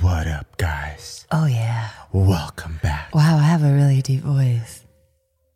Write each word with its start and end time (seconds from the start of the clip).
What 0.00 0.26
up, 0.26 0.56
guys? 0.56 1.26
Oh 1.30 1.44
yeah. 1.44 1.90
Welcome 2.12 2.80
back. 2.82 3.14
Wow, 3.14 3.36
I 3.36 3.42
have 3.42 3.62
a 3.62 3.72
really 3.74 4.00
deep 4.00 4.20
voice. 4.22 4.86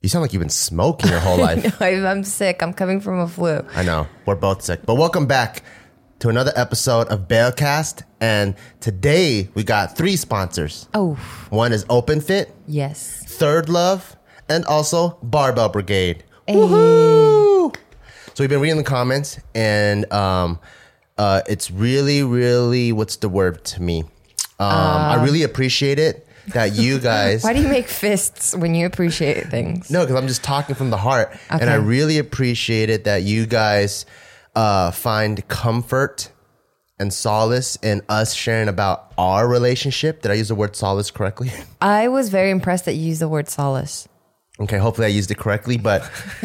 You 0.02 0.10
sound 0.10 0.22
like 0.22 0.32
you've 0.34 0.40
been 0.40 0.50
smoking 0.50 1.10
your 1.10 1.20
whole 1.20 1.38
life. 1.40 1.80
I'm 1.80 2.22
sick. 2.22 2.62
I'm 2.62 2.74
coming 2.74 3.00
from 3.00 3.18
a 3.18 3.28
flu. 3.28 3.64
I 3.74 3.82
know. 3.82 4.06
We're 4.26 4.34
both 4.34 4.60
sick. 4.60 4.84
But 4.84 4.96
welcome 4.96 5.26
back 5.26 5.62
to 6.18 6.28
another 6.28 6.52
episode 6.54 7.08
of 7.08 7.28
Baecast. 7.28 8.02
And 8.20 8.54
today 8.80 9.48
we 9.54 9.64
got 9.64 9.96
three 9.96 10.16
sponsors. 10.16 10.86
Oh, 10.92 11.14
One 11.48 11.72
is 11.72 11.86
Open 11.88 12.20
Fit, 12.20 12.54
yes. 12.66 13.24
Third 13.26 13.70
Love, 13.70 14.16
and 14.50 14.66
also 14.66 15.18
Barbell 15.22 15.70
Brigade. 15.70 16.24
Woohoo! 16.46 17.74
So 18.34 18.44
we've 18.44 18.50
been 18.50 18.60
reading 18.60 18.76
the 18.76 18.84
comments, 18.84 19.40
and 19.54 20.12
um, 20.12 20.60
uh, 21.16 21.40
it's 21.48 21.70
really, 21.70 22.22
really, 22.22 22.92
what's 22.92 23.16
the 23.16 23.30
word 23.30 23.64
to 23.64 23.80
me? 23.82 24.04
Um, 24.58 24.68
I 24.68 25.22
really 25.22 25.42
appreciate 25.42 25.98
it 25.98 26.26
that 26.48 26.72
you 26.74 26.98
guys. 27.00 27.44
Why 27.44 27.52
do 27.52 27.60
you 27.60 27.68
make 27.68 27.88
fists 27.88 28.54
when 28.54 28.74
you 28.74 28.86
appreciate 28.86 29.46
things? 29.48 29.90
No, 29.90 30.00
because 30.04 30.16
I'm 30.16 30.28
just 30.28 30.42
talking 30.42 30.74
from 30.74 30.90
the 30.90 30.96
heart, 30.96 31.36
and 31.50 31.68
I 31.68 31.74
really 31.74 32.18
appreciate 32.18 32.90
it 32.90 33.04
that 33.04 33.22
you 33.22 33.46
guys 33.46 34.06
uh, 34.54 34.90
find 34.90 35.46
comfort 35.48 36.30
and 36.98 37.12
solace 37.12 37.76
in 37.82 38.00
us 38.08 38.32
sharing 38.32 38.68
about 38.68 39.12
our 39.18 39.46
relationship. 39.46 40.22
Did 40.22 40.30
I 40.30 40.34
use 40.34 40.48
the 40.48 40.54
word 40.54 40.74
solace 40.74 41.10
correctly? 41.10 41.52
I 41.80 42.08
was 42.08 42.30
very 42.30 42.50
impressed 42.50 42.86
that 42.86 42.94
you 42.94 43.08
used 43.08 43.20
the 43.20 43.28
word 43.28 43.48
solace. 43.48 44.08
Okay, 44.58 44.78
hopefully 44.78 45.04
I 45.04 45.10
used 45.10 45.30
it 45.30 45.36
correctly, 45.36 45.76
but 45.76 46.00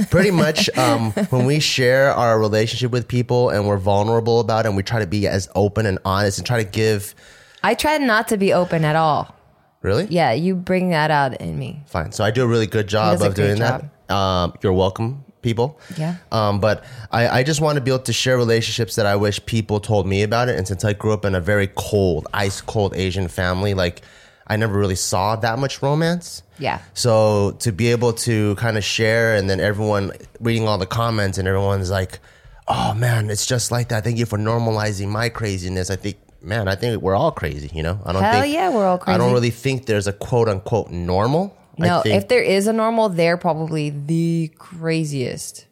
pretty 0.10 0.32
much 0.32 0.70
um, 0.78 1.12
when 1.30 1.46
we 1.46 1.62
share 1.62 2.12
our 2.12 2.38
relationship 2.38 2.92
with 2.92 3.08
people 3.08 3.50
and 3.50 3.66
we're 3.66 3.78
vulnerable 3.78 4.42
about 4.42 4.66
it, 4.66 4.68
and 4.68 4.76
we 4.76 4.84
try 4.84 5.00
to 5.00 5.08
be 5.08 5.28
as 5.28 5.48
open 5.56 5.86
and 5.86 5.98
honest 6.04 6.38
and 6.38 6.46
try 6.46 6.62
to 6.62 6.70
give. 6.70 7.16
I 7.64 7.74
try 7.76 7.98
not 7.98 8.28
to 8.30 8.38
be 8.38 8.54
open 8.54 8.84
at 8.86 8.96
all. 8.96 9.36
Really? 9.82 10.06
Yeah, 10.10 10.32
you 10.34 10.56
bring 10.56 10.90
that 10.92 11.10
out 11.12 11.40
in 11.42 11.58
me. 11.58 11.82
Fine. 11.88 12.12
So 12.12 12.24
I 12.24 12.32
do 12.32 12.44
a 12.44 12.48
really 12.48 12.68
good 12.68 12.88
job 12.88 13.14
does 13.14 13.22
a 13.22 13.28
of 13.28 13.36
doing 13.36 13.58
great 13.58 13.82
that. 14.08 14.14
Um, 14.14 14.54
you're 14.62 14.74
welcome, 14.74 15.26
people. 15.42 15.80
Yeah. 15.98 16.18
Um, 16.32 16.60
but 16.60 16.84
I, 17.12 17.40
I 17.40 17.44
just 17.44 17.62
want 17.62 17.78
to 17.78 17.82
be 17.82 17.90
able 17.90 18.04
to 18.04 18.14
share 18.14 18.38
relationships 18.38 18.96
that 18.96 19.06
I 19.06 19.16
wish 19.16 19.44
people 19.46 19.80
told 19.80 20.06
me 20.06 20.22
about 20.22 20.50
it. 20.50 20.58
And 20.58 20.68
since 20.68 20.86
I 20.86 20.94
grew 20.94 21.14
up 21.14 21.26
in 21.26 21.34
a 21.34 21.42
very 21.42 21.68
cold, 21.76 22.28
ice 22.34 22.62
cold 22.62 22.96
Asian 22.96 23.28
family, 23.28 23.74
like 23.74 24.02
I 24.48 24.56
never 24.56 24.78
really 24.78 24.96
saw 24.96 25.36
that 25.38 25.58
much 25.58 25.82
romance. 25.82 26.44
Yeah. 26.60 26.80
So 26.94 27.52
to 27.60 27.72
be 27.72 27.88
able 27.88 28.14
to 28.14 28.54
kind 28.56 28.78
of 28.78 28.84
share 28.84 29.36
and 29.36 29.50
then 29.50 29.60
everyone 29.60 30.12
reading 30.40 30.68
all 30.68 30.78
the 30.78 30.86
comments 30.86 31.38
and 31.40 31.48
everyone's 31.48 31.90
like, 31.90 32.20
oh 32.68 32.94
man, 32.94 33.30
it's 33.32 33.48
just 33.48 33.72
like 33.72 33.90
that. 33.90 34.04
Thank 34.04 34.18
you 34.18 34.28
for 34.28 34.38
normalizing 34.38 35.08
my 35.08 35.30
craziness. 35.30 35.90
I 35.90 35.96
think, 35.96 36.18
man, 36.42 36.68
I 36.68 36.76
think 36.76 37.02
we're 37.02 37.16
all 37.16 37.32
crazy, 37.32 37.70
you 37.74 37.84
know? 37.84 38.00
I 38.06 38.12
don't 38.14 38.24
Hell 38.24 38.42
think, 38.42 38.54
yeah, 38.54 38.70
we're 38.70 38.88
all 38.88 38.98
crazy. 38.98 39.16
I 39.16 39.18
don't 39.18 39.34
really 39.34 39.50
think 39.52 39.86
there's 39.86 40.08
a 40.08 40.14
quote 40.14 40.48
unquote 40.50 40.90
normal. 40.92 41.56
No, 41.78 42.00
I 42.00 42.04
think, 42.04 42.16
if 42.16 42.28
there 42.28 42.42
is 42.44 42.68
a 42.68 42.74
normal, 42.74 43.10
they're 43.10 43.38
probably 43.38 43.90
the 43.90 44.52
craziest. 44.58 45.66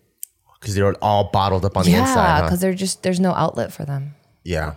because 0.59 0.75
they're 0.75 0.93
all 1.03 1.25
bottled 1.31 1.65
up 1.65 1.77
on 1.77 1.83
the 1.85 1.91
Yeah, 1.91 2.01
inside. 2.01 2.39
Huh? 2.39 2.43
because 2.45 2.61
they're 2.61 2.73
just 2.73 3.03
there's 3.03 3.19
no 3.19 3.33
outlet 3.33 3.71
for 3.73 3.85
them. 3.85 4.15
Yeah. 4.43 4.75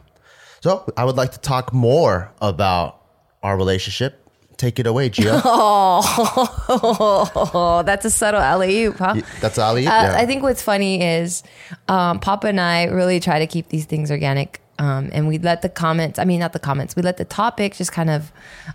So 0.61 0.85
I 0.97 1.05
would 1.05 1.17
like 1.17 1.33
to 1.33 1.41
talk 1.41 1.73
more 1.73 2.33
about 2.41 3.01
our 3.43 3.57
relationship. 3.57 4.19
Take 4.57 4.79
it 4.79 4.87
away, 4.87 5.11
Gio. 5.11 5.41
Oh, 5.45 7.83
that's 7.87 8.05
a 8.05 8.11
subtle 8.11 8.41
alley 8.41 8.85
oop, 8.85 8.97
huh? 8.97 9.21
That's 9.41 9.59
Ali. 9.59 9.87
Uh, 9.87 9.91
yeah. 9.91 10.15
I 10.17 10.27
think 10.27 10.43
what's 10.43 10.63
funny 10.63 11.03
is 11.03 11.43
um, 11.89 12.21
Papa 12.21 12.49
and 12.49 12.61
I 12.61 12.85
really 12.85 13.19
try 13.21 13.39
to 13.41 13.47
keep 13.47 13.69
these 13.69 13.87
things 13.87 14.11
organic. 14.11 14.61
Um, 14.83 15.11
and 15.13 15.29
we 15.29 15.39
let 15.39 15.63
the 15.63 15.69
comments, 15.69 16.19
I 16.19 16.25
mean, 16.25 16.41
not 16.41 16.53
the 16.53 16.59
comments, 16.59 16.97
we 16.97 17.03
let 17.03 17.17
the 17.17 17.25
topic 17.25 17.77
just 17.77 17.93
kind 17.93 18.11
of 18.11 18.33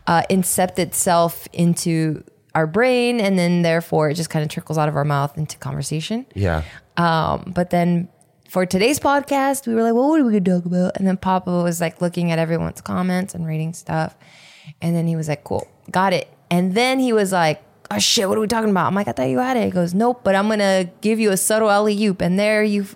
uh, 0.07 0.21
incept 0.29 0.79
itself 0.79 1.49
into 1.51 2.23
our 2.55 2.65
brain. 2.65 3.19
And 3.19 3.37
then 3.37 3.61
therefore 3.61 4.09
it 4.09 4.13
just 4.13 4.29
kind 4.29 4.41
of 4.41 4.49
trickles 4.49 4.77
out 4.77 4.87
of 4.87 4.95
our 4.95 5.03
mouth 5.03 5.37
into 5.37 5.57
conversation. 5.57 6.25
yeah. 6.33 6.63
Um, 6.95 7.51
but 7.53 7.71
then 7.71 8.07
for 8.49 8.65
today's 8.65 8.99
podcast, 8.99 9.67
we 9.67 9.75
were 9.75 9.83
like, 9.83 9.93
well, 9.93 10.07
what 10.07 10.21
are 10.21 10.23
we 10.23 10.31
going 10.31 10.45
to 10.45 10.51
talk 10.51 10.65
about? 10.65 10.95
And 10.95 11.05
then 11.05 11.17
Papa 11.17 11.51
was 11.61 11.81
like 11.81 12.01
looking 12.01 12.31
at 12.31 12.39
everyone's 12.39 12.79
comments 12.79 13.35
and 13.35 13.45
reading 13.45 13.73
stuff. 13.73 14.15
And 14.81 14.95
then 14.95 15.07
he 15.07 15.17
was 15.17 15.27
like, 15.27 15.43
cool, 15.43 15.67
got 15.91 16.13
it. 16.13 16.29
And 16.49 16.73
then 16.73 16.99
he 16.99 17.11
was 17.11 17.33
like, 17.33 17.61
oh 17.91 17.99
shit, 17.99 18.29
what 18.29 18.37
are 18.37 18.41
we 18.41 18.47
talking 18.47 18.69
about? 18.69 18.87
I'm 18.87 18.95
like, 18.95 19.09
I 19.09 19.11
thought 19.11 19.27
you 19.29 19.39
had 19.39 19.57
it. 19.57 19.65
He 19.65 19.71
goes, 19.71 19.93
nope, 19.93 20.21
but 20.23 20.35
I'm 20.35 20.47
going 20.47 20.59
to 20.59 20.89
give 21.01 21.19
you 21.19 21.31
a 21.31 21.37
subtle 21.37 21.69
alley 21.69 22.01
oop. 22.05 22.21
And 22.21 22.39
there 22.39 22.63
you 22.63 22.87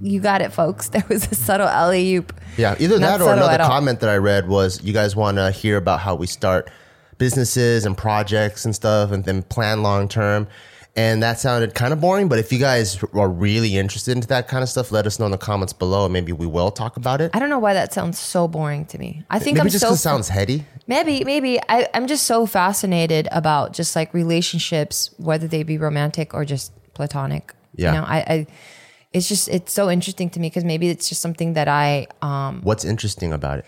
you 0.00 0.20
got 0.20 0.42
it, 0.42 0.52
folks. 0.52 0.88
There 1.00 1.04
was 1.08 1.30
a 1.30 1.34
subtle 1.34 1.68
alley 1.68 2.14
oop. 2.16 2.38
Yeah. 2.56 2.74
Either 2.78 2.98
Not 2.98 3.18
that 3.18 3.24
or 3.24 3.32
another 3.32 3.62
comment 3.64 4.00
that 4.00 4.10
I 4.10 4.16
read 4.16 4.48
was 4.48 4.82
you 4.82 4.92
guys 4.92 5.14
want 5.14 5.36
to 5.38 5.50
hear 5.50 5.76
about 5.76 6.00
how 6.00 6.14
we 6.14 6.26
start 6.26 6.70
businesses 7.18 7.84
and 7.84 7.96
projects 7.96 8.64
and 8.64 8.74
stuff 8.74 9.12
and 9.12 9.24
then 9.24 9.42
plan 9.42 9.82
long 9.82 10.08
term. 10.08 10.48
And 10.96 11.22
that 11.22 11.38
sounded 11.38 11.74
kind 11.74 11.92
of 11.92 12.00
boring, 12.00 12.28
but 12.28 12.40
if 12.40 12.52
you 12.52 12.58
guys 12.58 13.02
are 13.14 13.28
really 13.28 13.76
interested 13.76 14.16
into 14.16 14.26
that 14.28 14.48
kind 14.48 14.64
of 14.64 14.68
stuff, 14.68 14.90
let 14.90 15.06
us 15.06 15.20
know 15.20 15.26
in 15.26 15.30
the 15.30 15.38
comments 15.38 15.72
below 15.72 16.04
and 16.04 16.12
maybe 16.12 16.32
we 16.32 16.46
will 16.46 16.72
talk 16.72 16.96
about 16.96 17.20
it. 17.20 17.30
I 17.32 17.38
don't 17.38 17.48
know 17.48 17.60
why 17.60 17.74
that 17.74 17.92
sounds 17.92 18.18
so 18.18 18.48
boring 18.48 18.86
to 18.86 18.98
me. 18.98 19.22
I 19.30 19.38
think 19.38 19.54
Maybe 19.54 19.66
I'm 19.66 19.70
just 19.70 19.82
so 19.82 19.88
because 19.88 20.00
it 20.00 20.02
sounds 20.02 20.28
heady. 20.28 20.64
Maybe, 20.88 21.22
maybe 21.22 21.60
I, 21.68 21.86
I'm 21.94 22.08
just 22.08 22.26
so 22.26 22.44
fascinated 22.44 23.28
about 23.30 23.72
just 23.72 23.94
like 23.94 24.12
relationships, 24.12 25.14
whether 25.16 25.46
they 25.46 25.62
be 25.62 25.78
romantic 25.78 26.34
or 26.34 26.44
just 26.44 26.72
platonic. 26.94 27.54
Yeah. 27.76 27.92
You 27.92 28.00
know, 28.00 28.04
I, 28.04 28.16
I 28.18 28.46
it's 29.12 29.28
just 29.28 29.48
it's 29.48 29.72
so 29.72 29.90
interesting 29.90 30.30
to 30.30 30.40
me 30.40 30.48
because 30.48 30.64
maybe 30.64 30.88
it's 30.88 31.08
just 31.08 31.20
something 31.20 31.54
that 31.54 31.68
I 31.68 32.06
um 32.22 32.60
What's 32.62 32.84
interesting 32.84 33.32
about 33.32 33.60
it? 33.60 33.64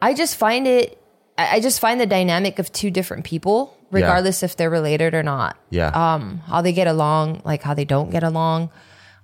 I 0.00 0.14
just 0.14 0.36
find 0.36 0.66
it 0.66 0.98
I 1.36 1.60
just 1.60 1.80
find 1.80 2.00
the 2.00 2.06
dynamic 2.06 2.58
of 2.58 2.70
two 2.72 2.90
different 2.90 3.24
people, 3.24 3.76
regardless 3.90 4.42
if 4.42 4.56
they're 4.56 4.70
related 4.70 5.14
or 5.14 5.22
not. 5.22 5.56
Yeah. 5.70 5.88
Um, 5.88 6.38
how 6.46 6.62
they 6.62 6.72
get 6.72 6.86
along, 6.86 7.42
like 7.44 7.62
how 7.62 7.74
they 7.74 7.84
don't 7.84 8.10
get 8.10 8.22
along, 8.22 8.70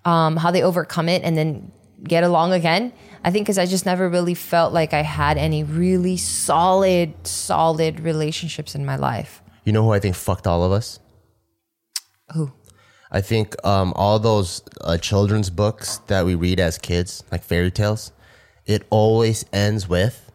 um, 0.04 0.37
how 0.37 0.50
they 0.50 0.62
overcome 0.62 1.09
it 1.09 1.22
and 1.22 1.37
then 1.37 1.70
get 2.03 2.25
along 2.25 2.53
again. 2.53 2.93
I 3.22 3.31
think 3.31 3.44
because 3.44 3.59
I 3.59 3.66
just 3.66 3.87
never 3.87 4.09
really 4.09 4.34
felt 4.34 4.72
like 4.72 4.93
I 4.93 5.03
had 5.03 5.38
any 5.38 5.62
really 5.62 6.16
solid, 6.16 7.15
solid 7.26 8.00
relationships 8.00 8.75
in 8.75 8.84
my 8.84 8.97
life. 8.97 9.41
You 9.65 9.72
know 9.72 9.84
who 9.84 9.93
I 9.93 10.00
think 10.00 10.16
fucked 10.16 10.47
all 10.49 10.65
of 10.65 10.72
us? 10.72 10.99
Who? 12.34 12.53
I 13.10 13.21
think 13.21 13.56
um, 13.66 13.93
all 13.97 14.19
those 14.19 14.62
uh, 14.81 14.97
children's 14.98 15.50
books 15.50 15.98
that 16.06 16.25
we 16.25 16.34
read 16.34 16.60
as 16.60 16.78
kids, 16.78 17.25
like 17.32 17.43
fairy 17.43 17.71
tales, 17.71 18.12
it 18.66 18.87
always 18.91 19.44
ends 19.53 19.88
with 19.88 20.31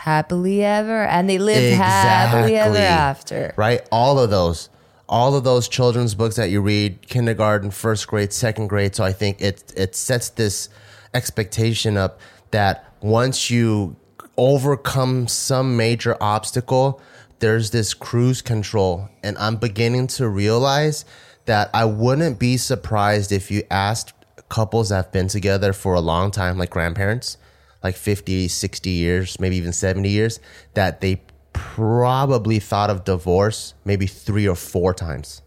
Happily 0.00 0.64
ever, 0.64 1.04
and 1.04 1.28
they 1.28 1.36
lived 1.36 1.76
happily 1.76 2.56
ever 2.56 2.74
after. 2.78 3.52
right. 3.58 3.86
All 3.92 4.18
of 4.18 4.30
those, 4.30 4.70
all 5.10 5.36
of 5.36 5.44
those 5.44 5.68
children's 5.68 6.14
books 6.14 6.36
that 6.36 6.48
you 6.48 6.62
read, 6.62 7.06
kindergarten, 7.06 7.70
first 7.70 8.08
grade, 8.08 8.32
second 8.32 8.68
grade. 8.68 8.96
So 8.96 9.04
I 9.04 9.12
think 9.12 9.42
it 9.42 9.74
it 9.76 9.94
sets 9.94 10.30
this 10.30 10.70
expectation 11.12 11.98
up 11.98 12.18
that 12.50 12.94
once 13.02 13.50
you 13.50 13.94
overcome 14.38 15.28
some 15.28 15.76
major 15.76 16.16
obstacle, 16.18 16.98
there's 17.40 17.70
this 17.70 17.92
cruise 17.92 18.40
control, 18.40 19.06
and 19.22 19.36
I'm 19.36 19.56
beginning 19.56 20.06
to 20.16 20.28
realize 20.30 21.04
that 21.50 21.68
I 21.74 21.84
wouldn't 21.84 22.38
be 22.38 22.56
surprised 22.56 23.32
if 23.32 23.50
you 23.50 23.64
asked 23.72 24.12
couples 24.48 24.90
that 24.90 24.96
have 24.96 25.12
been 25.12 25.26
together 25.26 25.72
for 25.72 25.94
a 25.94 26.00
long 26.00 26.30
time, 26.30 26.56
like 26.58 26.70
grandparents, 26.70 27.38
like 27.82 27.96
50, 27.96 28.46
60 28.46 28.88
years, 28.90 29.40
maybe 29.40 29.56
even 29.56 29.72
70 29.72 30.08
years, 30.08 30.38
that 30.74 31.00
they 31.00 31.20
probably 31.52 32.60
thought 32.60 32.88
of 32.88 33.02
divorce 33.02 33.74
maybe 33.84 34.06
three 34.06 34.46
or 34.46 34.54
four 34.54 34.94
times, 34.94 35.42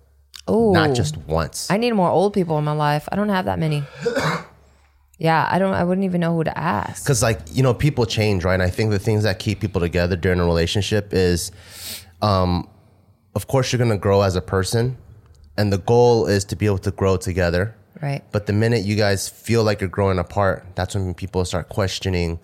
Oh, 0.46 0.74
not 0.74 0.94
just 0.94 1.16
once. 1.20 1.72
I 1.72 1.78
need 1.78 1.94
more 1.94 2.10
old 2.10 2.34
people 2.34 2.58
in 2.58 2.66
my 2.66 2.74
life. 2.74 3.08
I 3.10 3.16
don't 3.16 3.30
have 3.30 3.46
that 3.46 3.58
many. 3.58 3.84
yeah, 5.20 5.48
I 5.50 5.58
don't. 5.58 5.74
I 5.74 5.86
wouldn't 5.86 6.04
even 6.04 6.20
know 6.20 6.36
who 6.36 6.44
to 6.44 6.58
ask. 6.58 7.06
Because, 7.06 7.24
like, 7.24 7.40
you 7.54 7.64
know, 7.64 7.74
people 7.74 8.06
change, 8.06 8.44
right? 8.44 8.56
And 8.56 8.62
I 8.62 8.70
think 8.70 8.92
the 8.92 9.00
things 9.00 9.24
that 9.24 9.40
keep 9.40 9.62
people 9.62 9.80
together 9.80 10.18
during 10.18 10.42
a 10.42 10.46
relationship 10.46 11.14
is, 11.14 11.54
um, 12.22 12.68
of 13.36 13.48
course, 13.48 13.72
you're 13.72 13.78
going 13.78 13.90
to 13.92 13.98
grow 13.98 14.22
as 14.22 14.36
a 14.36 14.42
person. 14.42 14.98
And 15.58 15.72
the 15.72 15.78
goal 15.78 16.26
is 16.28 16.46
to 16.46 16.56
be 16.56 16.66
able 16.66 16.80
to 16.80 16.92
grow 16.92 17.18
together. 17.18 17.76
Right. 18.02 18.24
But 18.32 18.48
the 18.48 18.54
minute 18.54 18.84
you 18.84 18.96
guys 18.96 19.30
feel 19.30 19.64
like 19.64 19.80
you're 19.80 19.90
growing 19.90 20.20
apart, 20.20 20.66
that's 20.76 20.96
when 20.96 21.14
people 21.14 21.46
start 21.46 21.70
questioning, 21.70 22.40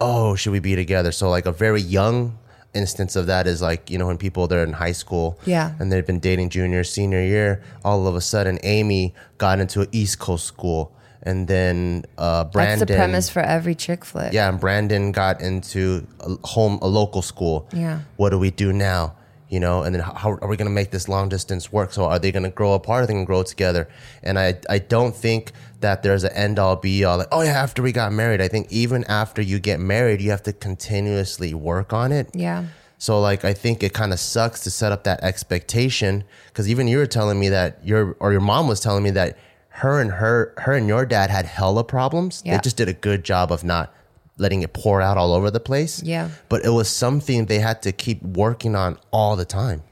oh, 0.00 0.34
should 0.34 0.52
we 0.52 0.60
be 0.60 0.76
together? 0.76 1.12
So, 1.12 1.28
like, 1.28 1.46
a 1.46 1.52
very 1.52 1.80
young 1.82 2.38
instance 2.74 3.14
of 3.16 3.26
that 3.26 3.46
is 3.46 3.60
like, 3.60 3.90
you 3.90 3.98
know, 3.98 4.06
when 4.06 4.18
people 4.18 4.46
they're 4.48 4.64
in 4.64 4.72
high 4.72 4.92
school 4.92 5.38
Yeah. 5.46 5.74
and 5.78 5.92
they've 5.92 6.06
been 6.06 6.20
dating 6.20 6.48
junior, 6.50 6.84
senior 6.84 7.22
year, 7.22 7.62
all 7.84 8.06
of 8.06 8.14
a 8.16 8.20
sudden, 8.20 8.58
Amy 8.62 9.14
got 9.38 9.60
into 9.60 9.82
an 9.82 9.88
East 9.92 10.18
Coast 10.18 10.46
school. 10.46 10.90
And 11.22 11.48
then 11.48 12.04
uh, 12.18 12.44
Brandon. 12.44 12.80
That's 12.80 12.90
the 12.90 12.96
premise 12.96 13.28
for 13.30 13.40
every 13.40 13.74
chick 13.74 14.04
flick. 14.04 14.32
Yeah, 14.34 14.48
and 14.48 14.60
Brandon 14.60 15.10
got 15.10 15.40
into 15.40 16.06
a 16.20 16.34
home, 16.46 16.78
a 16.82 16.86
local 16.86 17.22
school. 17.22 17.66
Yeah. 17.72 18.00
What 18.16 18.30
do 18.30 18.38
we 18.38 18.50
do 18.50 18.72
now? 18.74 19.16
You 19.48 19.60
know, 19.60 19.82
and 19.82 19.94
then 19.94 20.02
how 20.02 20.32
are 20.32 20.48
we 20.48 20.56
going 20.56 20.66
to 20.66 20.74
make 20.74 20.90
this 20.90 21.08
long 21.08 21.28
distance 21.28 21.72
work? 21.72 21.92
So 21.92 22.04
are 22.04 22.18
they 22.18 22.32
going 22.32 22.44
to 22.44 22.50
grow 22.50 22.72
apart? 22.74 23.04
Are 23.04 23.06
they 23.06 23.12
going 23.12 23.24
to 23.24 23.26
grow 23.26 23.42
together? 23.42 23.88
And 24.22 24.38
I, 24.38 24.58
I 24.68 24.78
don't 24.78 25.14
think 25.14 25.52
that 25.80 26.02
there's 26.02 26.24
an 26.24 26.32
end 26.32 26.58
all 26.58 26.76
be 26.76 27.04
all 27.04 27.18
like, 27.18 27.28
oh 27.30 27.42
yeah, 27.42 27.50
after 27.50 27.82
we 27.82 27.92
got 27.92 28.12
married. 28.12 28.40
I 28.40 28.48
think 28.48 28.72
even 28.72 29.04
after 29.04 29.42
you 29.42 29.58
get 29.58 29.80
married, 29.80 30.20
you 30.20 30.30
have 30.30 30.42
to 30.44 30.52
continuously 30.52 31.52
work 31.52 31.92
on 31.92 32.10
it. 32.10 32.30
Yeah. 32.32 32.64
So 32.98 33.20
like 33.20 33.44
I 33.44 33.52
think 33.52 33.82
it 33.82 33.92
kind 33.92 34.12
of 34.12 34.18
sucks 34.18 34.60
to 34.60 34.70
set 34.70 34.92
up 34.92 35.04
that 35.04 35.22
expectation 35.22 36.24
because 36.48 36.70
even 36.70 36.88
you 36.88 36.96
were 36.96 37.06
telling 37.06 37.38
me 37.38 37.50
that 37.50 37.84
your 37.84 38.16
or 38.18 38.32
your 38.32 38.40
mom 38.40 38.66
was 38.66 38.80
telling 38.80 39.02
me 39.04 39.10
that 39.10 39.36
her 39.68 40.00
and 40.00 40.10
her 40.12 40.54
her 40.58 40.72
and 40.72 40.88
your 40.88 41.04
dad 41.04 41.28
had 41.28 41.44
hella 41.44 41.84
problems. 41.84 42.42
Yeah. 42.46 42.56
They 42.56 42.62
just 42.62 42.78
did 42.78 42.88
a 42.88 42.94
good 42.94 43.22
job 43.22 43.52
of 43.52 43.62
not 43.62 43.92
letting 44.36 44.62
it 44.62 44.72
pour 44.72 45.00
out 45.00 45.16
all 45.16 45.32
over 45.32 45.50
the 45.50 45.60
place. 45.60 46.02
Yeah. 46.02 46.30
But 46.48 46.64
it 46.64 46.70
was 46.70 46.88
something 46.88 47.46
they 47.46 47.60
had 47.60 47.82
to 47.82 47.92
keep 47.92 48.22
working 48.22 48.74
on 48.74 48.98
all 49.10 49.36
the 49.36 49.44
time. 49.44 49.82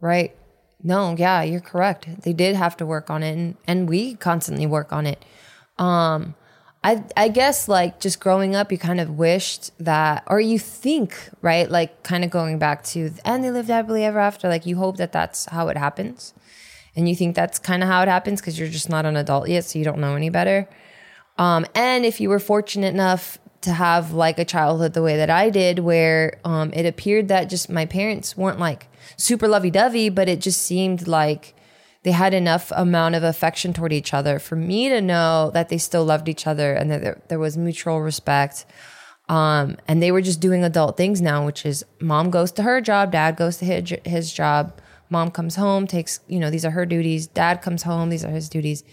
Right. 0.00 0.34
No, 0.82 1.14
yeah, 1.16 1.42
you're 1.42 1.60
correct. 1.60 2.22
They 2.22 2.32
did 2.32 2.54
have 2.54 2.76
to 2.76 2.86
work 2.86 3.10
on 3.10 3.22
it 3.22 3.32
and, 3.32 3.56
and 3.66 3.88
we 3.88 4.14
constantly 4.14 4.66
work 4.66 4.92
on 4.92 5.06
it. 5.06 5.24
Um 5.78 6.34
I 6.84 7.02
I 7.16 7.28
guess 7.28 7.66
like 7.68 7.98
just 7.98 8.20
growing 8.20 8.54
up 8.54 8.70
you 8.70 8.78
kind 8.78 9.00
of 9.00 9.18
wished 9.18 9.72
that 9.78 10.22
or 10.26 10.38
you 10.38 10.58
think, 10.58 11.18
right? 11.40 11.68
Like 11.70 12.02
kind 12.02 12.24
of 12.24 12.30
going 12.30 12.58
back 12.58 12.84
to 12.84 13.10
and 13.24 13.42
they 13.42 13.50
lived 13.50 13.68
happily 13.68 14.04
ever 14.04 14.18
after 14.18 14.48
like 14.48 14.66
you 14.66 14.76
hope 14.76 14.98
that 14.98 15.12
that's 15.12 15.46
how 15.46 15.68
it 15.68 15.76
happens. 15.76 16.34
And 16.94 17.08
you 17.08 17.16
think 17.16 17.34
that's 17.34 17.58
kind 17.58 17.82
of 17.82 17.88
how 17.88 18.02
it 18.02 18.08
happens 18.08 18.40
because 18.40 18.58
you're 18.58 18.68
just 18.68 18.88
not 18.88 19.04
an 19.06 19.16
adult 19.16 19.48
yet 19.48 19.64
so 19.64 19.78
you 19.78 19.84
don't 19.84 19.98
know 19.98 20.14
any 20.14 20.30
better. 20.30 20.68
Um 21.38 21.66
and 21.74 22.04
if 22.04 22.20
you 22.20 22.28
were 22.28 22.38
fortunate 22.38 22.94
enough 22.94 23.38
to 23.66 23.72
have 23.72 24.12
like 24.12 24.38
a 24.38 24.44
childhood 24.44 24.94
the 24.94 25.02
way 25.02 25.16
that 25.16 25.28
I 25.28 25.50
did, 25.50 25.80
where 25.80 26.38
um, 26.44 26.72
it 26.72 26.86
appeared 26.86 27.26
that 27.28 27.50
just 27.50 27.68
my 27.68 27.84
parents 27.84 28.36
weren't 28.36 28.60
like 28.60 28.86
super 29.16 29.48
lovey 29.48 29.72
dovey, 29.72 30.08
but 30.08 30.28
it 30.28 30.40
just 30.40 30.62
seemed 30.62 31.08
like 31.08 31.52
they 32.04 32.12
had 32.12 32.32
enough 32.32 32.70
amount 32.76 33.16
of 33.16 33.24
affection 33.24 33.72
toward 33.72 33.92
each 33.92 34.14
other 34.14 34.38
for 34.38 34.54
me 34.54 34.88
to 34.88 35.00
know 35.00 35.50
that 35.52 35.68
they 35.68 35.78
still 35.78 36.04
loved 36.04 36.28
each 36.28 36.46
other 36.46 36.74
and 36.74 36.92
that 36.92 37.02
there, 37.02 37.20
there 37.26 37.38
was 37.40 37.56
mutual 37.56 38.00
respect. 38.00 38.64
Um, 39.28 39.78
and 39.88 40.00
they 40.00 40.12
were 40.12 40.22
just 40.22 40.40
doing 40.40 40.62
adult 40.62 40.96
things 40.96 41.20
now, 41.20 41.44
which 41.44 41.66
is 41.66 41.84
mom 42.00 42.30
goes 42.30 42.52
to 42.52 42.62
her 42.62 42.80
job, 42.80 43.10
dad 43.10 43.34
goes 43.34 43.56
to 43.56 43.64
his, 43.64 43.92
his 44.04 44.32
job, 44.32 44.78
mom 45.10 45.32
comes 45.32 45.56
home, 45.56 45.88
takes, 45.88 46.20
you 46.28 46.38
know, 46.38 46.50
these 46.50 46.64
are 46.64 46.70
her 46.70 46.86
duties, 46.86 47.26
dad 47.26 47.62
comes 47.62 47.82
home, 47.82 48.10
these 48.10 48.24
are 48.24 48.30
his 48.30 48.48
duties, 48.48 48.84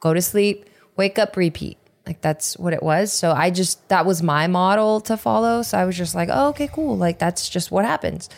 go 0.00 0.12
to 0.12 0.20
sleep, 0.20 0.68
wake 0.96 1.16
up, 1.16 1.36
repeat 1.36 1.78
like 2.06 2.20
that's 2.20 2.56
what 2.56 2.72
it 2.72 2.82
was. 2.82 3.12
So 3.12 3.32
I 3.32 3.50
just 3.50 3.88
that 3.88 4.06
was 4.06 4.22
my 4.22 4.46
model 4.46 5.00
to 5.02 5.16
follow. 5.16 5.62
So 5.62 5.76
I 5.76 5.84
was 5.84 5.96
just 5.96 6.14
like, 6.14 6.28
oh, 6.30 6.48
okay, 6.48 6.68
cool. 6.68 6.96
Like 6.96 7.18
that's 7.18 7.48
just 7.48 7.72
what 7.72 7.84
happens. 7.84 8.30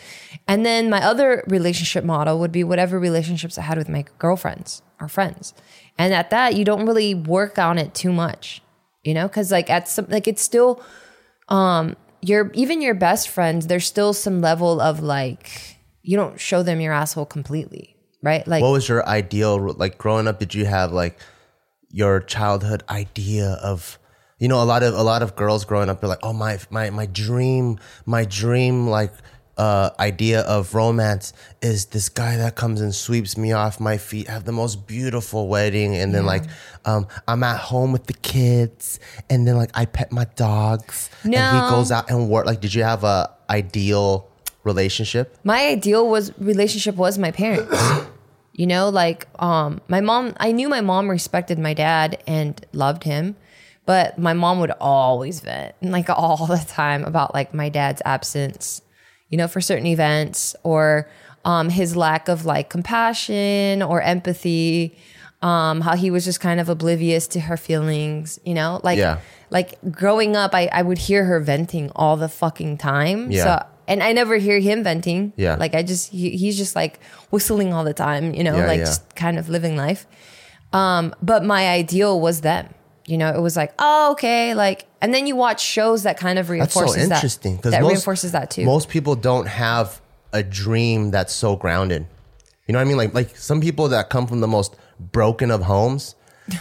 And 0.47 0.65
then 0.65 0.89
my 0.89 1.03
other 1.03 1.43
relationship 1.47 2.03
model 2.03 2.39
would 2.39 2.51
be 2.51 2.63
whatever 2.63 2.99
relationships 2.99 3.57
I 3.57 3.61
had 3.61 3.77
with 3.77 3.87
my 3.87 4.05
girlfriends 4.17 4.81
or 4.99 5.07
friends. 5.07 5.53
And 5.97 6.13
at 6.13 6.31
that, 6.31 6.55
you 6.55 6.65
don't 6.65 6.87
really 6.87 7.13
work 7.13 7.59
on 7.59 7.77
it 7.77 7.93
too 7.93 8.11
much, 8.11 8.61
you 9.03 9.13
know, 9.13 9.27
because 9.27 9.51
like 9.51 9.69
at 9.69 9.87
some 9.87 10.07
like 10.09 10.27
it's 10.27 10.41
still 10.41 10.83
um 11.49 11.95
your 12.21 12.51
even 12.55 12.81
your 12.81 12.95
best 12.95 13.29
friends, 13.29 13.67
there's 13.67 13.85
still 13.85 14.13
some 14.13 14.41
level 14.41 14.81
of 14.81 15.01
like 15.01 15.77
you 16.01 16.17
don't 16.17 16.39
show 16.39 16.63
them 16.63 16.81
your 16.81 16.93
asshole 16.93 17.25
completely, 17.27 17.95
right? 18.23 18.47
Like 18.47 18.63
What 18.63 18.71
was 18.71 18.89
your 18.89 19.07
ideal 19.07 19.73
like 19.73 19.99
growing 19.99 20.27
up? 20.27 20.39
Did 20.39 20.55
you 20.55 20.65
have 20.65 20.91
like 20.91 21.19
your 21.91 22.19
childhood 22.19 22.83
idea 22.89 23.57
of 23.63 23.97
you 24.37 24.47
know 24.47 24.61
a 24.61 24.65
lot 24.65 24.83
of 24.83 24.93
a 24.93 25.03
lot 25.03 25.21
of 25.21 25.35
girls 25.35 25.65
growing 25.65 25.89
up 25.89 26.03
are 26.03 26.07
like 26.07 26.19
oh 26.23 26.33
my 26.33 26.59
my 26.69 26.89
my 26.89 27.05
dream 27.05 27.77
my 28.05 28.25
dream 28.25 28.87
like 28.87 29.11
uh, 29.59 29.89
idea 29.99 30.39
of 30.41 30.73
romance 30.73 31.33
is 31.61 31.87
this 31.87 32.07
guy 32.07 32.37
that 32.37 32.55
comes 32.55 32.79
and 32.79 32.95
sweeps 32.95 33.35
me 33.35 33.51
off 33.51 33.77
my 33.77 33.97
feet, 33.97 34.29
have 34.29 34.45
the 34.45 34.53
most 34.53 34.87
beautiful 34.87 35.49
wedding, 35.49 35.95
and 35.97 36.15
then 36.15 36.25
like 36.25 36.43
um, 36.85 37.05
I'm 37.27 37.43
at 37.43 37.59
home 37.59 37.91
with 37.91 38.05
the 38.05 38.13
kids, 38.13 39.01
and 39.29 39.45
then 39.45 39.57
like 39.57 39.69
I 39.73 39.83
pet 39.83 40.13
my 40.13 40.23
dogs, 40.37 41.09
and 41.23 41.33
he 41.33 41.69
goes 41.69 41.91
out 41.91 42.09
and 42.09 42.29
work. 42.29 42.45
Like, 42.45 42.61
did 42.61 42.73
you 42.73 42.83
have 42.83 43.03
a 43.03 43.35
ideal 43.49 44.29
relationship? 44.63 45.37
my 45.43 45.67
ideal 45.67 46.07
was 46.07 46.31
relationship 46.39 46.95
was 46.95 47.17
my 47.17 47.31
parents 47.31 47.69
you 48.59 48.67
know 48.67 48.89
like 48.89 49.21
um 49.41 49.71
my 49.87 50.01
mom 50.09 50.23
i 50.47 50.49
knew 50.51 50.67
my 50.77 50.81
mom 50.91 51.09
respected 51.09 51.57
my 51.67 51.73
dad 51.73 52.21
and 52.27 52.53
loved 52.73 53.03
him 53.13 53.25
but 53.85 54.17
my 54.19 54.33
mom 54.33 54.59
would 54.59 54.73
always 54.81 55.39
vent 55.39 55.73
like 55.97 56.09
all 56.09 56.45
the 56.45 56.63
time 56.67 57.01
about 57.11 57.33
like 57.33 57.53
my 57.53 57.69
dad's 57.69 58.01
absence 58.15 58.81
you 59.29 59.37
know 59.39 59.47
for 59.47 59.61
certain 59.61 59.85
events 59.87 60.55
or 60.63 61.07
um 61.45 61.69
his 61.69 61.95
lack 61.95 62.27
of 62.27 62.45
like 62.53 62.69
compassion 62.69 63.81
or 63.81 64.01
empathy 64.01 64.93
um 65.41 65.79
how 65.81 65.95
he 65.95 66.11
was 66.11 66.25
just 66.25 66.41
kind 66.41 66.59
of 66.59 66.67
oblivious 66.67 67.27
to 67.27 67.39
her 67.39 67.55
feelings 67.57 68.39
you 68.45 68.53
know 68.53 68.81
like 68.83 68.97
Yeah. 68.97 69.19
like 69.49 69.69
growing 69.89 70.35
up 70.35 70.51
I, 70.53 70.63
I 70.79 70.81
would 70.81 70.97
hear 70.97 71.23
her 71.31 71.39
venting 71.39 71.91
all 71.95 72.17
the 72.17 72.27
fucking 72.29 72.77
time 72.77 73.31
Yeah. 73.31 73.43
so 73.45 73.65
and 73.89 74.01
I 74.01 74.13
never 74.13 74.37
hear 74.37 74.59
him 74.59 74.83
venting. 74.83 75.33
Yeah. 75.35 75.55
Like 75.55 75.75
I 75.75 75.83
just 75.83 76.11
he, 76.11 76.29
he's 76.37 76.55
just 76.57 76.75
like 76.75 76.99
whistling 77.31 77.73
all 77.73 77.83
the 77.83 77.93
time, 77.93 78.33
you 78.33 78.43
know, 78.45 78.55
Yeah, 78.55 78.67
like 78.67 78.79
yeah. 78.79 78.85
just 78.85 79.15
kind 79.15 79.37
of 79.37 79.49
living 79.49 79.75
life. 79.75 80.05
Um, 80.71 81.13
but 81.21 81.43
my 81.43 81.67
ideal 81.67 82.21
was 82.21 82.41
them. 82.41 82.73
You 83.07 83.17
know, 83.17 83.29
it 83.29 83.41
was 83.41 83.57
like, 83.57 83.73
oh, 83.79 84.11
okay, 84.11 84.53
like, 84.53 84.85
and 85.01 85.11
then 85.13 85.25
you 85.25 85.35
watch 85.35 85.61
shows 85.63 86.03
that 86.03 86.17
kind 86.19 86.37
of 86.37 86.47
That's 86.47 86.73
so 86.75 86.81
reinforces 86.81 87.09
interesting 87.11 87.57
that. 87.63 87.71
That 87.71 87.81
most- 87.81 87.89
reinforces 87.91 88.31
that 88.33 88.51
too. 88.51 88.65
Most 88.65 88.87
people 88.87 89.15
don't 89.15 89.47
have 89.47 89.99
a 90.31 90.43
dream 90.43 91.09
that's 91.09 91.33
so 91.33 91.55
grounded. 91.55 92.05
You 92.67 92.73
know 92.73 92.77
what 92.79 92.85
I 92.85 92.87
mean? 92.87 92.97
Like 92.97 93.13
like 93.15 93.35
some 93.35 93.61
people 93.61 93.87
that 93.89 94.11
come 94.11 94.27
from 94.27 94.41
the 94.41 94.47
most 94.47 94.75
broken 94.99 95.49
of 95.49 95.63
homes, 95.63 96.13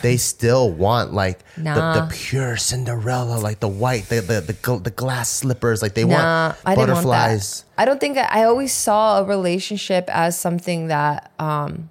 they 0.02 0.16
still 0.16 0.70
want 0.70 1.12
like 1.12 1.40
the, 1.56 1.62
the 1.62 2.08
pure 2.12 2.56
Cinderella, 2.56 3.38
like 3.38 3.60
the 3.60 3.68
white, 3.68 4.08
the 4.08 4.20
the 4.20 4.40
the, 4.40 4.80
the 4.82 4.90
glass 4.90 5.28
slippers, 5.30 5.82
like 5.82 5.94
they 5.94 6.04
Nah, 6.04 6.48
want 6.48 6.58
I 6.64 6.74
didn't 6.74 6.94
want 6.94 7.06
butterflies. 7.06 7.64
I 7.76 7.84
don't 7.84 8.00
think 8.00 8.18
I, 8.18 8.22
I 8.22 8.44
always 8.44 8.72
saw 8.72 9.20
a 9.20 9.24
relationship 9.24 10.08
as 10.08 10.38
something 10.38 10.88
that 10.88 11.32
um 11.38 11.90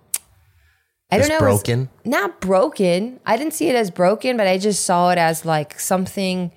I 1.10 1.18
don't 1.20 1.30
know. 1.30 1.40
broken? 1.40 1.90
Not 2.04 2.42
broken. 2.42 3.20
I 3.26 3.38
didn't 3.38 3.54
see 3.54 3.70
it 3.70 3.76
as 3.76 3.90
broken, 3.92 4.36
but 4.36 4.46
I 4.48 4.58
just 4.58 4.84
saw 4.84 5.10
it 5.12 5.18
as 5.18 5.46
like 5.46 5.80
something 5.80 6.52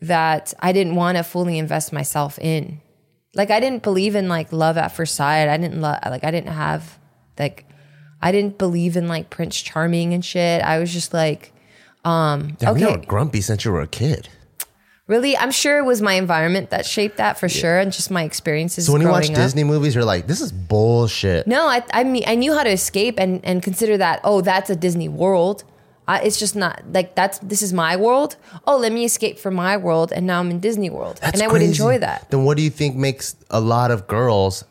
that 0.00 0.54
I 0.60 0.72
didn't 0.72 0.94
want 0.94 1.18
to 1.18 1.22
fully 1.22 1.58
invest 1.58 1.92
myself 1.92 2.38
in. 2.38 2.80
Like 3.34 3.50
I 3.50 3.60
didn't 3.60 3.82
believe 3.82 4.14
in 4.16 4.28
like 4.28 4.52
love 4.52 4.76
at 4.78 4.88
first 4.88 5.14
sight. 5.14 5.48
I 5.48 5.56
didn't 5.56 5.80
love 5.80 5.98
like 6.06 6.24
I 6.24 6.30
didn't 6.30 6.52
have 6.52 6.98
like 7.38 7.66
I 8.22 8.32
didn't 8.32 8.58
believe 8.58 8.96
in 8.96 9.08
like 9.08 9.30
Prince 9.30 9.60
Charming 9.60 10.12
and 10.14 10.24
shit. 10.24 10.62
I 10.62 10.78
was 10.78 10.92
just 10.92 11.12
like 11.14 11.52
um 12.04 12.56
Damn, 12.58 12.74
okay. 12.74 12.80
You 12.80 12.90
were 12.92 12.98
grumpy 12.98 13.40
since 13.40 13.64
you 13.64 13.72
were 13.72 13.80
a 13.80 13.86
kid. 13.86 14.28
Really, 15.06 15.36
I'm 15.36 15.50
sure 15.50 15.78
it 15.78 15.84
was 15.84 16.00
my 16.00 16.12
environment 16.12 16.70
that 16.70 16.86
shaped 16.86 17.16
that 17.16 17.36
for 17.36 17.48
sure, 17.48 17.80
and 17.80 17.92
just 17.92 18.12
my 18.12 18.22
experiences. 18.22 18.86
So 18.86 18.92
when 18.92 19.02
you 19.02 19.08
watch 19.08 19.28
up. 19.28 19.34
Disney 19.34 19.64
movies, 19.64 19.92
you're 19.92 20.04
like, 20.04 20.28
this 20.28 20.40
is 20.40 20.52
bullshit. 20.52 21.48
no, 21.48 21.66
I 21.66 21.82
I 21.92 22.04
mean 22.04 22.22
I 22.28 22.36
knew 22.36 22.54
how 22.54 22.62
to 22.62 22.70
escape 22.70 23.18
and 23.18 23.44
and 23.44 23.60
consider 23.60 23.96
that 23.98 24.20
oh 24.22 24.40
that's 24.40 24.70
a 24.70 24.76
Disney 24.76 25.08
world. 25.08 25.64
I, 26.06 26.20
it's 26.22 26.38
just 26.38 26.56
not 26.56 26.82
like 26.92 27.14
that's 27.14 27.38
this 27.38 27.62
is 27.62 27.72
my 27.72 27.96
world. 27.96 28.36
Oh, 28.66 28.76
let 28.76 28.92
me 28.92 29.04
escape 29.04 29.38
from 29.38 29.54
my 29.54 29.76
world, 29.76 30.12
and 30.12 30.26
now 30.26 30.40
I'm 30.40 30.50
in 30.50 30.58
Disney 30.58 30.90
world, 30.90 31.18
That's 31.22 31.40
and 31.40 31.48
I 31.48 31.52
would 31.52 31.62
enjoy 31.62 31.98
that. 31.98 32.30
Then 32.30 32.44
what 32.44 32.56
do 32.56 32.64
you 32.64 32.70
think 32.70 32.96
makes 32.96 33.36
a 33.48 33.60
lot 33.60 33.90
of 33.92 34.06
girls 34.08 34.64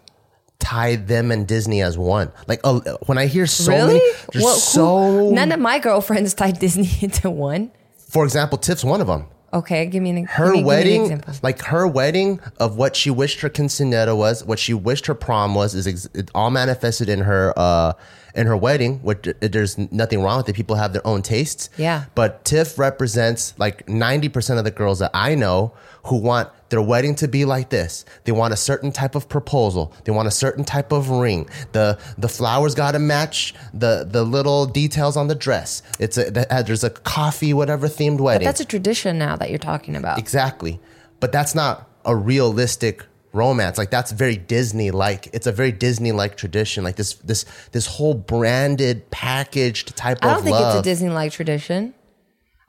tie 0.59 0.95
them 0.97 1.31
and 1.31 1.47
Disney 1.47 1.81
as 1.81 1.97
one? 1.97 2.31
Like 2.47 2.59
uh, 2.63 2.79
when 3.05 3.17
I 3.17 3.25
hear 3.27 3.47
so 3.47 3.71
really? 3.71 3.93
many, 3.95 4.11
there's 4.33 4.43
What- 4.43 4.53
who- 4.55 4.59
so. 4.59 5.29
none 5.31 5.51
of 5.51 5.59
my 5.59 5.79
girlfriends 5.79 6.33
tied 6.41 6.59
Disney 6.59 6.89
into 7.01 7.29
one. 7.29 7.71
for 8.09 8.23
example, 8.23 8.57
Tiff's 8.57 8.83
one 8.83 9.01
of 9.01 9.07
them. 9.07 9.25
Okay, 9.51 9.87
give 9.87 10.03
me 10.03 10.11
an 10.11 10.17
example. 10.19 10.45
Her 10.45 10.51
me- 10.53 10.59
an 10.59 10.65
wedding, 10.65 11.01
example. 11.03 11.33
like 11.41 11.61
her 11.63 11.87
wedding 11.87 12.39
of 12.59 12.75
what 12.77 12.95
she 12.95 13.09
wished 13.09 13.41
her 13.41 13.49
quinceanera 13.49 14.15
was, 14.15 14.43
what 14.45 14.59
she 14.59 14.75
wished 14.75 15.07
her 15.07 15.15
prom 15.15 15.55
was, 15.55 15.73
is 15.73 15.87
ex- 15.87 16.07
it 16.13 16.29
all 16.35 16.51
manifested 16.51 17.09
in 17.09 17.21
her 17.21 17.51
uh 17.57 17.93
in 18.35 18.45
her 18.45 18.55
wedding. 18.55 18.99
Which 19.01 19.27
uh, 19.27 19.33
there's 19.41 19.75
nothing 19.91 20.21
wrong 20.21 20.37
with 20.37 20.49
it. 20.49 20.53
People 20.53 20.75
have 20.75 20.93
their 20.93 21.05
own 21.07 21.23
tastes. 21.23 21.71
Yeah. 21.77 22.03
But 22.13 22.45
Tiff 22.45 22.77
represents 22.77 23.55
like 23.57 23.89
ninety 23.89 24.29
percent 24.29 24.59
of 24.59 24.65
the 24.65 24.71
girls 24.71 24.99
that 24.99 25.09
I 25.15 25.33
know 25.33 25.73
who 26.05 26.17
want 26.17 26.49
their 26.69 26.81
wedding 26.81 27.15
to 27.15 27.27
be 27.27 27.45
like 27.45 27.69
this. 27.69 28.05
They 28.23 28.31
want 28.31 28.53
a 28.53 28.57
certain 28.57 28.91
type 28.91 29.15
of 29.15 29.27
proposal. 29.27 29.93
They 30.03 30.11
want 30.11 30.27
a 30.27 30.31
certain 30.31 30.63
type 30.63 30.91
of 30.91 31.09
ring. 31.09 31.49
The 31.71 31.99
the 32.17 32.29
flowers 32.29 32.75
got 32.75 32.91
to 32.91 32.99
match 32.99 33.53
the 33.73 34.07
the 34.09 34.23
little 34.23 34.65
details 34.65 35.17
on 35.17 35.27
the 35.27 35.35
dress. 35.35 35.81
It's 35.99 36.17
a 36.17 36.31
that- 36.31 36.51
uh, 36.51 36.61
there's 36.61 36.83
a 36.83 36.89
coffee 36.89 37.53
whatever 37.53 37.87
themed 37.87 38.19
wedding. 38.19 38.45
But 38.45 38.49
that's 38.49 38.61
a 38.61 38.65
tradition 38.65 39.17
now 39.17 39.35
that 39.35 39.49
you're 39.49 39.59
talking 39.59 39.95
about. 39.95 40.19
Exactly. 40.19 40.79
But 41.19 41.31
that's 41.31 41.53
not 41.55 41.89
a 42.05 42.15
realistic 42.15 43.05
romance. 43.33 43.77
Like 43.77 43.91
that's 43.91 44.11
very 44.11 44.37
Disney 44.37 44.91
like. 44.91 45.27
It's 45.33 45.47
a 45.47 45.51
very 45.51 45.71
Disney 45.71 46.11
like 46.11 46.37
tradition. 46.37 46.83
Like 46.83 46.95
this 46.95 47.15
this 47.15 47.45
this 47.71 47.85
whole 47.85 48.13
branded 48.13 49.09
packaged 49.11 49.95
type 49.95 50.17
of 50.19 50.23
love. 50.23 50.31
I 50.31 50.35
don't 50.35 50.43
think 50.43 50.53
love. 50.53 50.77
it's 50.77 50.87
a 50.87 50.89
Disney 50.89 51.09
like 51.09 51.31
tradition. 51.31 51.93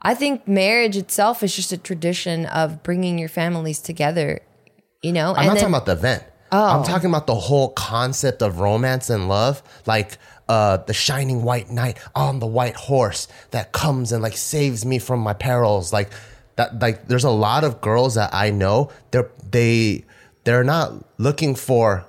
I 0.02 0.14
think 0.14 0.48
marriage 0.48 0.96
itself 0.96 1.42
is 1.42 1.54
just 1.54 1.72
a 1.72 1.78
tradition 1.78 2.46
of 2.46 2.82
bringing 2.82 3.18
your 3.18 3.28
families 3.28 3.80
together. 3.80 4.40
You 5.02 5.12
know, 5.12 5.34
I'm 5.34 5.46
not 5.46 5.54
talking 5.54 5.68
about 5.68 5.86
the 5.86 5.92
event. 5.92 6.24
Oh. 6.52 6.78
I'm 6.78 6.84
talking 6.84 7.10
about 7.10 7.26
the 7.26 7.34
whole 7.34 7.68
concept 7.70 8.42
of 8.42 8.58
romance 8.58 9.08
and 9.08 9.28
love, 9.28 9.62
like 9.86 10.18
uh, 10.48 10.78
the 10.78 10.94
shining 10.94 11.44
white 11.44 11.70
knight 11.70 11.98
on 12.14 12.40
the 12.40 12.46
white 12.46 12.74
horse 12.74 13.28
that 13.52 13.72
comes 13.72 14.10
and 14.10 14.22
like 14.22 14.36
saves 14.36 14.84
me 14.84 14.98
from 14.98 15.20
my 15.20 15.32
perils. 15.32 15.92
Like 15.92 16.10
that, 16.56 16.80
like 16.80 17.06
there's 17.06 17.24
a 17.24 17.30
lot 17.30 17.62
of 17.62 17.80
girls 17.80 18.16
that 18.16 18.34
I 18.34 18.50
know. 18.50 18.90
They're 19.10 19.30
they 19.50 20.04
they're 20.44 20.64
not 20.64 20.92
looking 21.18 21.54
for. 21.54 22.04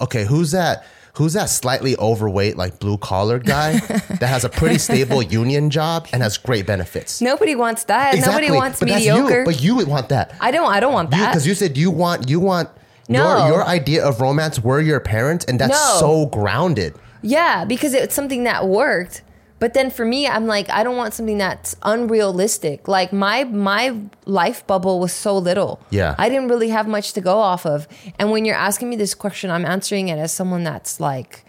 Okay, 0.00 0.24
who's 0.24 0.50
that? 0.52 0.84
Who's 1.20 1.34
that 1.34 1.50
slightly 1.50 1.98
overweight, 1.98 2.56
like 2.56 2.78
blue 2.78 2.96
collar 2.96 3.38
guy 3.38 3.72
that 3.74 4.22
has 4.22 4.42
a 4.42 4.48
pretty 4.48 4.78
stable 4.88 5.20
union 5.22 5.68
job 5.68 6.08
and 6.14 6.22
has 6.22 6.38
great 6.38 6.64
benefits? 6.64 7.20
Nobody 7.20 7.54
wants 7.54 7.84
that. 7.84 8.14
Exactly. 8.14 8.32
Nobody 8.46 8.58
wants 8.58 8.80
but 8.80 8.88
mediocre. 8.88 9.40
you. 9.40 9.44
But 9.44 9.62
you 9.62 9.74
would 9.76 9.86
want 9.86 10.08
that. 10.08 10.34
I 10.40 10.50
don't. 10.50 10.72
I 10.72 10.80
don't 10.80 10.94
want 10.94 11.10
that. 11.10 11.28
Because 11.28 11.46
you, 11.46 11.54
said 11.54 11.76
you 11.76 11.90
want 11.90 12.30
you 12.30 12.40
want 12.40 12.70
No. 13.10 13.36
your, 13.36 13.48
your 13.56 13.64
idea 13.66 14.02
of 14.02 14.22
romance 14.22 14.60
were 14.60 14.80
your 14.80 14.98
parents, 14.98 15.44
and 15.44 15.60
that's 15.60 15.72
No. 15.72 15.96
so 16.00 16.24
grounded. 16.24 16.94
Yeah, 17.20 17.66
because 17.66 17.92
it's 17.92 18.14
something 18.14 18.44
that 18.44 18.66
worked. 18.66 19.20
But 19.60 19.74
then 19.74 19.90
for 19.90 20.06
me, 20.06 20.26
I'm 20.26 20.46
like, 20.46 20.70
I 20.70 20.82
don't 20.82 20.96
want 20.96 21.12
something 21.12 21.36
that's 21.36 21.76
unrealistic. 21.82 22.88
Like 22.88 23.12
my 23.12 23.44
my 23.44 23.94
life 24.24 24.66
bubble 24.66 24.98
was 24.98 25.12
so 25.12 25.36
little. 25.36 25.80
Yeah. 25.90 26.14
I 26.18 26.30
didn't 26.30 26.48
really 26.48 26.70
have 26.70 26.88
much 26.88 27.12
to 27.12 27.20
go 27.20 27.38
off 27.38 27.66
of. 27.66 27.86
And 28.18 28.30
when 28.30 28.44
you're 28.46 28.56
asking 28.56 28.88
me 28.88 28.96
this 28.96 29.14
question, 29.14 29.50
I'm 29.50 29.66
answering 29.66 30.08
it 30.08 30.18
as 30.18 30.32
someone 30.32 30.64
that's 30.64 30.98
like, 30.98 31.44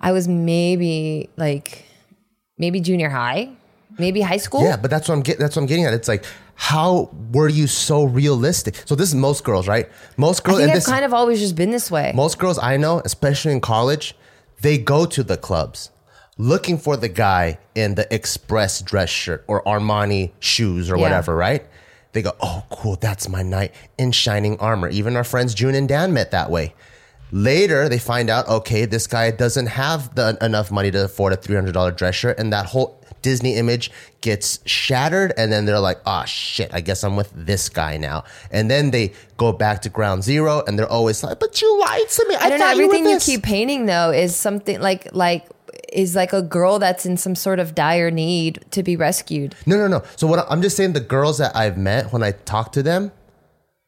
I 0.00 0.12
was 0.12 0.26
maybe 0.26 1.28
like, 1.36 1.84
maybe 2.56 2.80
junior 2.80 3.10
high, 3.10 3.50
maybe 3.98 4.22
high 4.22 4.38
school. 4.38 4.64
Yeah, 4.64 4.78
but 4.78 4.90
that's 4.90 5.06
what 5.06 5.14
I'm 5.16 5.22
getting. 5.22 5.40
That's 5.42 5.54
what 5.54 5.62
I'm 5.62 5.68
getting 5.68 5.84
at. 5.84 5.92
It's 5.92 6.08
like, 6.08 6.24
how 6.54 7.10
were 7.32 7.48
you 7.48 7.66
so 7.66 8.04
realistic? 8.04 8.82
So 8.86 8.94
this 8.94 9.10
is 9.10 9.14
most 9.14 9.44
girls, 9.44 9.68
right? 9.68 9.86
Most 10.16 10.44
girls 10.44 10.60
I 10.60 10.60
think 10.60 10.70
and 10.70 10.70
I've 10.72 10.76
this, 10.78 10.86
kind 10.86 11.04
of 11.04 11.12
always 11.12 11.40
just 11.40 11.56
been 11.56 11.72
this 11.72 11.90
way. 11.90 12.12
most 12.14 12.38
girls 12.38 12.58
I 12.58 12.78
know, 12.78 13.02
especially 13.04 13.52
in 13.52 13.60
college, 13.60 14.14
they 14.62 14.78
go 14.78 15.04
to 15.04 15.22
the 15.22 15.36
clubs 15.36 15.90
looking 16.40 16.78
for 16.78 16.96
the 16.96 17.08
guy 17.08 17.58
in 17.74 17.94
the 17.96 18.12
express 18.14 18.80
dress 18.80 19.10
shirt 19.10 19.44
or 19.46 19.62
Armani 19.64 20.30
shoes 20.40 20.90
or 20.90 20.96
Yeah. 20.96 21.02
whatever, 21.02 21.36
right? 21.36 21.66
They 22.12 22.22
go, 22.22 22.32
oh, 22.40 22.64
cool, 22.70 22.96
that's 22.96 23.28
my 23.28 23.42
knight 23.42 23.74
in 23.98 24.10
shining 24.10 24.58
armor. 24.58 24.88
Even 24.88 25.16
our 25.16 25.22
friends 25.24 25.52
June 25.54 25.74
and 25.74 25.86
Dan 25.86 26.12
met 26.14 26.30
that 26.30 26.50
way. 26.50 26.72
Later, 27.30 27.88
they 27.88 27.98
find 27.98 28.28
out, 28.30 28.48
okay, 28.48 28.86
this 28.86 29.06
guy 29.06 29.30
doesn't 29.30 29.66
have 29.66 30.14
the, 30.14 30.36
enough 30.40 30.70
money 30.72 30.90
to 30.90 31.04
afford 31.04 31.32
a 31.32 31.36
$300 31.36 31.94
dress 31.96 32.14
shirt, 32.16 32.38
and 32.40 32.52
that 32.52 32.66
whole 32.66 32.98
Disney 33.22 33.54
image 33.56 33.90
gets 34.22 34.58
shattered, 34.64 35.32
and 35.36 35.52
then 35.52 35.66
they're 35.66 35.78
like, 35.78 36.00
ah, 36.06 36.24
shit, 36.24 36.70
I 36.72 36.80
guess 36.80 37.04
I'm 37.04 37.16
with 37.16 37.30
this 37.34 37.68
guy 37.68 37.98
now. 37.98 38.24
And 38.50 38.68
then 38.70 38.90
they 38.90 39.12
go 39.36 39.52
back 39.52 39.82
to 39.82 39.88
ground 39.90 40.24
zero, 40.24 40.64
and 40.66 40.76
they're 40.78 40.90
always 40.90 41.22
like, 41.22 41.38
but 41.38 41.60
you 41.60 41.80
lied 41.80 42.08
to 42.08 42.26
me. 42.28 42.34
I, 42.34 42.38
I 42.38 42.48
don't 42.48 42.58
know. 42.58 42.64
thought 42.64 42.76
you 42.76 42.88
were 42.88 42.94
Everything 42.94 43.12
you 43.12 43.20
keep 43.20 43.42
painting 43.44 43.86
though 43.86 44.10
is 44.10 44.34
something 44.34 44.80
like 44.80 45.14
like 45.14 45.46
is 45.92 46.14
like 46.14 46.32
a 46.32 46.42
girl 46.42 46.78
that's 46.78 47.04
in 47.06 47.16
some 47.16 47.34
sort 47.34 47.58
of 47.58 47.74
dire 47.74 48.10
need 48.10 48.64
to 48.70 48.82
be 48.82 48.96
rescued. 48.96 49.54
No, 49.66 49.76
no, 49.76 49.86
no. 49.88 50.02
So 50.16 50.26
what 50.26 50.38
I- 50.40 50.46
I'm 50.50 50.62
just 50.62 50.76
saying, 50.76 50.92
the 50.92 51.00
girls 51.00 51.38
that 51.38 51.54
I've 51.56 51.76
met 51.78 52.12
when 52.12 52.22
I 52.22 52.32
talk 52.32 52.72
to 52.72 52.82
them, 52.82 53.12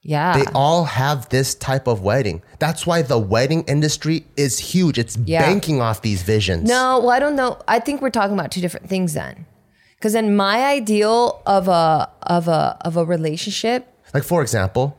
Yeah. 0.03 0.37
they 0.37 0.45
all 0.55 0.85
have 0.85 1.29
this 1.29 1.55
type 1.55 1.87
of 1.87 2.03
wedding. 2.03 2.43
That's 2.59 2.87
why 2.87 3.03
the 3.03 3.19
wedding 3.19 3.63
industry 3.69 4.27
is 4.37 4.59
huge. 4.59 4.99
It's 4.99 5.17
Yeah. 5.25 5.43
banking 5.43 5.81
off 5.81 6.03
these 6.03 6.23
visions. 6.23 6.69
no, 6.69 6.99
well, 7.01 7.11
I 7.11 7.19
don't 7.21 7.37
know. 7.37 7.59
I 7.69 7.79
think 7.79 8.03
we're 8.03 8.11
talking 8.11 8.35
about 8.39 8.51
two 8.51 8.61
different 8.61 8.89
things 8.89 9.15
then. 9.15 9.47
Because 9.97 10.15
then 10.15 10.35
my 10.35 10.65
ideal 10.65 11.41
of 11.47 11.69
a 11.69 12.09
of 12.25 12.49
a 12.49 12.77
of 12.81 12.97
a 12.97 13.05
relationship, 13.05 13.87
Like 14.13 14.25
for 14.25 14.43
example, 14.43 14.99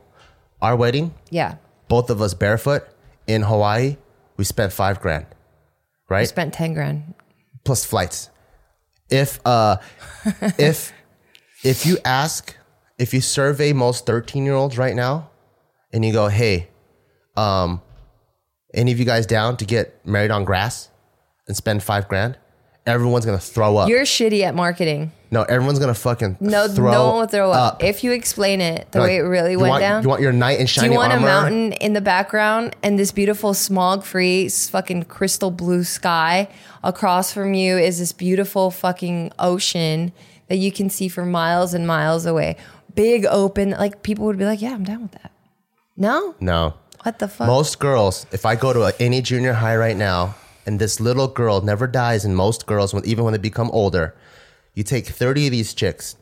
our 0.62 0.74
wedding, 0.74 1.12
yeah, 1.28 1.56
both 1.88 2.08
of 2.08 2.22
us 2.22 2.32
barefoot 2.32 2.84
in 3.26 3.42
Hawaii, 3.42 3.98
we 4.38 4.44
spent 4.44 4.72
five 4.72 5.00
grand, 5.02 5.26
Right? 6.08 6.28
spent 6.28 6.54
ten 6.54 6.74
grand. 6.74 7.14
Plus 7.64 7.84
flights. 7.84 8.30
If 9.10 9.40
uh, 9.44 9.76
if 10.58 10.92
if 11.62 11.86
you 11.86 11.98
ask, 12.04 12.56
if 12.98 13.14
you 13.14 13.20
survey 13.20 13.72
most 13.72 14.06
thirteen 14.06 14.44
year 14.44 14.54
olds 14.54 14.78
right 14.78 14.94
now, 14.94 15.30
and 15.92 16.04
you 16.04 16.12
go, 16.12 16.28
hey, 16.28 16.68
um, 17.36 17.80
any 18.74 18.92
of 18.92 18.98
you 18.98 19.04
guys 19.04 19.26
down 19.26 19.56
to 19.58 19.64
get 19.64 20.04
married 20.06 20.30
on 20.30 20.44
grass 20.44 20.90
and 21.46 21.56
spend 21.56 21.82
five 21.82 22.08
grand? 22.08 22.36
Everyone's 22.86 23.24
gonna 23.24 23.38
throw 23.38 23.78
up. 23.78 23.88
You're 23.88 24.02
shitty 24.02 24.42
at 24.42 24.54
marketing. 24.54 25.10
no, 25.30 25.42
everyone's 25.44 25.78
gonna 25.78 25.94
fucking 25.94 26.36
No, 26.38 26.68
throw 26.68 26.90
no 26.92 27.06
one 27.08 27.16
will 27.20 27.26
throw 27.26 27.50
up. 27.50 27.74
up. 27.76 27.82
If 27.84 28.04
you 28.04 28.12
explain 28.12 28.60
it 28.60 28.92
the 28.92 29.00
way 29.00 29.16
it 29.16 29.20
really 29.22 29.56
went 29.56 29.70
want, 29.70 29.80
down. 29.80 30.02
You 30.02 30.08
want 30.10 30.20
your 30.20 30.32
knight 30.32 30.58
in 30.60 30.66
Do 30.66 30.68
shining 30.68 30.92
you 30.92 30.98
want 30.98 31.12
armor? 31.14 31.26
a 31.26 31.30
mountain 31.30 31.72
in 31.72 31.94
the 31.94 32.02
background 32.02 32.76
and 32.82 32.98
this 32.98 33.10
beautiful 33.10 33.54
smog-free 33.54 34.50
fucking 34.50 35.04
crystal 35.04 35.50
blue 35.50 35.82
sky? 35.82 36.48
Across 36.82 37.32
from 37.32 37.54
you 37.54 37.78
is 37.78 37.98
this 37.98 38.12
beautiful 38.12 38.70
fucking 38.70 39.32
ocean 39.38 40.12
that 40.48 40.56
you 40.56 40.70
can 40.70 40.90
see 40.90 41.08
for 41.08 41.24
miles 41.24 41.72
and 41.72 41.86
miles 41.86 42.26
away. 42.26 42.56
Big 42.94 43.24
open, 43.24 43.70
like 43.70 44.02
people 44.02 44.26
would 44.26 44.36
be 44.38 44.44
like, 44.44 44.60
"Yeah, 44.60 44.74
I'm 44.74 44.84
down 44.84 45.00
with 45.02 45.12
that." 45.12 45.30
No, 45.96 46.34
No. 46.38 46.74
what 47.02 47.18
the 47.18 47.28
fuck? 47.28 47.46
Most 47.46 47.78
girls, 47.78 48.26
if 48.30 48.44
I 48.44 48.54
go 48.56 48.72
to 48.74 48.82
a, 48.82 48.92
any 49.00 49.22
junior 49.22 49.54
high 49.54 49.74
right 49.76 49.96
now, 49.96 50.34
and 50.66 50.78
this 50.80 51.00
little 51.00 51.28
girl 51.28 51.60
never 51.60 51.86
dies, 51.86 52.24
and 52.24 52.36
most 52.36 52.66
girls, 52.66 52.92
when, 52.94 53.04
even 53.06 53.24
when 53.24 53.32
they 53.32 53.38
become 53.38 53.70
older, 53.72 54.14
you 54.74 54.82
take 54.82 55.06
30 55.06 55.46
of 55.46 55.52
these 55.52 55.74
chicks, 55.74 56.16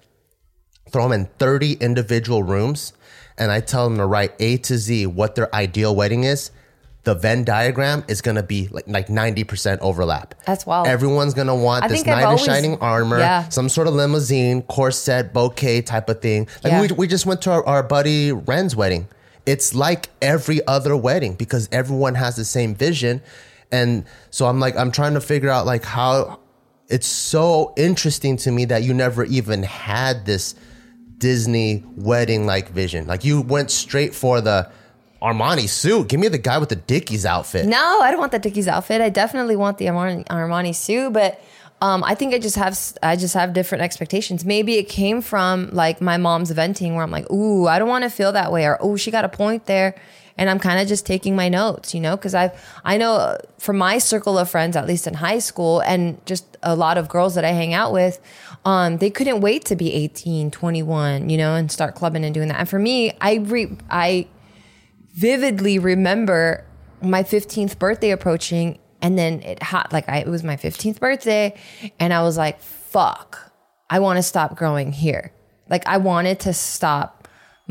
throw 0.91 1.05
them 1.09 1.13
in 1.13 1.27
30 1.39 1.75
individual 1.75 2.43
rooms, 2.43 2.93
and 3.39 3.51
I 3.51 3.61
tell 3.61 3.89
them 3.89 3.99
to 3.99 4.07
write 4.07 4.33
A 4.41 4.57
to 4.59 4.77
Z 4.79 5.07
what 5.07 5.35
their 5.35 5.53
ideal 5.55 5.95
wedding 5.95 6.25
is. 6.25 6.51
The 7.05 7.15
Venn 7.17 7.43
diagram 7.45 8.05
is 8.07 8.21
gonna 8.21 8.45
be 8.45 8.69
like 8.69 8.87
like 8.87 9.09
90% 9.09 9.79
overlap. 9.81 10.35
That's 10.47 10.65
wild. 10.65 10.87
Everyone's 10.87 11.35
gonna 11.35 11.57
want 11.57 11.83
I 11.85 11.89
this 11.89 12.07
knight 12.07 12.31
in 12.31 12.39
shining 12.39 12.79
armor, 12.79 13.19
Yeah. 13.19 13.49
some 13.49 13.69
sort 13.69 13.89
of 13.89 13.95
limousine, 13.95 14.63
corset, 14.63 15.33
bouquet 15.33 15.83
type 15.83 16.09
of 16.09 16.21
thing. 16.21 16.47
Like 16.63 16.73
Yeah. 16.73 16.81
we, 16.83 16.89
we 16.93 17.07
just 17.09 17.27
went 17.27 17.43
to 17.43 17.51
our, 17.51 17.67
our 17.67 17.83
buddy 17.83 18.31
Ren's 18.31 18.77
wedding. 18.77 19.09
It's 19.47 19.75
like 19.75 20.11
every 20.21 20.65
other 20.69 20.97
wedding 20.97 21.35
because 21.35 21.69
everyone 21.73 22.15
has 22.15 22.37
the 22.37 22.45
same 22.45 22.73
vision. 22.77 23.21
And 23.73 24.05
so 24.31 24.47
I'm 24.47 24.61
like, 24.61 24.77
I'm 24.77 24.93
trying 24.93 25.15
to 25.15 25.21
figure 25.21 25.51
out 25.51 25.67
like 25.67 25.85
how 25.85 26.41
it's 26.89 27.07
so 27.07 27.73
interesting 27.77 28.37
to 28.39 28.53
me 28.53 28.67
that 28.67 28.83
you 28.83 28.93
never 28.93 29.25
even 29.25 29.63
had 29.63 30.27
this 30.27 30.55
Disney 31.19 31.83
wedding 31.97 32.47
like 32.47 32.69
vision. 32.69 33.07
Like 33.07 33.25
you 33.25 33.41
went 33.41 33.71
straight 33.71 34.15
for 34.15 34.41
the 34.41 34.71
Armani 35.23 35.69
suit. 35.69 36.09
Give 36.09 36.21
me 36.21 36.29
the 36.29 36.39
guy 36.39 36.59
with 36.59 36.69
the 36.69 36.77
Dickies 36.77 37.25
outfit. 37.25 37.67
No, 37.67 38.01
I 38.01 38.11
don't 38.11 38.21
want 38.21 38.33
the 38.33 38.39
Dickies 38.39 38.69
outfit. 38.69 39.01
I 39.01 39.09
definitely 39.09 39.57
want 39.57 39.79
the 39.79 39.87
Armani, 39.87 40.27
Armani 40.27 40.75
suit, 40.75 41.13
but 41.13 41.41
um, 41.81 42.05
I 42.05 42.15
think 42.15 42.35
I 42.35 42.39
just 42.39 42.57
have 42.57 42.79
I 43.03 43.17
just 43.17 43.35
have 43.35 43.53
different 43.53 43.83
expectations. 43.83 44.45
Maybe 44.45 44.75
it 44.75 44.89
came 44.89 45.21
from 45.21 45.71
like 45.73 46.01
my 46.01 46.17
mom's 46.17 46.51
venting, 46.51 46.95
where 46.95 47.05
I'm 47.05 47.11
like, 47.11 47.31
"Ooh, 47.31 47.67
I 47.67 47.79
don't 47.79 47.89
want 47.89 48.05
to 48.05 48.11
feel 48.11 48.33
that 48.33 48.53
way," 48.53 48.67
or 48.67 48.79
"Oh, 48.81 48.97
she 48.97 49.11
got 49.11 49.25
a 49.25 49.29
point 49.29 49.67
there," 49.67 49.95
and 50.37 50.49
I'm 50.51 50.59
kind 50.59 50.81
of 50.81 50.89
just 50.89 51.07
taking 51.07 51.37
my 51.37 51.49
notes, 51.49 51.95
you 51.95 52.01
know, 52.01 52.17
because 52.17 52.35
I've, 52.35 52.53
I 52.85 52.97
know 52.97 53.15
uh, 53.15 53.39
from 53.59 53.79
my 53.79 53.99
circle 53.99 54.39
of 54.39 54.51
friends, 54.51 54.77
at 54.77 54.87
least 54.87 55.07
in 55.07 55.15
high 55.15 55.39
school, 55.39 55.81
and 55.81 56.25
just 56.27 56.57
a 56.63 56.75
lot 56.77 56.99
of 56.99 57.09
girls 57.09 57.35
that 57.35 57.45
I 57.45 57.51
hang 57.51 57.75
out 57.75 57.93
with. 57.93 58.21
Um, 58.65 58.99
they 58.99 59.11
couldn't 59.11 59.41
wait 59.41 59.65
to 59.67 59.77
be 59.77 59.93
18, 59.93 60.51
21, 60.51 61.29
you 61.29 61.37
know, 61.37 61.55
and 61.55 61.71
start 61.71 61.95
clubbing 61.95 62.25
and 62.25 62.33
doing 62.33 62.49
that. 62.49 62.61
And 62.61 62.69
for 62.69 62.79
me, 62.79 63.13
I 63.21 63.35
re- 63.35 63.77
I 63.91 64.29
vividly 65.15 65.79
remember 65.79 66.65
my 67.03 67.23
15th 67.23 67.79
birthday 67.79 68.11
approaching 68.11 68.79
and 69.01 69.19
then 69.19 69.43
it 69.43 69.63
hot 69.63 69.93
like 69.93 70.09
I, 70.09 70.19
it 70.19 70.29
was 70.29 70.43
my 70.43 70.57
15th 70.57 71.01
birthday 71.01 71.55
and 71.99 72.15
i 72.15 72.23
was 72.23 72.39
like 72.39 72.61
fuck 72.61 73.53
i 73.91 73.99
want 73.99 74.19
to 74.19 74.23
stop 74.23 74.57
growing 74.57 74.93
here 74.93 75.33
like 75.69 75.87
i 75.87 75.97
wanted 75.99 76.41
to 76.41 76.53
stop 76.53 77.22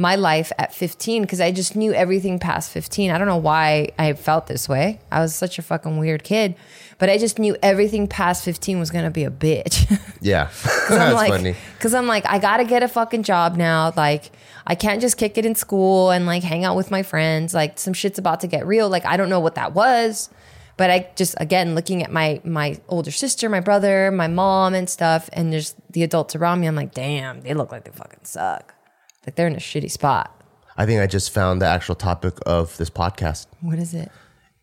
my 0.01 0.15
life 0.15 0.51
at 0.57 0.73
15 0.73 1.21
because 1.21 1.39
i 1.39 1.51
just 1.51 1.75
knew 1.75 1.93
everything 1.93 2.39
past 2.39 2.71
15 2.71 3.11
i 3.11 3.17
don't 3.17 3.27
know 3.27 3.37
why 3.37 3.89
i 3.99 4.13
felt 4.13 4.47
this 4.47 4.67
way 4.67 4.99
i 5.11 5.19
was 5.19 5.35
such 5.35 5.59
a 5.59 5.61
fucking 5.61 5.97
weird 5.97 6.23
kid 6.23 6.55
but 6.97 7.09
i 7.09 7.17
just 7.17 7.39
knew 7.39 7.55
everything 7.61 8.07
past 8.07 8.43
15 8.43 8.79
was 8.79 8.91
gonna 8.91 9.11
be 9.11 9.23
a 9.23 9.31
bitch 9.31 9.99
Yeah. 10.21 10.45
Cause 10.63 10.63
That's 10.89 11.01
I'm 11.01 11.13
like, 11.13 11.31
funny. 11.31 11.55
Cause 11.79 11.93
I'm 11.93 12.07
like, 12.07 12.25
I 12.27 12.39
gotta 12.39 12.63
get 12.63 12.83
a 12.83 12.87
fucking 12.87 13.23
job 13.23 13.57
now. 13.57 13.91
Like, 13.97 14.31
I 14.65 14.75
can't 14.75 15.01
just 15.01 15.17
kick 15.17 15.37
it 15.37 15.45
in 15.45 15.55
school 15.55 16.11
and 16.11 16.25
like 16.25 16.43
hang 16.43 16.63
out 16.63 16.75
with 16.75 16.91
my 16.91 17.03
friends. 17.03 17.53
Like, 17.53 17.79
some 17.79 17.93
shit's 17.93 18.19
about 18.19 18.39
to 18.41 18.47
get 18.47 18.65
real. 18.65 18.87
Like, 18.87 19.05
I 19.05 19.17
don't 19.17 19.29
know 19.29 19.39
what 19.39 19.55
that 19.55 19.73
was, 19.73 20.29
but 20.77 20.89
I 20.89 21.09
just 21.15 21.35
again 21.39 21.75
looking 21.75 22.03
at 22.03 22.11
my 22.11 22.39
my 22.43 22.79
older 22.87 23.11
sister, 23.11 23.49
my 23.49 23.59
brother, 23.59 24.11
my 24.11 24.27
mom, 24.27 24.73
and 24.73 24.89
stuff, 24.89 25.29
and 25.33 25.51
there's 25.51 25.75
the 25.89 26.03
adults 26.03 26.35
around 26.35 26.61
me. 26.61 26.67
I'm 26.67 26.75
like, 26.75 26.93
damn, 26.93 27.41
they 27.41 27.53
look 27.53 27.71
like 27.71 27.83
they 27.83 27.91
fucking 27.91 28.23
suck. 28.23 28.75
Like 29.25 29.35
they're 29.35 29.47
in 29.47 29.55
a 29.55 29.59
shitty 29.59 29.91
spot. 29.91 30.35
I 30.77 30.85
think 30.85 31.01
I 31.01 31.07
just 31.07 31.31
found 31.31 31.61
the 31.61 31.67
actual 31.67 31.95
topic 31.95 32.35
of 32.45 32.75
this 32.77 32.89
podcast. 32.89 33.45
What 33.61 33.77
is 33.77 33.93
it? 33.93 34.11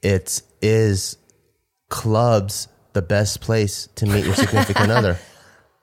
It 0.02 0.42
is 0.62 1.16
clubs 1.90 2.68
the 2.92 3.02
best 3.02 3.40
place 3.40 3.88
to 3.96 4.06
meet 4.06 4.24
your 4.24 4.34
significant 4.34 4.90
other. 4.90 5.18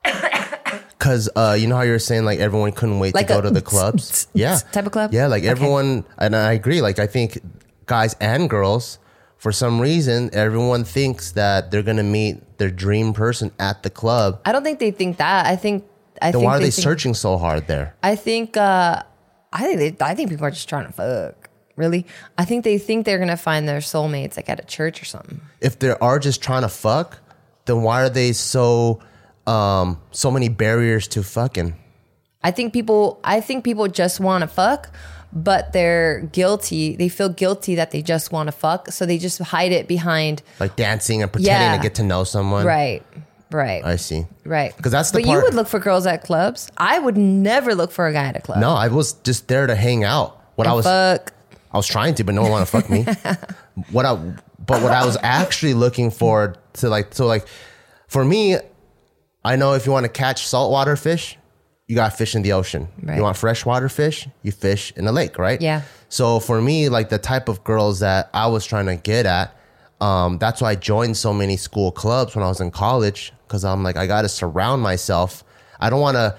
Cause 0.98 1.28
uh, 1.36 1.56
you 1.58 1.66
know 1.68 1.76
how 1.76 1.82
you 1.82 1.92
were 1.92 1.98
saying 1.98 2.24
like 2.24 2.40
everyone 2.40 2.72
couldn't 2.72 2.98
wait 2.98 3.14
Like 3.14 3.28
to 3.28 3.34
go 3.34 3.38
a 3.38 3.42
to 3.42 3.50
the 3.50 3.62
clubs, 3.72 4.26
yeah, 4.32 4.58
type 4.72 4.86
of 4.86 4.92
club? 4.92 5.12
yeah. 5.12 5.26
Like 5.26 5.42
Okay. 5.42 5.50
everyone, 5.50 6.04
and 6.18 6.34
I 6.34 6.52
agree. 6.52 6.80
Like 6.80 6.98
I 6.98 7.06
think 7.06 7.38
guys 7.86 8.14
and 8.20 8.48
girls. 8.50 8.98
For 9.36 9.52
some 9.52 9.78
reason, 9.80 10.30
everyone 10.32 10.84
thinks 10.84 11.32
that 11.32 11.70
they're 11.70 11.82
gonna 11.82 12.02
meet 12.02 12.58
their 12.58 12.70
dream 12.70 13.12
person 13.12 13.52
at 13.60 13.82
the 13.82 13.90
club. 13.90 14.40
I 14.46 14.50
don't 14.52 14.64
think 14.64 14.78
they 14.80 14.90
think 14.90 15.18
that. 15.18 15.46
I 15.46 15.54
think. 15.56 15.84
I 16.22 16.26
Then 16.30 16.40
think 16.40 16.44
why 16.44 16.56
are 16.56 16.58
they 16.58 16.70
think, 16.70 16.82
searching 16.84 17.14
so 17.14 17.36
hard 17.38 17.66
there? 17.66 17.94
I 18.02 18.16
think. 18.16 18.56
uh 18.56 19.02
I 19.52 19.62
think. 19.62 19.98
They, 19.98 20.04
I 20.04 20.14
think 20.14 20.30
people 20.30 20.44
are 20.46 20.50
just 20.50 20.68
trying 20.68 20.86
to 20.86 20.92
fuck. 20.92 21.48
Really, 21.76 22.06
I 22.38 22.44
think 22.46 22.64
they 22.64 22.78
think 22.78 23.04
they're 23.06 23.18
gonna 23.18 23.36
find 23.36 23.68
their 23.68 23.80
soulmates 23.80 24.36
like 24.36 24.48
at 24.48 24.58
a 24.60 24.64
church 24.64 25.00
or 25.02 25.04
something. 25.04 25.40
If 25.60 25.78
they 25.78 25.90
are 25.90 26.18
just 26.18 26.42
trying 26.42 26.62
to 26.62 26.68
fuck, 26.68 27.18
then 27.66 27.82
why 27.82 28.02
are 28.02 28.08
they 28.08 28.32
so 28.32 29.00
um 29.46 30.00
so 30.10 30.30
many 30.30 30.48
barriers 30.48 31.06
to 31.08 31.22
fucking? 31.22 31.74
I 32.42 32.50
think 32.50 32.72
people. 32.72 33.20
I 33.24 33.40
think 33.40 33.62
people 33.64 33.88
just 33.88 34.20
want 34.20 34.42
to 34.42 34.48
fuck, 34.48 34.90
but 35.32 35.72
they're 35.72 36.22
guilty. 36.32 36.96
They 36.96 37.08
feel 37.08 37.28
guilty 37.28 37.74
that 37.74 37.90
they 37.90 38.00
just 38.02 38.32
want 38.32 38.46
to 38.46 38.52
fuck, 38.52 38.90
so 38.92 39.04
they 39.04 39.18
just 39.18 39.38
hide 39.40 39.72
it 39.72 39.86
behind. 39.88 40.42
Like 40.60 40.76
dancing 40.76 41.22
and 41.22 41.30
pretending 41.32 41.60
Yeah. 41.72 41.76
to 41.76 41.82
get 41.82 41.94
to 41.96 42.02
know 42.02 42.24
someone. 42.24 42.64
Right. 42.64 43.02
Right. 43.50 43.84
I 43.84 43.96
see. 43.96 44.26
Right. 44.44 44.76
Because 44.76 44.92
that's 44.92 45.10
the 45.10 45.20
But 45.20 45.28
you 45.28 45.40
would 45.40 45.54
look 45.54 45.68
for 45.68 45.78
girls 45.78 46.06
at 46.06 46.24
clubs. 46.24 46.70
I 46.76 46.98
would 46.98 47.16
never 47.16 47.74
look 47.74 47.92
for 47.92 48.06
a 48.06 48.12
guy 48.12 48.24
at 48.24 48.36
a 48.36 48.40
club. 48.40 48.58
No, 48.58 48.70
I 48.70 48.88
was 48.88 49.14
just 49.14 49.48
there 49.48 49.66
to 49.66 49.74
hang 49.74 50.04
out. 50.04 50.40
What 50.56 50.66
I 50.66 50.72
was 50.72 50.84
fuck. 50.84 51.32
I 51.72 51.76
was 51.76 51.86
trying 51.86 52.14
to, 52.14 52.24
but 52.24 52.34
no 52.34 52.42
one 52.42 52.50
want 52.50 52.66
to 52.66 52.70
fuck 52.70 52.88
me. 52.88 53.04
what 53.90 54.06
I, 54.06 54.14
but 54.14 54.82
what 54.82 54.92
I 54.92 55.04
was 55.04 55.16
actually 55.22 55.74
looking 55.74 56.10
for 56.10 56.56
to 56.74 56.88
like, 56.88 57.14
so 57.14 57.26
like, 57.26 57.46
for 58.08 58.24
me, 58.24 58.56
I 59.44 59.56
know 59.56 59.74
if 59.74 59.86
you 59.86 59.92
want 59.92 60.04
to 60.04 60.10
catch 60.10 60.46
saltwater 60.46 60.96
fish, 60.96 61.36
you 61.86 61.94
got 61.94 62.16
fish 62.16 62.34
in 62.34 62.42
the 62.42 62.52
ocean. 62.52 62.88
Right. 63.02 63.16
You 63.16 63.22
want 63.22 63.36
freshwater 63.36 63.88
fish, 63.88 64.28
you 64.42 64.52
fish 64.52 64.92
in 64.96 65.04
the 65.04 65.12
lake, 65.12 65.38
right? 65.38 65.60
Yeah. 65.60 65.82
So 66.08 66.40
for 66.40 66.60
me, 66.60 66.88
like 66.88 67.10
the 67.10 67.18
type 67.18 67.48
of 67.48 67.62
girls 67.62 68.00
that 68.00 68.30
I 68.34 68.48
was 68.48 68.66
trying 68.66 68.86
to 68.86 68.96
get 68.96 69.26
at, 69.26 69.55
um, 70.00 70.38
that's 70.38 70.60
why 70.60 70.72
I 70.72 70.74
joined 70.74 71.16
so 71.16 71.32
many 71.32 71.56
school 71.56 71.90
clubs 71.90 72.34
when 72.34 72.44
I 72.44 72.48
was 72.48 72.60
in 72.60 72.70
college 72.70 73.32
because 73.46 73.64
I'm 73.64 73.82
like, 73.82 73.96
I 73.96 74.06
got 74.06 74.22
to 74.22 74.28
surround 74.28 74.82
myself. 74.82 75.44
I 75.80 75.90
don't 75.90 76.00
want 76.00 76.16
to. 76.16 76.36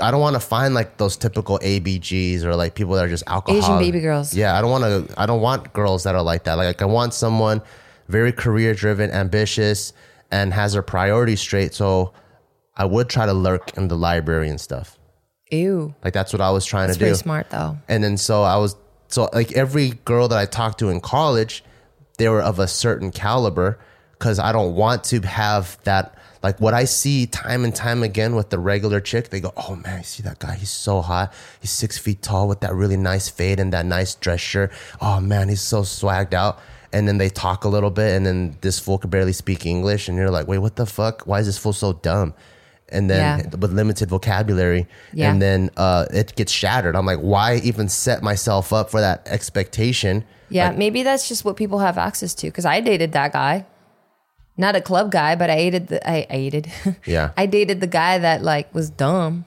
I 0.00 0.10
don't 0.10 0.20
want 0.20 0.34
to 0.34 0.40
find 0.40 0.74
like 0.74 0.96
those 0.96 1.16
typical 1.16 1.60
ABGs 1.60 2.42
or 2.42 2.56
like 2.56 2.74
people 2.74 2.94
that 2.94 3.04
are 3.04 3.08
just 3.08 3.22
alcohol. 3.28 3.60
Asian 3.60 3.78
baby 3.78 4.00
girls. 4.00 4.34
Yeah, 4.34 4.58
I 4.58 4.60
don't 4.60 4.70
want 4.70 5.08
to. 5.08 5.20
I 5.20 5.26
don't 5.26 5.40
want 5.40 5.72
girls 5.72 6.02
that 6.02 6.14
are 6.16 6.22
like 6.22 6.44
that. 6.44 6.54
Like 6.54 6.82
I 6.82 6.84
want 6.84 7.14
someone 7.14 7.62
very 8.08 8.32
career 8.32 8.74
driven, 8.74 9.10
ambitious, 9.12 9.92
and 10.32 10.52
has 10.52 10.72
their 10.72 10.82
priorities 10.82 11.40
straight. 11.40 11.74
So 11.74 12.12
I 12.76 12.84
would 12.84 13.08
try 13.08 13.26
to 13.26 13.32
lurk 13.32 13.76
in 13.76 13.88
the 13.88 13.96
library 13.96 14.48
and 14.48 14.60
stuff. 14.60 14.98
Ew. 15.50 15.94
Like 16.02 16.12
that's 16.12 16.32
what 16.32 16.40
I 16.42 16.50
was 16.50 16.64
trying 16.64 16.88
That's 16.88 16.98
to 16.98 17.04
do. 17.10 17.14
smart 17.14 17.50
though. 17.50 17.78
And 17.88 18.02
then 18.02 18.16
so 18.16 18.42
I 18.42 18.56
was 18.56 18.76
so 19.08 19.28
like 19.32 19.52
every 19.52 19.90
girl 20.04 20.26
that 20.28 20.38
I 20.38 20.46
talked 20.46 20.78
to 20.80 20.88
in 20.88 21.00
college, 21.00 21.63
they 22.18 22.28
were 22.28 22.42
of 22.42 22.58
a 22.58 22.66
certain 22.68 23.10
caliber 23.10 23.78
because 24.12 24.38
I 24.38 24.52
don't 24.52 24.74
want 24.74 25.04
to 25.04 25.20
have 25.20 25.78
that 25.84 26.16
like 26.42 26.60
what 26.60 26.74
I 26.74 26.84
see 26.84 27.26
time 27.26 27.64
and 27.64 27.74
time 27.74 28.02
again 28.02 28.34
with 28.36 28.50
the 28.50 28.58
regular 28.58 29.00
chick. 29.00 29.30
They 29.30 29.40
go, 29.40 29.52
"Oh 29.56 29.76
man, 29.76 29.98
you 29.98 30.04
see 30.04 30.22
that 30.24 30.38
guy? 30.38 30.54
He's 30.56 30.70
so 30.70 31.00
hot. 31.00 31.32
He's 31.60 31.70
six 31.70 31.96
feet 31.98 32.20
tall 32.22 32.48
with 32.48 32.60
that 32.60 32.74
really 32.74 32.96
nice 32.98 33.28
fade 33.30 33.58
and 33.60 33.72
that 33.72 33.86
nice 33.86 34.14
dress 34.14 34.40
shirt. 34.40 34.70
Oh 35.00 35.20
man, 35.20 35.48
he's 35.48 35.62
so 35.62 35.82
swagged 35.82 36.34
out." 36.34 36.58
And 36.92 37.08
then 37.08 37.18
they 37.18 37.28
talk 37.28 37.64
a 37.64 37.68
little 37.68 37.90
bit, 37.90 38.14
and 38.14 38.24
then 38.24 38.56
this 38.60 38.78
fool 38.78 38.98
could 38.98 39.10
barely 39.10 39.32
speak 39.32 39.66
English, 39.66 40.06
and 40.08 40.16
you're 40.16 40.30
like, 40.30 40.46
"Wait, 40.46 40.58
what 40.58 40.76
the 40.76 40.86
fuck? 40.86 41.22
Why 41.26 41.40
is 41.40 41.46
this 41.46 41.58
fool 41.58 41.72
so 41.72 41.94
dumb?" 41.94 42.34
And 42.90 43.08
then 43.10 43.38
Yeah. 43.40 43.56
with 43.58 43.72
limited 43.72 44.10
vocabulary, 44.10 44.86
Yeah. 45.14 45.32
and 45.32 45.40
then 45.42 45.70
uh, 45.76 46.04
it 46.12 46.36
gets 46.36 46.52
shattered. 46.52 46.94
I'm 46.94 47.06
like, 47.06 47.18
why 47.18 47.56
even 47.64 47.88
set 47.88 48.22
myself 48.22 48.72
up 48.72 48.90
for 48.90 49.00
that 49.00 49.26
expectation? 49.26 50.22
Yeah, 50.48 50.68
Like, 50.68 50.78
maybe 50.78 51.02
that's 51.02 51.28
just 51.28 51.44
what 51.44 51.56
people 51.56 51.78
have 51.80 51.98
access 51.98 52.34
to. 52.34 52.46
Because 52.46 52.64
I 52.66 52.80
dated 52.80 53.12
that 53.12 53.32
guy, 53.32 53.66
not 54.56 54.76
a 54.76 54.80
club 54.80 55.10
guy, 55.10 55.34
but 55.36 55.50
I 55.50 55.56
dated 55.56 55.88
the 55.88 56.08
I, 56.08 56.26
I 56.30 56.36
dated. 56.48 56.72
Yeah. 57.06 57.30
I 57.36 57.46
dated 57.46 57.80
the 57.80 57.86
guy 57.86 58.18
that 58.18 58.42
like 58.42 58.72
was 58.74 58.90
dumb. 58.90 59.44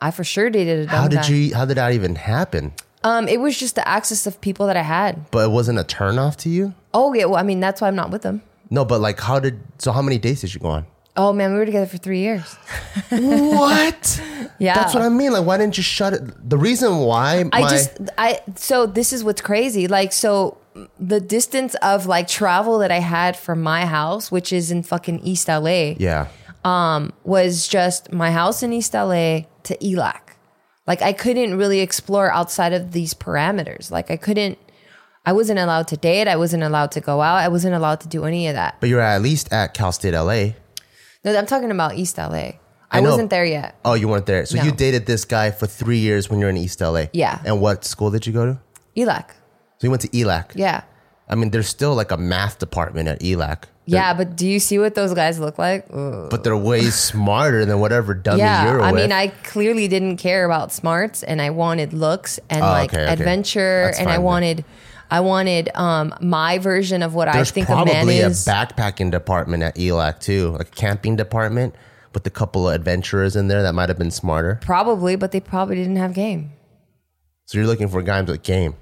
I 0.00 0.10
for 0.10 0.24
sure 0.24 0.50
dated 0.50 0.80
a 0.80 0.86
dumb 0.86 0.94
how 1.02 1.08
did 1.08 1.20
guy. 1.22 1.28
you? 1.28 1.54
How 1.54 1.64
did 1.64 1.76
that 1.76 1.92
even 1.92 2.16
happen? 2.16 2.72
Um, 3.04 3.26
it 3.26 3.40
was 3.40 3.58
just 3.58 3.74
the 3.74 3.86
access 3.88 4.26
of 4.26 4.40
people 4.40 4.66
that 4.68 4.76
I 4.76 4.82
had. 4.82 5.30
But 5.30 5.46
it 5.46 5.50
wasn't 5.50 5.78
a 5.78 5.84
turnoff 5.84 6.36
to 6.38 6.48
you. 6.48 6.74
Oh 6.94 7.12
yeah, 7.14 7.24
well, 7.24 7.36
I 7.36 7.42
mean 7.42 7.58
that's 7.60 7.80
why 7.80 7.88
I'm 7.88 7.96
not 7.96 8.10
with 8.10 8.22
them. 8.22 8.42
No, 8.70 8.84
but 8.84 9.00
like, 9.00 9.18
how 9.20 9.38
did? 9.40 9.60
So 9.78 9.92
how 9.92 10.02
many 10.02 10.18
dates 10.18 10.40
did 10.42 10.54
you 10.54 10.60
go 10.60 10.68
on? 10.68 10.86
Oh 11.14 11.32
man, 11.32 11.52
we 11.52 11.58
were 11.58 11.66
together 11.66 11.86
for 11.86 11.98
three 11.98 12.20
years. 12.20 12.54
what? 13.10 14.22
Yeah, 14.58 14.74
That's 14.74 14.94
what 14.94 15.02
I 15.02 15.08
mean. 15.10 15.32
Like, 15.32 15.44
why 15.44 15.58
didn't 15.58 15.76
you 15.76 15.82
shut 15.82 16.14
it? 16.14 16.48
The 16.48 16.56
reason 16.56 16.98
why 16.98 17.44
I 17.52 17.60
my- 17.60 17.68
just 17.68 17.98
I 18.16 18.40
so 18.56 18.86
this 18.86 19.12
is 19.12 19.22
what's 19.22 19.42
crazy. 19.42 19.88
Like 19.88 20.12
so 20.12 20.58
the 20.98 21.20
distance 21.20 21.74
of 21.76 22.06
like 22.06 22.28
travel 22.28 22.78
that 22.78 22.90
I 22.90 23.00
had 23.00 23.36
from 23.36 23.60
my 23.62 23.84
house, 23.84 24.32
which 24.32 24.52
is 24.52 24.70
in 24.70 24.82
fucking 24.82 25.20
East 25.20 25.48
LA, 25.48 25.94
yeah, 25.98 26.28
um, 26.64 27.12
was 27.24 27.68
just 27.68 28.12
my 28.12 28.30
house 28.30 28.62
in 28.62 28.72
East 28.72 28.94
LA 28.94 29.40
to 29.64 29.76
ELAC. 29.82 30.20
Like 30.86 31.02
I 31.02 31.12
couldn't 31.12 31.58
really 31.58 31.80
explore 31.80 32.32
outside 32.32 32.72
of 32.72 32.92
these 32.92 33.12
parameters. 33.12 33.90
Like 33.90 34.10
I 34.10 34.16
couldn't 34.16 34.58
I 35.24 35.32
wasn't 35.32 35.58
allowed 35.58 35.88
to 35.88 35.96
date, 35.96 36.26
I 36.26 36.36
wasn't 36.36 36.62
allowed 36.62 36.90
to 36.92 37.00
go 37.00 37.20
out, 37.20 37.36
I 37.36 37.48
wasn't 37.48 37.74
allowed 37.74 38.00
to 38.00 38.08
do 38.08 38.24
any 38.24 38.48
of 38.48 38.54
that. 38.54 38.76
but 38.80 38.88
you're 38.88 39.00
at 39.00 39.22
least 39.22 39.52
at 39.52 39.74
Cal 39.74 39.92
State 39.92 40.14
LA. 40.14 40.54
No, 41.24 41.36
I'm 41.36 41.46
talking 41.46 41.70
about 41.70 41.94
East 41.94 42.18
LA. 42.18 42.28
I, 42.94 42.98
I 42.98 43.00
wasn't 43.00 43.30
there 43.30 43.44
yet. 43.44 43.76
Oh, 43.84 43.94
you 43.94 44.08
weren't 44.08 44.26
there. 44.26 44.44
So 44.44 44.58
No. 44.58 44.64
you 44.64 44.72
dated 44.72 45.06
this 45.06 45.24
guy 45.24 45.50
for 45.50 45.66
three 45.66 45.98
years 45.98 46.28
when 46.28 46.40
you're 46.40 46.50
in 46.50 46.56
East 46.58 46.80
LA. 46.80 47.06
Yeah. 47.12 47.40
And 47.44 47.60
what 47.60 47.84
school 47.84 48.10
did 48.10 48.26
you 48.26 48.32
go 48.32 48.44
to? 48.46 48.60
ELAC. 48.96 49.28
So 49.78 49.86
you 49.86 49.90
went 49.90 50.02
to 50.02 50.08
ELAC. 50.08 50.52
Yeah. 50.54 50.82
I 51.28 51.34
mean, 51.34 51.50
there's 51.50 51.68
still 51.68 51.94
like 51.94 52.10
a 52.10 52.18
math 52.18 52.58
department 52.58 53.08
at 53.08 53.20
ELAC. 53.20 53.64
Yeah, 53.84 54.14
but 54.14 54.36
do 54.36 54.46
you 54.46 54.60
see 54.60 54.78
what 54.78 54.94
those 54.94 55.12
guys 55.14 55.40
look 55.40 55.58
like? 55.58 55.86
Ugh. 55.92 56.28
but 56.30 56.44
they're 56.44 56.56
way 56.56 56.82
smarter 56.90 57.64
than 57.64 57.80
whatever 57.80 58.14
dummy 58.14 58.38
Yeah, 58.40 58.64
you're 58.70 58.82
I 58.82 58.92
with. 58.92 59.00
mean, 59.02 59.12
I 59.12 59.28
clearly 59.28 59.88
didn't 59.88 60.18
care 60.18 60.44
about 60.44 60.70
smarts, 60.70 61.22
and 61.24 61.40
I 61.42 61.50
wanted 61.50 61.92
looks 61.92 62.38
and 62.50 62.62
Oh, 62.62 62.66
like 62.66 62.92
okay, 62.92 63.02
okay. 63.04 63.12
adventure, 63.12 63.84
That's 63.86 63.98
and 63.98 64.08
I 64.08 64.12
fine 64.12 64.18
then. 64.20 64.24
wanted, 64.24 64.64
I 65.12 65.20
wanted 65.20 65.68
um 65.74 66.14
my 66.20 66.56
version 66.58 67.02
of 67.02 67.14
what 67.14 67.28
I 67.28 67.32
There's 67.34 67.50
think 67.50 67.68
a 67.68 67.74
man 67.76 67.84
probably 67.86 68.20
a 68.20 68.28
is. 68.28 68.46
backpacking 68.46 69.10
department 69.10 69.62
at 69.62 69.76
ELAC 69.76 70.20
too, 70.20 70.50
like 70.52 70.68
a 70.68 70.70
camping 70.70 71.16
department 71.16 71.74
with 72.14 72.26
a 72.26 72.30
couple 72.30 72.68
of 72.68 72.74
adventurers 72.74 73.36
in 73.36 73.48
there 73.48 73.62
that 73.62 73.74
might 73.74 73.88
have 73.90 73.98
been 73.98 74.10
smarter. 74.10 74.58
probably, 74.62 75.16
but 75.16 75.32
they 75.32 75.40
probably 75.40 75.76
didn't 75.76 75.96
have 75.96 76.14
game. 76.14 76.52
So 77.46 77.58
you're 77.58 77.66
looking 77.66 77.88
for 77.88 78.00
guys 78.02 78.26
with 78.26 78.42
game. 78.42 78.74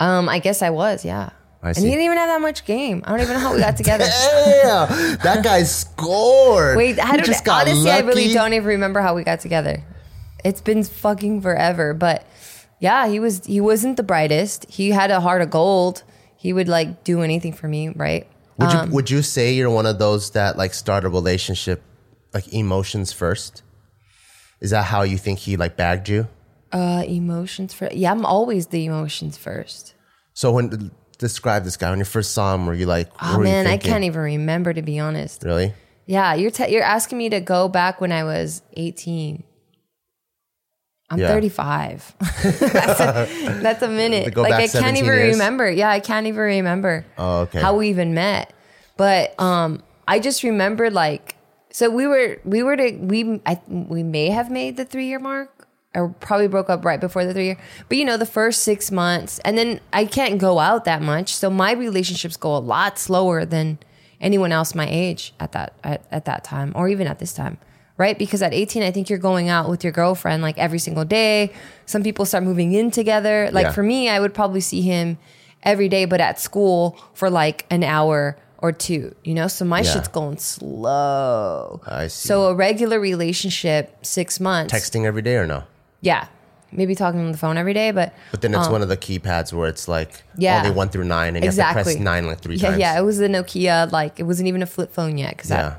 Um, 0.00 0.28
I 0.28 0.38
guess 0.38 0.60
I 0.60 0.68
was, 0.70 1.04
yeah. 1.04 1.30
I 1.62 1.68
and 1.68 1.76
see. 1.76 1.84
he 1.84 1.90
didn't 1.92 2.04
even 2.04 2.18
have 2.18 2.28
that 2.28 2.42
much 2.42 2.66
game. 2.66 3.02
I 3.06 3.10
don't 3.12 3.20
even 3.20 3.32
know 3.34 3.40
how 3.40 3.54
we 3.54 3.60
got 3.60 3.76
together. 3.78 4.04
Damn, 4.62 5.16
that 5.18 5.40
guy 5.42 5.62
scored. 5.62 6.76
Wait, 6.76 6.98
I 6.98 7.16
don't. 7.16 7.24
just 7.24 7.44
got 7.44 7.66
Honestly, 7.66 7.90
I 7.90 8.00
really 8.00 8.32
don't 8.34 8.52
even 8.52 8.66
remember 8.66 9.00
how 9.00 9.14
we 9.14 9.24
got 9.24 9.40
together. 9.40 9.82
It's 10.44 10.60
been 10.60 10.84
fucking 10.84 11.40
forever, 11.40 11.94
but 11.94 12.26
yeah, 12.84 13.08
he 13.08 13.18
was. 13.18 13.34
He 13.46 13.60
wasn't 13.70 13.96
the 13.96 14.02
brightest. 14.02 14.66
He 14.68 14.90
had 14.90 15.10
a 15.10 15.20
heart 15.26 15.40
of 15.40 15.48
gold. 15.48 16.02
He 16.36 16.52
would 16.52 16.68
like 16.68 17.02
do 17.02 17.22
anything 17.22 17.54
for 17.54 17.66
me, 17.66 17.88
right? 17.88 18.26
Would 18.58 18.72
you 18.72 18.78
Um, 18.78 18.90
would 18.90 19.08
you 19.10 19.22
say 19.22 19.54
you're 19.54 19.70
one 19.70 19.86
of 19.86 19.98
those 19.98 20.30
that 20.32 20.58
like 20.58 20.74
start 20.74 21.04
a 21.04 21.08
relationship 21.08 21.80
like 22.34 22.46
emotions 22.52 23.10
first? 23.12 23.62
Is 24.60 24.70
that 24.70 24.84
how 24.84 25.02
you 25.02 25.16
think 25.16 25.38
he 25.40 25.56
like 25.56 25.76
bagged 25.76 26.08
you? 26.10 26.28
Uh, 26.72 27.04
emotions 27.06 27.72
first. 27.72 27.96
Yeah, 27.96 28.12
I'm 28.12 28.26
always 28.26 28.66
the 28.66 28.84
emotions 28.84 29.38
first. 29.38 29.94
So 30.34 30.52
when 30.52 30.90
describe 31.18 31.64
this 31.64 31.76
guy 31.78 31.88
when 31.90 32.00
you 32.00 32.04
first 32.04 32.32
saw 32.32 32.54
him, 32.54 32.66
were 32.66 32.74
you 32.74 32.86
like, 32.86 33.08
Oh 33.22 33.38
were 33.38 33.44
man, 33.44 33.66
I 33.66 33.78
can't 33.78 34.04
even 34.04 34.20
remember 34.20 34.74
to 34.74 34.82
be 34.82 34.98
honest. 34.98 35.42
really. 35.42 35.72
Yeah, 36.06 36.34
you're 36.34 36.50
te- 36.50 36.70
you're 36.70 36.82
asking 36.84 37.16
me 37.16 37.30
to 37.30 37.40
go 37.40 37.68
back 37.68 38.00
when 38.02 38.12
I 38.12 38.24
was 38.24 38.60
18. 38.76 39.42
I'm 41.14 41.20
Yeah. 41.20 41.28
35. 41.28 42.14
that's, 42.42 43.00
a, 43.00 43.58
that's 43.62 43.82
a 43.82 43.88
minute. 43.88 44.36
like 44.36 44.52
I 44.52 44.68
can't 44.68 44.96
even 44.96 45.06
years? 45.06 45.32
remember. 45.34 45.70
Yeah, 45.70 45.88
I 45.90 46.00
can't 46.00 46.26
even 46.26 46.40
remember 46.40 47.04
Oh, 47.18 47.40
okay. 47.40 47.60
how 47.60 47.76
we 47.76 47.88
even 47.88 48.14
met. 48.14 48.52
But 48.96 49.38
um, 49.40 49.82
I 50.06 50.18
just 50.20 50.42
remember 50.42 50.90
like 50.90 51.36
so 51.70 51.90
we 51.90 52.06
were 52.06 52.38
we 52.44 52.62
were 52.62 52.76
to 52.76 52.92
we 52.92 53.40
I, 53.46 53.60
we 53.68 54.02
may 54.02 54.28
have 54.30 54.50
made 54.50 54.76
the 54.76 54.84
three 54.84 55.06
year 55.06 55.18
mark 55.18 55.66
or 55.94 56.08
probably 56.08 56.46
broke 56.48 56.70
up 56.70 56.84
right 56.84 57.00
before 57.00 57.24
the 57.24 57.32
three 57.32 57.46
year. 57.46 57.58
But 57.88 57.98
you 57.98 58.04
know 58.04 58.16
the 58.16 58.26
first 58.26 58.62
six 58.62 58.90
months 58.90 59.38
and 59.40 59.56
then 59.58 59.80
I 59.92 60.04
can't 60.04 60.38
go 60.38 60.58
out 60.60 60.84
that 60.84 61.02
much, 61.02 61.34
so 61.34 61.50
my 61.50 61.72
relationships 61.72 62.36
go 62.36 62.54
a 62.56 62.58
lot 62.58 62.98
slower 62.98 63.44
than 63.44 63.78
anyone 64.20 64.52
else 64.52 64.74
my 64.74 64.86
age 64.88 65.34
at 65.40 65.52
that 65.52 65.74
at, 65.82 66.04
at 66.12 66.24
that 66.26 66.44
time 66.44 66.72
or 66.76 66.88
even 66.88 67.06
at 67.08 67.18
this 67.18 67.32
time 67.32 67.58
right 67.96 68.18
because 68.18 68.42
at 68.42 68.52
18 68.52 68.82
i 68.82 68.90
think 68.90 69.08
you're 69.08 69.18
going 69.18 69.48
out 69.48 69.68
with 69.68 69.84
your 69.84 69.92
girlfriend 69.92 70.42
like 70.42 70.58
every 70.58 70.78
single 70.78 71.04
day 71.04 71.52
some 71.86 72.02
people 72.02 72.24
start 72.24 72.42
moving 72.44 72.72
in 72.72 72.90
together 72.90 73.48
like 73.52 73.64
Yeah. 73.66 73.72
for 73.72 73.82
me 73.82 74.08
i 74.08 74.18
would 74.18 74.34
probably 74.34 74.60
see 74.60 74.80
him 74.82 75.18
every 75.62 75.88
day 75.88 76.04
but 76.04 76.20
at 76.20 76.40
school 76.40 76.98
for 77.14 77.30
like 77.30 77.66
an 77.70 77.82
hour 77.84 78.36
or 78.58 78.72
two 78.72 79.14
you 79.24 79.34
know 79.34 79.46
so 79.48 79.64
my 79.64 79.80
Yeah. 79.82 79.92
shit's 79.92 80.08
going 80.08 80.38
slow 80.38 81.80
I 81.86 82.08
see. 82.08 82.28
so 82.28 82.46
a 82.46 82.54
regular 82.54 82.98
relationship 83.00 84.04
six 84.04 84.40
months 84.40 84.72
Texting 84.74 85.04
every 85.04 85.22
day 85.22 85.36
or 85.36 85.46
no? 85.46 85.64
yeah 86.00 86.26
maybe 86.72 86.94
talking 86.96 87.20
on 87.20 87.30
the 87.30 87.38
phone 87.38 87.56
every 87.56 87.72
day, 87.72 87.92
but 87.92 88.12
But 88.32 88.40
then 88.40 88.52
it's 88.52 88.68
one 88.68 88.82
of 88.82 88.88
the 88.88 88.96
keypads 88.96 89.52
where 89.52 89.68
it's 89.68 89.86
like 89.86 90.08
Um, 90.08 90.38
Yeah. 90.38 90.58
only 90.58 90.72
one 90.72 90.88
through 90.88 91.04
nine, 91.04 91.36
and 91.36 91.44
you 91.44 91.48
have 91.52 91.68
to 91.68 91.72
press 91.84 91.94
nine 92.00 92.26
like 92.26 92.40
three 92.40 92.56
yeah, 92.56 92.70
times. 92.70 92.80
Yeah, 92.80 92.98
it 92.98 93.02
was 93.02 93.20
a 93.20 93.28
Nokia. 93.28 93.92
Like 93.92 94.18
it 94.18 94.24
wasn't 94.24 94.48
even 94.48 94.60
a 94.60 94.66
flip 94.66 94.92
phone 94.92 95.16
yet. 95.16 95.36
Because 95.36 95.50
yeah. 95.50 95.76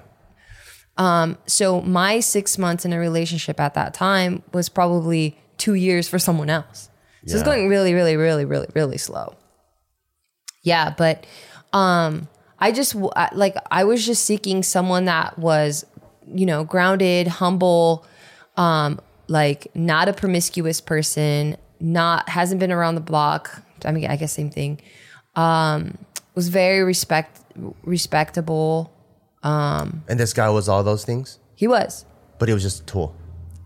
So 1.46 1.82
my 1.82 2.20
six 2.20 2.58
months 2.58 2.86
in 2.86 2.94
a 2.94 3.00
relationship 3.00 3.60
at 3.60 3.74
that 3.74 3.94
time 3.94 4.44
was 4.54 4.70
probably 4.70 5.38
two 5.58 5.74
years 5.74 6.08
for 6.08 6.20
someone 6.20 6.50
else. 6.50 6.90
So 7.28 7.36
it's 7.36 7.44
going 7.44 7.68
really, 7.68 7.94
really, 7.94 8.16
really, 8.18 8.46
really, 8.46 8.68
really 8.76 8.98
slow. 9.00 9.36
Yeah, 10.62 10.94
but 10.96 11.26
um, 11.74 12.28
I 12.60 12.72
just 12.72 12.96
like 12.96 13.56
I 13.72 13.84
was 13.84 14.06
just 14.06 14.26
seeking 14.26 14.64
someone 14.64 15.06
that 15.06 15.38
was, 15.40 15.86
you 16.28 16.46
know, 16.46 16.64
grounded, 16.64 17.28
humble, 17.28 18.06
um, 18.58 19.00
like 19.28 19.68
not 19.76 20.08
a 20.08 20.14
promiscuous 20.14 20.82
person, 20.82 21.58
not 21.80 22.30
hasn't 22.30 22.60
been 22.60 22.72
around 22.72 22.96
the 22.96 23.02
block. 23.02 23.62
I 23.84 23.92
mean, 23.92 24.06
I 24.06 24.16
guess 24.16 24.34
same 24.34 24.52
thing. 24.52 24.80
Um, 25.36 25.98
was 26.36 26.50
very 26.50 26.84
respect 26.84 27.42
respectable. 27.84 28.92
And 29.50 30.20
this 30.20 30.34
guy 30.34 30.50
was 30.50 30.68
all 30.68 30.84
those 30.84 31.06
things, 31.06 31.40
He 31.56 31.68
was. 31.68 32.06
but 32.40 32.48
he 32.50 32.54
was 32.54 32.64
just 32.64 32.82
a 32.82 32.86
tool. 32.86 33.16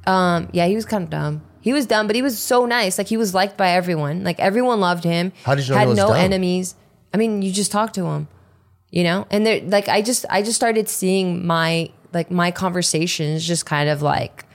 Um, 0.05 0.49
yeah, 0.53 0.65
he 0.67 0.75
was 0.75 0.85
kind 0.85 1.03
of 1.03 1.09
dumb. 1.09 1.41
He 1.61 1.73
was 1.73 1.85
dumb, 1.85 2.07
but 2.07 2.15
he 2.15 2.21
was 2.21 2.39
so 2.39 2.65
nice. 2.65 2.97
Like 2.97 3.07
he 3.07 3.17
was 3.17 3.33
liked 3.33 3.57
by 3.57 3.69
everyone. 3.71 4.23
Like 4.23 4.39
everyone 4.39 4.79
loved 4.79 5.03
him. 5.03 5.31
How 5.43 5.55
did 5.55 5.67
you 5.67 5.73
know 5.73 5.77
had 5.79 5.83
he 5.85 5.89
was 5.89 5.97
no 5.97 6.07
dumb? 6.07 6.17
enemies? 6.17 6.75
I 7.13 7.17
mean, 7.17 7.41
you 7.41 7.51
just 7.51 7.71
talk 7.71 7.93
to 7.93 8.05
him, 8.05 8.27
you 8.91 9.03
know. 9.03 9.27
And 9.29 9.45
there, 9.45 9.61
like, 9.61 9.89
I 9.89 10.01
just, 10.01 10.25
I 10.29 10.41
just 10.41 10.55
started 10.55 10.87
seeing 10.89 11.45
my, 11.45 11.91
like, 12.13 12.29
my 12.31 12.51
conversations 12.51 13.45
just 13.45 13.65
kind 13.65 13.89
of 13.89 14.01
like 14.01 14.45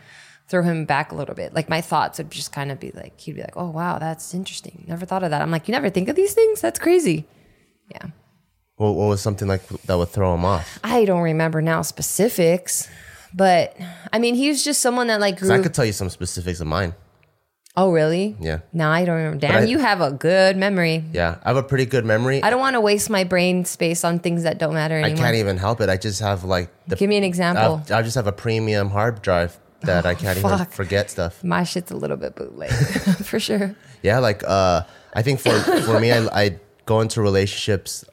throw 0.48 0.62
him 0.62 0.84
back 0.84 1.10
a 1.12 1.14
little 1.14 1.34
bit. 1.34 1.52
Like 1.54 1.68
my 1.68 1.80
thoughts 1.80 2.18
would 2.18 2.30
just 2.30 2.52
kind 2.52 2.70
of 2.70 2.78
be 2.80 2.90
like, 2.92 3.18
he'd 3.20 3.34
be 3.34 3.40
like, 3.40 3.56
"Oh 3.56 3.70
wow, 3.70 3.98
that's 3.98 4.34
interesting. 4.34 4.84
Never 4.86 5.04
thought 5.06 5.22
of 5.24 5.30
that." 5.30 5.40
I'm 5.42 5.50
like, 5.50 5.66
"You 5.68 5.72
never 5.72 5.88
think 5.90 6.08
of 6.08 6.16
these 6.16 6.34
things? 6.34 6.60
That's 6.60 6.78
crazy." 6.78 7.26
Yeah, 7.90 8.08
What, 8.76 8.92
what 8.94 9.06
was 9.06 9.20
something 9.20 9.46
like 9.48 9.66
that 9.86 9.96
would 9.96 10.08
throw 10.08 10.34
him 10.34 10.44
off? 10.44 10.78
I 10.82 11.04
don't 11.04 11.20
remember 11.22 11.62
now 11.62 11.82
specifics, 11.82 12.88
but 13.32 13.76
I 14.12 14.18
mean, 14.18 14.34
he 14.34 14.48
was 14.48 14.64
just 14.64 14.80
someone 14.82 15.06
that 15.08 15.20
like 15.20 15.38
'Cause 15.38 15.48
grew. 15.48 15.58
I 15.58 15.62
could 15.62 15.74
tell 15.74 15.84
you 15.84 15.92
some 15.92 16.10
specifics 16.10 16.60
of 16.60 16.66
mine. 16.66 16.94
oh 17.76 17.90
really? 17.92 18.36
Yeah. 18.40 18.60
No, 18.72 18.88
I 18.88 19.04
don't 19.04 19.16
remember. 19.16 19.38
Damn, 19.46 19.62
I- 19.62 19.66
you 19.66 19.78
have 19.78 20.00
a 20.00 20.10
good 20.12 20.56
memory. 20.56 21.04
Yeah, 21.12 21.36
I 21.44 21.48
have 21.50 21.56
a 21.56 21.62
pretty 21.62 21.86
good 21.86 22.04
memory. 22.04 22.42
I 22.42 22.50
don't 22.50 22.60
want 22.60 22.74
to 22.74 22.80
waste 22.80 23.10
my 23.10 23.22
brain 23.24 23.64
space 23.64 24.02
on 24.04 24.18
things 24.18 24.42
that 24.42 24.58
don't 24.58 24.74
matter 24.74 24.94
anymore. 24.94 25.06
I 25.06 25.10
anymore. 25.12 25.24
can't 25.26 25.36
even 25.36 25.56
help 25.58 25.80
it. 25.80 25.88
I 25.88 25.96
just 25.96 26.20
have 26.20 26.42
like 26.44 26.68
the. 26.88 26.96
Give 26.96 27.08
me 27.08 27.16
an 27.16 27.24
example. 27.24 27.82
I, 27.90 27.98
I 27.98 28.02
just 28.02 28.16
have 28.16 28.26
a 28.26 28.32
premium 28.32 28.90
hard 28.90 29.22
drive 29.22 29.58
that 29.82 30.04
I 30.06 30.14
can't 30.22 30.38
even 30.38 30.50
fuck. 30.50 30.70
forget 30.72 31.10
stuff. 31.10 31.42
my 31.44 31.62
shit's 31.64 31.90
a 31.92 31.96
little 31.96 32.16
bit 32.16 32.34
bootleg 32.34 32.70
for 33.24 33.38
sure. 33.38 33.74
Yeah, 34.02 34.18
like 34.18 34.42
uh, 34.46 34.82
I 35.14 35.22
think 35.22 35.38
for 35.40 35.52
for 35.82 36.00
me, 36.00 36.10
I, 36.12 36.26
I 36.44 36.58
go 36.86 37.00
into 37.00 37.20
relationships 37.22 38.04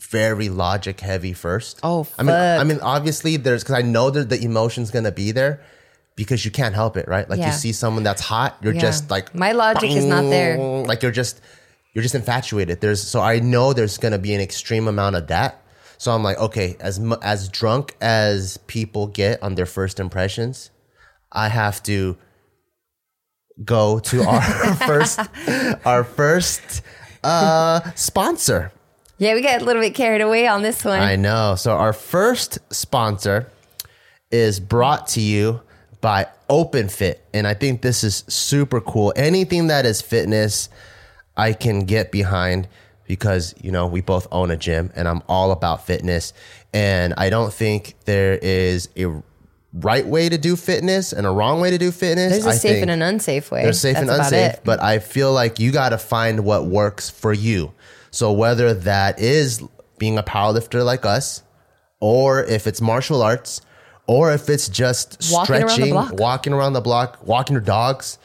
very 0.00 0.48
logic 0.48 1.00
heavy 1.00 1.32
first. 1.32 1.80
Oh, 1.82 2.06
I 2.18 2.22
mean. 2.22 2.34
I 2.34 2.64
mean, 2.64 2.80
obviously 2.80 3.36
there's 3.36 3.62
because 3.62 3.76
I 3.76 3.82
know 3.82 4.10
that 4.10 4.28
the 4.30 4.42
emotion's 4.42 4.90
gonna 4.90 5.12
be 5.12 5.30
there 5.32 5.60
because 6.16 6.44
you 6.44 6.50
can't 6.50 6.74
help 6.74 6.96
it, 6.96 7.06
right? 7.06 7.28
Like 7.28 7.38
Yeah. 7.38 7.46
you 7.48 7.52
see 7.52 7.72
someone 7.72 8.02
that's 8.02 8.22
hot, 8.22 8.56
you're 8.62 8.72
Yeah. 8.74 8.80
just 8.80 9.10
like 9.10 9.34
My 9.34 9.52
logic 9.52 9.90
is 9.90 10.04
not 10.04 10.22
there. 10.22 10.58
Like 10.58 11.02
you're 11.02 11.12
just 11.12 11.40
you're 11.94 12.02
just 12.02 12.14
infatuated. 12.14 12.80
There's 12.80 13.02
so 13.02 13.20
I 13.20 13.40
know 13.40 13.72
there's 13.72 13.98
gonna 13.98 14.18
be 14.18 14.34
an 14.34 14.40
extreme 14.40 14.88
amount 14.88 15.16
of 15.16 15.26
that. 15.28 15.62
So 15.98 16.12
I'm 16.12 16.22
like, 16.22 16.38
okay, 16.38 16.76
as 16.80 17.00
mu- 17.00 17.16
as 17.22 17.48
drunk 17.48 17.96
as 18.00 18.56
people 18.68 19.06
get 19.08 19.42
on 19.42 19.54
their 19.56 19.66
first 19.66 19.98
impressions, 20.00 20.70
I 21.32 21.48
have 21.48 21.82
to 21.84 22.16
go 23.64 23.98
to 23.98 24.22
our 24.22 24.40
first 24.86 25.20
our 25.84 26.04
first 26.04 26.82
uh 27.24 27.80
sponsor. 27.96 28.72
Yeah, 29.18 29.34
we 29.34 29.42
got 29.42 29.60
a 29.60 29.64
little 29.64 29.82
bit 29.82 29.94
carried 29.94 30.20
away 30.20 30.46
on 30.46 30.62
this 30.62 30.84
one. 30.84 31.00
I 31.00 31.16
know. 31.16 31.56
So 31.56 31.72
our 31.72 31.92
first 31.92 32.58
sponsor 32.72 33.50
is 34.30 34.60
brought 34.60 35.08
to 35.08 35.20
you 35.20 35.60
by 36.00 36.28
OpenFit, 36.48 37.16
and 37.34 37.46
I 37.46 37.54
think 37.54 37.82
this 37.82 38.04
is 38.04 38.24
super 38.28 38.80
cool. 38.80 39.12
Anything 39.16 39.66
that 39.66 39.84
is 39.84 40.00
fitness, 40.00 40.68
I 41.36 41.52
can 41.52 41.80
get 41.80 42.12
behind 42.12 42.68
because 43.06 43.54
you 43.60 43.72
know 43.72 43.86
we 43.88 44.00
both 44.00 44.28
own 44.30 44.52
a 44.52 44.56
gym, 44.56 44.92
and 44.94 45.08
I'm 45.08 45.22
all 45.28 45.50
about 45.50 45.84
fitness. 45.84 46.32
And 46.72 47.14
I 47.16 47.28
don't 47.30 47.52
think 47.52 47.94
there 48.04 48.38
is 48.40 48.88
a 48.96 49.22
right 49.72 50.06
way 50.06 50.28
to 50.28 50.38
do 50.38 50.54
fitness 50.54 51.12
and 51.12 51.26
a 51.26 51.30
wrong 51.30 51.60
way 51.60 51.70
to 51.70 51.78
do 51.78 51.90
fitness. 51.90 52.32
There's 52.32 52.46
a 52.46 52.50
I 52.50 52.54
safe 52.54 52.82
and 52.82 52.90
an 52.90 53.02
unsafe 53.02 53.50
way. 53.50 53.64
they're 53.64 53.72
safe 53.72 53.94
That's 53.94 54.08
and 54.08 54.20
unsafe, 54.20 54.62
but 54.62 54.80
I 54.80 55.00
feel 55.00 55.32
like 55.32 55.58
you 55.58 55.72
got 55.72 55.88
to 55.88 55.98
find 55.98 56.44
what 56.44 56.66
works 56.66 57.10
for 57.10 57.32
you. 57.32 57.72
So 58.18 58.32
whether 58.32 58.74
that 58.74 59.20
is 59.20 59.62
being 59.96 60.18
a 60.18 60.24
powerlifter 60.24 60.84
like 60.84 61.06
us, 61.06 61.44
or 62.00 62.42
if 62.42 62.66
it's 62.66 62.80
martial 62.80 63.22
arts, 63.22 63.60
or 64.08 64.32
if 64.32 64.48
it's 64.48 64.68
just 64.68 65.30
Walking 65.30 65.54
around 65.54 65.68
stretching, 65.70 65.92
block. 65.92 66.12
walking 66.14 66.52
around 66.52 66.72
the 66.72 66.80
block, 66.80 67.24
walking 67.24 67.54
your 67.54 67.60
dogs, 67.60 68.18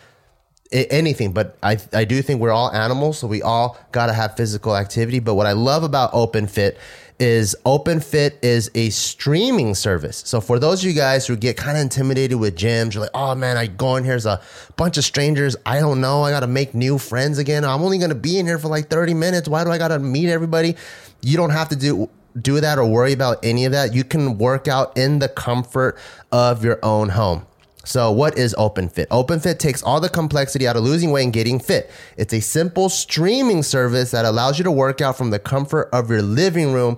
anything. 0.72 1.32
But 1.32 1.60
I, 1.62 1.78
I 1.94 2.06
do 2.06 2.24
think 2.24 2.42
we're 2.42 2.52
all 2.52 2.72
animals, 2.72 3.20
so 3.20 3.28
we 3.28 3.44
all 3.44 3.78
got 3.92 4.08
to 4.08 4.14
have 4.14 4.36
physical 4.36 4.76
activity. 4.76 5.20
But 5.20 5.36
what 5.36 5.46
I 5.46 5.52
love 5.52 5.84
about 5.84 6.12
OpenFit 6.14 6.76
is 7.20 7.56
OpenFit 7.66 8.38
is 8.42 8.70
a 8.76 8.90
streaming 8.90 9.76
service. 9.76 10.24
So 10.26 10.42
for 10.42 10.60
those 10.60 10.84
of 10.84 10.90
you 10.90 10.96
guys 10.96 11.28
who 11.28 11.36
get 11.36 11.58
kind 11.58 11.78
of 11.78 11.82
intimidated 11.82 12.40
with 12.40 12.56
gyms, 12.56 12.94
you're 12.94 13.02
like, 13.02 13.12
oh 13.14 13.36
man, 13.36 13.58
I 13.58 13.68
go 13.68 13.96
in 13.96 14.04
here, 14.04 14.14
there's 14.14 14.26
a 14.26 14.42
bunch 14.76 14.98
of 14.98 15.04
strangers. 15.04 15.56
I 15.66 15.80
don't 15.80 16.02
know. 16.02 16.24
I 16.24 16.32
got 16.32 16.42
to 16.42 16.48
make 16.48 16.74
new 16.74 16.98
friends 16.98 17.38
again. 17.38 17.64
I'm 17.64 17.82
only 17.82 17.98
going 17.98 18.10
to 18.10 18.16
be 18.16 18.40
in 18.40 18.46
here 18.46 18.58
for 18.58 18.68
like 18.68 18.90
30 18.90 19.14
minutes. 19.14 19.48
Why 19.48 19.64
do 19.64 19.72
I 19.72 19.78
got 19.78 19.90
to 19.90 20.00
meet 20.00 20.30
everybody? 20.30 20.76
You 21.22 21.38
don't 21.38 21.52
have 21.52 21.70
to 21.70 21.76
do 21.76 22.10
do 22.42 22.60
that 22.60 22.80
or 22.80 22.86
worry 22.86 23.14
about 23.14 23.44
any 23.44 23.66
of 23.66 23.72
that. 23.74 23.94
You 23.94 24.04
can 24.04 24.38
work 24.38 24.68
out 24.68 24.98
in 24.98 25.20
the 25.20 25.30
comfort 25.30 25.98
of 26.32 26.64
your 26.64 26.80
own 26.82 27.10
home. 27.10 27.46
So, 27.86 28.12
what 28.12 28.38
is 28.38 28.56
OpenFit? 28.58 29.08
OpenFit 29.08 29.60
takes 29.60 29.84
all 29.84 30.00
the 30.00 30.08
complexity 30.08 30.68
out 30.68 30.78
of 30.78 30.84
losing 30.84 31.12
weight 31.12 31.26
and 31.26 31.34
getting 31.34 31.60
fit. 31.60 31.92
It's 32.16 32.34
a 32.34 32.40
simple 32.40 32.88
streaming 32.88 33.62
service 33.62 34.12
that 34.12 34.24
allows 34.24 34.58
you 34.58 34.64
to 34.64 34.72
work 34.72 35.02
out 35.02 35.18
from 35.18 35.32
the 35.32 35.40
comfort 35.40 35.90
of 35.92 36.10
your 36.10 36.22
living 36.22 36.72
room 36.72 36.98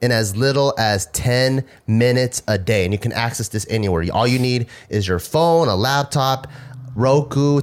in 0.00 0.12
as 0.12 0.36
little 0.36 0.72
as 0.78 1.06
10 1.06 1.64
minutes 1.86 2.42
a 2.46 2.58
day. 2.58 2.84
And 2.84 2.92
you 2.92 2.98
can 2.98 3.12
access 3.12 3.48
this 3.48 3.66
anywhere. 3.68 4.04
All 4.12 4.26
you 4.26 4.38
need 4.38 4.68
is 4.88 5.06
your 5.06 5.18
phone, 5.18 5.68
a 5.68 5.74
laptop, 5.74 6.46
Roku, 6.94 7.60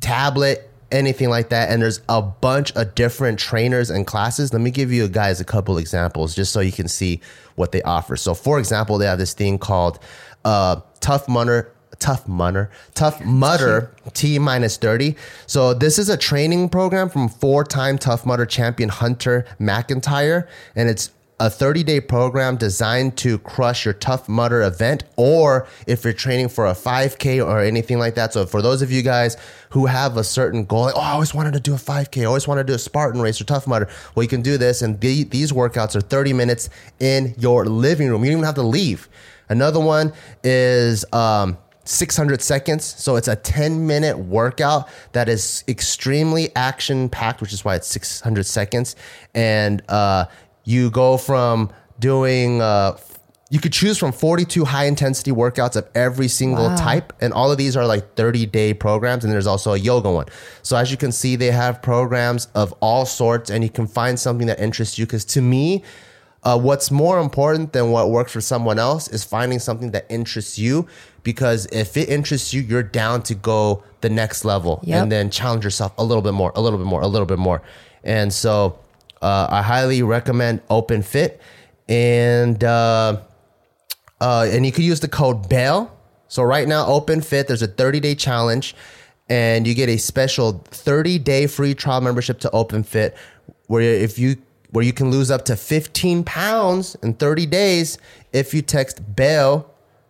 tablet, 0.00 0.70
anything 0.92 1.28
like 1.30 1.48
that. 1.48 1.70
And 1.70 1.82
there's 1.82 2.00
a 2.08 2.22
bunch 2.22 2.72
of 2.76 2.94
different 2.94 3.38
trainers 3.38 3.90
and 3.90 4.06
classes. 4.06 4.52
Let 4.52 4.62
me 4.62 4.70
give 4.70 4.92
you 4.92 5.08
guys 5.08 5.40
a 5.40 5.44
couple 5.44 5.78
examples 5.78 6.34
just 6.34 6.52
so 6.52 6.60
you 6.60 6.72
can 6.72 6.88
see 6.88 7.20
what 7.56 7.72
they 7.72 7.82
offer. 7.82 8.16
So, 8.16 8.34
for 8.34 8.58
example, 8.58 8.98
they 8.98 9.06
have 9.06 9.18
this 9.18 9.34
thing 9.34 9.58
called 9.58 9.98
uh, 10.44 10.80
Tough 11.00 11.28
Mudder. 11.28 11.72
Tough 11.98 12.28
Mudder, 12.28 12.70
Tough 12.94 13.24
Mudder 13.24 13.92
T 14.12 14.38
minus 14.38 14.76
30. 14.76 15.16
So, 15.46 15.74
this 15.74 15.98
is 15.98 16.08
a 16.08 16.16
training 16.16 16.68
program 16.68 17.08
from 17.08 17.28
four 17.28 17.64
time 17.64 17.98
Tough 17.98 18.26
Mudder 18.26 18.46
champion 18.46 18.88
Hunter 18.88 19.44
McIntyre. 19.60 20.46
And 20.74 20.88
it's 20.88 21.10
a 21.38 21.50
30 21.50 21.82
day 21.82 22.00
program 22.00 22.56
designed 22.56 23.16
to 23.18 23.38
crush 23.38 23.84
your 23.84 23.94
Tough 23.94 24.28
Mudder 24.28 24.62
event, 24.62 25.04
or 25.16 25.66
if 25.86 26.04
you're 26.04 26.12
training 26.12 26.48
for 26.48 26.66
a 26.66 26.72
5K 26.72 27.44
or 27.44 27.60
anything 27.60 27.98
like 27.98 28.14
that. 28.14 28.32
So, 28.32 28.46
for 28.46 28.62
those 28.62 28.82
of 28.82 28.90
you 28.90 29.02
guys 29.02 29.36
who 29.70 29.86
have 29.86 30.16
a 30.16 30.24
certain 30.24 30.64
goal, 30.64 30.82
like, 30.82 30.96
oh, 30.96 31.00
I 31.00 31.10
always 31.10 31.34
wanted 31.34 31.52
to 31.54 31.60
do 31.60 31.74
a 31.74 31.78
5K, 31.78 32.22
I 32.22 32.24
always 32.24 32.48
wanted 32.48 32.66
to 32.66 32.72
do 32.72 32.76
a 32.76 32.78
Spartan 32.78 33.20
race 33.20 33.40
or 33.40 33.44
Tough 33.44 33.66
Mudder, 33.66 33.88
well, 34.14 34.22
you 34.22 34.28
can 34.28 34.42
do 34.42 34.56
this. 34.56 34.80
And 34.80 34.98
the, 35.00 35.24
these 35.24 35.52
workouts 35.52 35.94
are 35.94 36.00
30 36.00 36.32
minutes 36.32 36.70
in 37.00 37.34
your 37.38 37.66
living 37.66 38.08
room. 38.08 38.24
You 38.24 38.30
don't 38.30 38.38
even 38.38 38.46
have 38.46 38.54
to 38.54 38.62
leave. 38.62 39.08
Another 39.48 39.78
one 39.78 40.12
is, 40.42 41.04
um, 41.12 41.58
600 41.88 42.42
seconds. 42.42 42.84
So 42.84 43.16
it's 43.16 43.28
a 43.28 43.36
10 43.36 43.86
minute 43.86 44.18
workout 44.18 44.88
that 45.12 45.28
is 45.28 45.64
extremely 45.68 46.54
action 46.56 47.08
packed, 47.08 47.40
which 47.40 47.52
is 47.52 47.64
why 47.64 47.76
it's 47.76 47.88
600 47.88 48.44
seconds. 48.44 48.96
And 49.34 49.82
uh, 49.88 50.26
you 50.64 50.90
go 50.90 51.16
from 51.16 51.70
doing, 51.98 52.60
uh, 52.60 52.98
you 53.48 53.60
could 53.60 53.72
choose 53.72 53.96
from 53.96 54.10
42 54.12 54.64
high 54.64 54.86
intensity 54.86 55.30
workouts 55.30 55.76
of 55.76 55.88
every 55.94 56.26
single 56.28 56.74
type. 56.76 57.12
And 57.20 57.32
all 57.32 57.52
of 57.52 57.58
these 57.58 57.76
are 57.76 57.86
like 57.86 58.16
30 58.16 58.46
day 58.46 58.74
programs. 58.74 59.24
And 59.24 59.32
there's 59.32 59.46
also 59.46 59.72
a 59.72 59.78
yoga 59.78 60.10
one. 60.10 60.26
So 60.62 60.76
as 60.76 60.90
you 60.90 60.96
can 60.96 61.12
see, 61.12 61.36
they 61.36 61.52
have 61.52 61.80
programs 61.80 62.48
of 62.54 62.72
all 62.80 63.06
sorts 63.06 63.50
and 63.50 63.62
you 63.62 63.70
can 63.70 63.86
find 63.86 64.18
something 64.18 64.48
that 64.48 64.58
interests 64.58 64.98
you. 64.98 65.06
Because 65.06 65.24
to 65.26 65.40
me, 65.40 65.84
uh, 66.46 66.56
what's 66.66 66.88
more 66.90 67.18
important 67.26 67.72
than 67.72 67.90
what 67.90 68.04
works 68.10 68.32
for 68.32 68.40
someone 68.40 68.78
else 68.78 69.08
is 69.16 69.22
finding 69.24 69.58
something 69.58 69.90
that 69.90 70.04
interests 70.08 70.56
you 70.58 70.86
because 71.24 71.66
if 71.72 71.96
it 71.96 72.08
interests 72.08 72.54
you, 72.54 72.60
you're 72.70 72.82
down 73.02 73.20
to 73.22 73.34
go 73.34 73.82
the 74.00 74.08
next 74.08 74.44
level 74.44 74.74
Yep. 74.84 75.02
and 75.02 75.12
then 75.14 75.24
challenge 75.38 75.64
yourself 75.64 75.92
a 75.98 76.04
little 76.04 76.22
bit 76.22 76.34
more, 76.34 76.52
a 76.54 76.60
little 76.60 76.78
bit 76.78 76.86
more, 76.86 77.00
a 77.02 77.08
little 77.08 77.26
bit 77.26 77.38
more. 77.48 77.60
And 78.04 78.32
so 78.32 78.78
uh, 79.20 79.48
I 79.50 79.60
highly 79.62 80.02
recommend 80.02 80.60
Open 80.70 81.02
Fit. 81.02 81.40
And 81.88 82.62
uh, 82.62 83.20
uh, 84.20 84.48
and 84.50 84.64
you 84.66 84.72
could 84.72 84.84
use 84.84 85.00
the 85.00 85.08
code 85.08 85.48
BAIL. 85.48 85.90
So 86.28 86.42
right 86.42 86.66
now, 86.68 86.86
Open 86.86 87.20
Fit, 87.20 87.46
there's 87.48 87.62
a 87.62 87.66
30 87.68 88.00
day 88.00 88.14
challenge. 88.14 88.74
and 89.28 89.66
you 89.66 89.74
get 89.74 89.88
a 89.88 89.96
special 89.98 90.62
30 90.70 91.18
day 91.18 91.46
free 91.48 91.74
trial 91.74 92.00
membership 92.00 92.38
to 92.40 92.50
Open 92.52 92.82
Fit 92.84 93.16
where 93.66 93.82
if 93.82 94.16
you 94.18 94.36
where 94.70 94.84
you 94.84 94.92
can 94.92 95.10
lose 95.10 95.30
up 95.30 95.44
to 95.46 95.56
15 95.56 96.24
pounds 96.24 96.96
in 97.02 97.14
30 97.14 97.46
days 97.46 97.98
if 98.32 98.52
you 98.52 98.62
text 98.62 99.16
BEAW, 99.16 99.64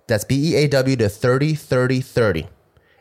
that's 0.06 0.24
B 0.24 0.52
E 0.52 0.56
A 0.56 0.68
W 0.68 0.96
to 0.96 1.08
30 1.08 1.54
30 1.54 2.00
30, 2.00 2.46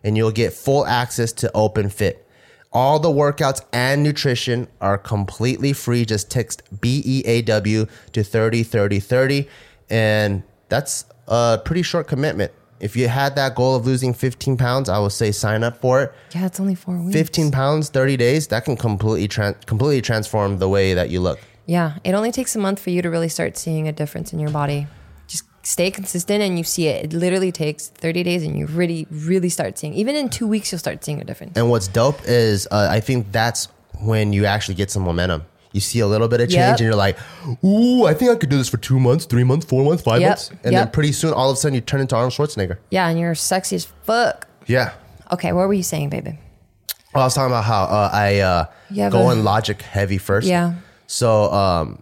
and 0.04 0.18
you'll 0.18 0.32
get 0.32 0.54
full 0.54 0.86
access 0.86 1.32
to 1.34 1.52
Open 1.54 1.90
Fit. 1.90 2.28
All 2.72 3.00
the 3.00 3.10
workouts 3.10 3.62
and 3.72 4.04
nutrition 4.04 4.68
are 4.82 4.98
completely 4.98 5.72
free. 5.72 6.04
Just 6.04 6.30
text 6.30 6.62
B 6.82 7.02
E 7.06 7.24
A 7.26 7.42
W 7.44 7.86
to 8.12 8.24
30 8.24 8.64
30 8.64 9.00
30. 9.00 9.48
And 9.90 10.44
that's 10.68 11.06
a 11.28 11.62
pretty 11.64 11.84
short 11.84 12.08
commitment. 12.08 12.52
If 12.86 12.96
you 12.96 13.08
had 13.08 13.36
that 13.36 13.56
goal 13.56 13.76
of 13.76 13.88
losing 13.88 14.14
15 14.14 14.58
pounds, 14.58 14.90
I 14.90 15.00
would 15.00 15.12
say 15.12 15.32
sign 15.32 15.64
up 15.64 15.82
for 15.82 16.04
it. 16.04 16.14
Yeah, 16.36 16.46
it's 16.46 16.60
only 16.60 16.76
four 16.76 16.96
weeks. 16.96 17.18
15 17.18 17.50
pounds, 17.50 17.90
30 17.90 18.16
days, 18.16 18.48
that 18.50 18.64
can 18.64 18.78
completely 18.78 19.28
completely 19.66 20.02
transform 20.04 20.60
the 20.60 20.70
way 20.70 20.94
that 20.94 21.10
you 21.10 21.20
look. 21.20 21.40
Yeah, 21.66 21.98
it 22.04 22.14
only 22.14 22.32
takes 22.32 22.56
a 22.56 22.60
month 22.60 22.80
for 22.80 22.92
you 22.92 23.02
to 23.02 23.10
really 23.10 23.28
start 23.28 23.58
seeing 23.58 23.88
a 23.88 23.92
difference 23.92 24.34
in 24.34 24.40
your 24.40 24.52
body. 24.52 24.86
Just 25.26 25.46
stay 25.64 25.90
consistent 25.90 26.44
and 26.44 26.60
you 26.60 26.64
see 26.64 26.86
it. 26.86 27.06
It 27.06 27.14
literally 27.18 27.52
takes 27.52 27.88
30 27.88 28.22
days 28.22 28.44
and 28.44 28.56
you 28.56 28.68
really, 28.68 29.08
really 29.10 29.50
start 29.50 29.80
seeing. 29.80 29.96
Even 29.96 30.16
in 30.16 30.30
two 30.30 30.46
weeks, 30.46 30.72
you'll 30.72 30.78
start 30.78 31.04
seeing 31.04 31.20
a 31.20 31.24
difference. 31.24 31.58
And 31.58 31.72
what's 31.72 31.88
dope 31.88 32.20
is 32.26 32.68
uh, 32.70 32.88
I 32.92 33.00
think 33.00 33.32
that's 33.32 33.68
when 34.00 34.32
you 34.32 34.46
actually 34.46 34.76
get 34.76 34.92
some 34.92 35.02
momentum. 35.02 35.44
You 35.76 35.82
see 35.82 36.00
a 36.00 36.08
little 36.08 36.28
bit 36.30 36.40
of 36.40 36.48
change 36.48 36.56
Yep. 36.56 36.72
and 36.72 36.86
you're 36.88 36.96
like, 36.96 37.18
ooh, 37.64 38.06
I 38.06 38.14
think 38.14 38.32
I 38.32 38.36
could 38.36 38.50
do 38.50 38.58
this 38.58 38.70
for 38.70 38.78
two 38.78 38.98
months, 39.00 39.26
three 39.26 39.44
months, 39.44 39.66
four 39.66 39.84
months, 39.84 40.02
five 40.04 40.22
Yep. 40.22 40.30
months. 40.30 40.50
And 40.64 40.74
then 40.76 40.90
pretty 40.90 41.12
soon, 41.12 41.34
all 41.34 41.50
of 41.50 41.58
a 41.58 41.60
sudden, 41.60 41.76
you 41.76 41.82
turn 41.82 42.00
into 42.00 42.16
Arnold 42.16 42.32
Schwarzenegger. 42.34 42.78
Yeah, 42.90 43.08
and 43.10 43.20
you're 43.20 43.36
sexy 43.36 43.76
as 43.76 43.86
fuck. 44.04 44.48
Yeah. 44.68 44.94
Okay, 45.34 45.52
what 45.52 45.68
were 45.68 45.74
you 45.74 45.84
saying, 45.84 46.10
baby? 46.10 46.40
Well, 47.14 47.24
I 47.24 47.26
was 47.28 47.36
talking 47.36 47.52
about 47.52 47.66
how 47.66 47.84
uh, 47.84 48.10
I 48.14 48.40
uh, 48.40 48.66
go 49.10 49.20
a- 49.24 49.32
on 49.32 49.44
logic 49.44 49.82
heavy 49.82 50.18
first. 50.18 50.48
Yeah. 50.48 50.76
So 51.08 51.52
um, 51.52 52.02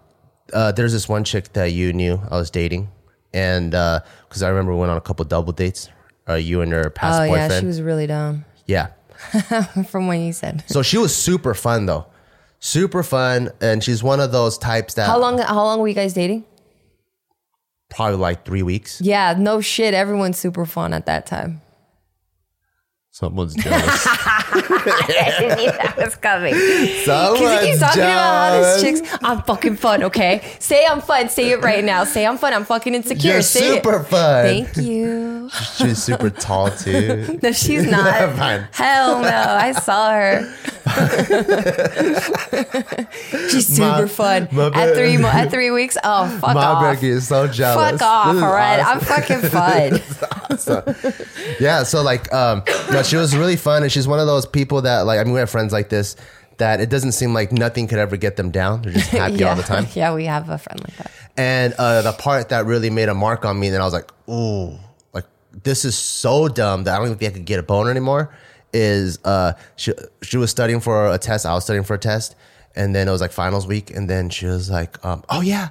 uh, 0.54 0.72
there's 0.72 0.94
this 0.94 1.10
one 1.10 1.24
chick 1.24 1.52
that 1.54 1.72
you 1.74 1.94
knew 1.94 2.22
I 2.30 2.38
was 2.38 2.50
dating, 2.52 2.90
and 3.34 3.72
because 3.72 4.44
I 4.44 4.50
remember 4.50 4.74
we 4.74 4.80
went 4.80 4.92
on 4.92 4.98
a 4.98 5.02
couple 5.02 5.26
double 5.26 5.52
dates. 5.54 5.90
Uh, 6.30 6.36
you 6.36 6.62
and 6.62 6.72
her 6.72 6.90
past 6.90 7.20
Oh, 7.22 7.28
boyfriend. 7.28 7.52
yeah, 7.52 7.60
she 7.60 7.66
was 7.66 7.82
really 7.82 8.08
dumb 8.08 8.46
yeah. 8.66 8.88
from 9.90 10.08
what 10.08 10.20
you 10.20 10.32
said. 10.32 10.64
So 10.68 10.82
she 10.82 10.98
was 10.98 11.14
super 11.16 11.54
fun 11.54 11.86
though, 11.86 12.06
super 12.64 13.04
fun, 13.04 13.50
and 13.60 13.84
she's 13.84 14.02
one 14.02 14.22
of 14.22 14.32
those 14.32 14.58
types 14.58 14.94
that 14.94 15.06
How 15.08 15.20
long, 15.20 15.38
how 15.38 15.64
long 15.64 15.80
were 15.82 15.88
you 15.90 15.94
guys 15.94 16.14
dating? 16.14 16.46
probably 17.90 18.18
like 18.18 18.44
three 18.44 18.64
weeks. 18.64 19.00
Yeah, 19.02 19.36
no 19.38 19.62
shit. 19.62 19.94
Everyone's 19.94 20.38
super 20.40 20.66
fun 20.66 20.94
at 20.94 21.06
that 21.06 21.28
time. 21.28 21.62
Someone's 23.12 23.54
jealous. 23.54 24.08
I 24.56 25.36
didn't 25.40 25.58
knew 25.60 25.72
that 25.72 25.98
was 25.98 26.16
coming. 26.16 26.54
Someone's 26.54 27.40
Because 27.40 27.62
he 27.62 27.68
keeps 27.68 27.80
talking 27.80 28.02
about 28.04 28.22
how 28.22 28.52
jealous. 28.62 28.82
this 28.82 29.02
chick's, 29.02 29.18
I'm 29.24 29.42
fucking 29.44 29.76
fun, 29.78 30.04
okay? 30.04 30.42
Say 30.60 30.86
I'm 30.86 31.02
fun. 31.02 31.30
Say 31.30 31.52
it 31.52 31.62
right 31.62 31.84
now. 31.84 32.04
Say 32.04 32.26
I'm 32.26 32.38
fun. 32.38 32.54
I'm 32.54 32.66
fucking 32.66 32.94
insecure. 32.96 33.34
You're 33.34 33.42
Say 33.42 33.76
super 33.76 34.02
it. 34.02 34.06
fun. 34.08 34.46
Thank 34.46 34.78
you. 34.78 35.50
She's 35.76 36.02
super 36.04 36.30
tall 36.30 36.70
too. 36.72 37.30
No, 37.44 37.52
she's 37.52 37.86
not. 37.86 38.36
Fine. 38.38 38.68
Hell 38.72 39.22
no. 39.22 39.28
I 39.30 39.72
saw 39.74 40.12
her. 40.12 40.54
she's 43.50 43.68
super 43.68 44.04
My- 44.04 44.08
fun. 44.08 44.48
my 44.52 44.68
at 44.68 44.96
three 44.96 45.18
mo- 45.18 45.28
at 45.30 45.50
three 45.52 45.72
weeks. 45.72 45.98
Oh 46.04 46.28
fuck 46.40 46.56
My 46.56 46.64
off. 46.66 46.82
Becky 46.84 47.10
is 47.10 47.28
so 47.28 47.48
jealous. 47.48 48.00
Fuck 48.00 48.02
off, 48.02 48.36
all 48.36 48.54
right? 48.54 48.80
awesome. 48.80 49.00
I'm 49.00 49.02
fucking 49.02 49.42
fun. 49.50 50.00
yeah 51.60 51.84
so 51.84 52.02
like 52.02 52.32
um 52.34 52.64
no 52.92 53.04
she 53.04 53.16
was 53.16 53.36
really 53.36 53.56
fun 53.56 53.84
and 53.84 53.92
she's 53.92 54.08
one 54.08 54.20
of 54.20 54.28
those 54.28 54.43
people 54.46 54.82
that 54.82 55.02
like 55.02 55.20
i 55.20 55.24
mean 55.24 55.34
we 55.34 55.40
have 55.40 55.50
friends 55.50 55.74
like 55.74 55.90
this 55.90 56.16
that 56.58 56.80
it 56.80 56.90
doesn't 56.90 57.14
seem 57.14 57.34
like 57.34 57.52
nothing 57.52 57.88
could 57.88 57.98
ever 57.98 58.16
get 58.18 58.36
them 58.36 58.52
down 58.52 58.82
they're 58.82 58.94
just 58.94 59.10
happy 59.22 59.36
yeah. 59.36 59.50
all 59.50 59.56
the 59.56 59.64
time 59.64 59.88
Yeah, 59.96 60.14
we 60.14 60.26
have 60.26 60.50
a 60.50 60.58
friend 60.58 60.80
like 60.82 60.96
that. 60.98 61.12
and 61.38 61.74
uh 61.78 62.02
the 62.04 62.14
part 62.14 62.50
that 62.50 62.66
really 62.66 62.90
made 62.90 63.10
a 63.10 63.14
mark 63.14 63.46
on 63.46 63.60
me 63.60 63.70
then 63.70 63.82
i 63.82 63.84
was 63.84 63.94
like 63.94 64.12
ooh 64.30 64.78
like 65.14 65.26
this 65.64 65.86
is 65.86 65.98
so 65.98 66.48
dumb 66.48 66.84
that 66.84 66.94
i 66.94 66.98
don't 66.98 67.08
even 67.08 67.18
think 67.18 67.34
i 67.34 67.38
could 67.38 67.46
get 67.46 67.60
a 67.60 67.64
boner 67.64 67.90
anymore 67.90 68.36
is 68.74 69.20
uh 69.26 69.54
she 69.76 69.94
she 70.22 70.38
was 70.38 70.50
studying 70.52 70.80
for 70.80 71.12
a 71.12 71.18
test 71.18 71.46
i 71.46 71.54
was 71.54 71.64
studying 71.64 71.84
for 71.84 71.96
a 71.96 72.00
test 72.00 72.36
and 72.76 72.96
then 72.96 73.08
it 73.08 73.12
was 73.12 73.22
like 73.22 73.32
finals 73.32 73.68
week 73.68 73.92
and 73.92 74.10
then 74.10 74.30
she 74.30 74.46
was 74.46 74.70
like 74.70 75.04
um 75.06 75.24
oh 75.30 75.42
yeah 75.42 75.70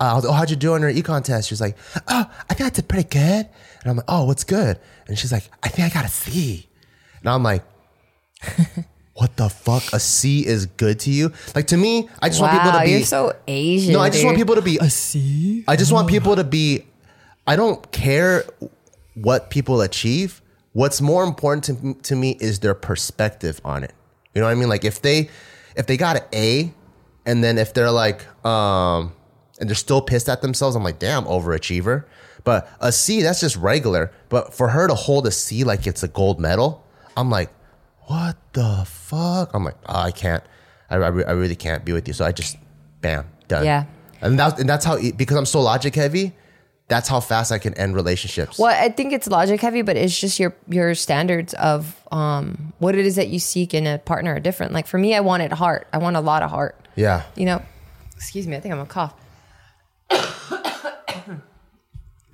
uh, 0.00 0.14
was, 0.16 0.26
oh, 0.26 0.32
how'd 0.32 0.50
you 0.50 0.56
do 0.56 0.72
on 0.74 0.80
your 0.80 0.92
econ 0.92 1.22
test? 1.22 1.48
She 1.48 1.52
was 1.52 1.60
like, 1.60 1.76
oh, 2.08 2.28
I 2.50 2.54
think 2.54 2.66
I 2.66 2.70
did 2.70 2.88
pretty 2.88 3.08
good. 3.08 3.48
And 3.82 3.90
I'm 3.90 3.96
like, 3.98 4.06
oh, 4.08 4.24
what's 4.24 4.42
good? 4.42 4.80
And 5.06 5.16
she's 5.16 5.30
like, 5.30 5.48
I 5.62 5.68
think 5.68 5.88
I 5.88 5.94
got 5.94 6.04
a 6.04 6.08
C. 6.08 6.68
And 7.20 7.28
I'm 7.28 7.44
like, 7.44 7.62
what 9.14 9.36
the 9.36 9.48
fuck? 9.48 9.92
A 9.92 10.00
C 10.00 10.46
is 10.46 10.66
good 10.66 11.00
to 11.00 11.10
you? 11.10 11.32
Like 11.54 11.66
to 11.68 11.76
me, 11.76 12.08
I 12.20 12.28
just 12.28 12.40
want 12.40 12.52
people 12.52 12.72
to 12.72 12.84
be. 12.84 12.90
you're 12.90 13.00
so 13.02 13.36
Asian. 13.46 13.92
no, 13.92 14.00
I 14.00 14.10
just 14.10 14.24
want 14.24 14.36
people 14.36 14.54
to 14.54 14.62
be 14.62 14.78
a 14.78 14.90
C. 14.90 15.64
I 15.68 15.76
just 15.76 15.92
want 15.92 16.08
people 16.08 16.36
to 16.36 16.44
be. 16.44 16.86
I 17.46 17.56
don't 17.56 17.90
care 17.92 18.44
what 19.14 19.50
people 19.50 19.80
achieve. 19.80 20.40
What's 20.72 21.00
more 21.00 21.24
important 21.24 21.64
to, 21.64 21.94
to 22.08 22.16
me 22.16 22.36
is 22.40 22.60
their 22.60 22.74
perspective 22.74 23.60
on 23.64 23.84
it. 23.84 23.92
You 24.34 24.40
know 24.40 24.46
what 24.46 24.52
I 24.52 24.54
mean? 24.54 24.68
Like 24.68 24.84
if 24.84 25.02
they 25.02 25.28
if 25.76 25.86
they 25.86 25.96
got 25.96 26.16
an 26.16 26.22
A, 26.32 26.72
and 27.26 27.44
then 27.44 27.58
if 27.58 27.74
they're 27.74 27.90
like 27.90 28.26
um 28.46 29.12
and 29.60 29.68
they're 29.68 29.76
still 29.76 30.00
pissed 30.00 30.28
at 30.28 30.42
themselves, 30.42 30.74
I'm 30.74 30.82
like, 30.82 30.98
damn, 30.98 31.24
overachiever. 31.24 32.04
But 32.44 32.68
a 32.80 32.90
C, 32.90 33.22
that's 33.22 33.40
just 33.40 33.56
regular. 33.56 34.10
But 34.28 34.54
for 34.54 34.68
her 34.68 34.88
to 34.88 34.94
hold 34.94 35.26
a 35.26 35.30
C 35.30 35.64
like 35.64 35.86
it's 35.86 36.02
a 36.02 36.08
gold 36.08 36.40
medal, 36.40 36.84
I'm 37.16 37.30
like, 37.30 37.50
what 38.12 38.36
the 38.52 38.84
fuck? 38.86 39.54
I'm 39.54 39.64
like, 39.64 39.76
oh, 39.86 40.00
I 40.00 40.10
can't. 40.10 40.44
I, 40.90 40.96
I, 40.96 41.08
re- 41.08 41.24
I 41.24 41.32
really 41.32 41.56
can't 41.56 41.82
be 41.82 41.92
with 41.94 42.06
you. 42.06 42.12
So 42.12 42.26
I 42.26 42.32
just, 42.32 42.58
bam, 43.00 43.26
done. 43.48 43.64
Yeah. 43.64 43.86
And 44.20 44.38
that's 44.38 44.60
and 44.60 44.68
that's 44.68 44.84
how 44.84 44.98
e, 44.98 45.12
because 45.12 45.36
I'm 45.36 45.46
so 45.46 45.60
logic 45.60 45.94
heavy. 45.94 46.34
That's 46.88 47.08
how 47.08 47.20
fast 47.20 47.50
I 47.50 47.58
can 47.58 47.72
end 47.74 47.94
relationships. 47.94 48.58
Well, 48.58 48.70
I 48.70 48.90
think 48.90 49.14
it's 49.14 49.26
logic 49.26 49.60
heavy, 49.60 49.82
but 49.82 49.96
it's 49.96 50.18
just 50.18 50.38
your 50.38 50.54
your 50.68 50.94
standards 50.94 51.54
of 51.54 52.06
um, 52.12 52.72
what 52.78 52.94
it 52.94 53.06
is 53.06 53.16
that 53.16 53.28
you 53.28 53.38
seek 53.38 53.72
in 53.72 53.86
a 53.86 53.98
partner 53.98 54.34
are 54.34 54.40
different. 54.40 54.72
Like 54.72 54.86
for 54.86 54.98
me, 54.98 55.14
I 55.14 55.20
wanted 55.20 55.52
heart. 55.52 55.88
I 55.92 55.98
want 55.98 56.16
a 56.16 56.20
lot 56.20 56.42
of 56.42 56.50
heart. 56.50 56.78
Yeah. 56.94 57.22
You 57.34 57.46
know, 57.46 57.62
excuse 58.14 58.46
me. 58.46 58.56
I 58.56 58.60
think 58.60 58.74
I'm 58.74 58.86
gonna 58.86 58.90
cough. 58.90 59.14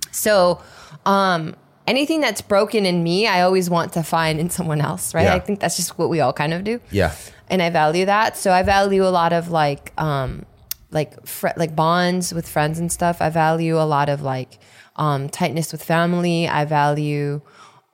so, 0.11 0.61
um, 1.05 1.55
anything 1.89 2.21
that's 2.21 2.41
broken 2.41 2.85
in 2.85 3.03
me, 3.03 3.27
I 3.27 3.41
always 3.41 3.69
want 3.69 3.93
to 3.93 4.03
find 4.03 4.39
in 4.39 4.49
someone 4.49 4.81
else. 4.81 5.13
Right? 5.13 5.23
Yeah. 5.23 5.35
I 5.35 5.39
think 5.39 5.59
that's 5.59 5.75
just 5.75 5.97
what 5.97 6.09
we 6.09 6.19
all 6.21 6.33
kind 6.33 6.53
of 6.53 6.63
do. 6.63 6.79
Yeah. 6.91 7.13
and 7.49 7.61
I 7.61 7.69
value 7.69 8.05
that. 8.05 8.37
So 8.37 8.51
I 8.51 8.63
value 8.63 9.03
a 9.05 9.09
lot 9.21 9.33
of 9.33 9.49
like 9.49 9.93
um 9.97 10.45
like 10.91 11.25
fr- 11.25 11.57
like 11.57 11.75
bonds 11.75 12.33
with 12.33 12.47
friends 12.47 12.79
and 12.79 12.91
stuff. 12.91 13.21
I 13.21 13.29
value 13.29 13.75
a 13.79 13.87
lot 13.95 14.07
of 14.09 14.21
like 14.21 14.59
um 14.95 15.29
tightness 15.29 15.71
with 15.71 15.83
family. 15.83 16.47
I 16.47 16.65
value 16.65 17.41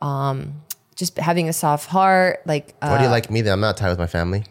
um 0.01 0.61
just 0.95 1.17
having 1.17 1.49
a 1.49 1.53
soft 1.53 1.89
heart. 1.89 2.41
Like 2.45 2.75
Why 2.79 2.89
uh, 2.89 2.97
do 2.97 3.03
you 3.05 3.09
like 3.09 3.29
me 3.29 3.41
that 3.41 3.51
I'm 3.51 3.59
not 3.59 3.77
tied 3.77 3.89
with 3.89 3.99
my 3.99 4.07
family? 4.07 4.43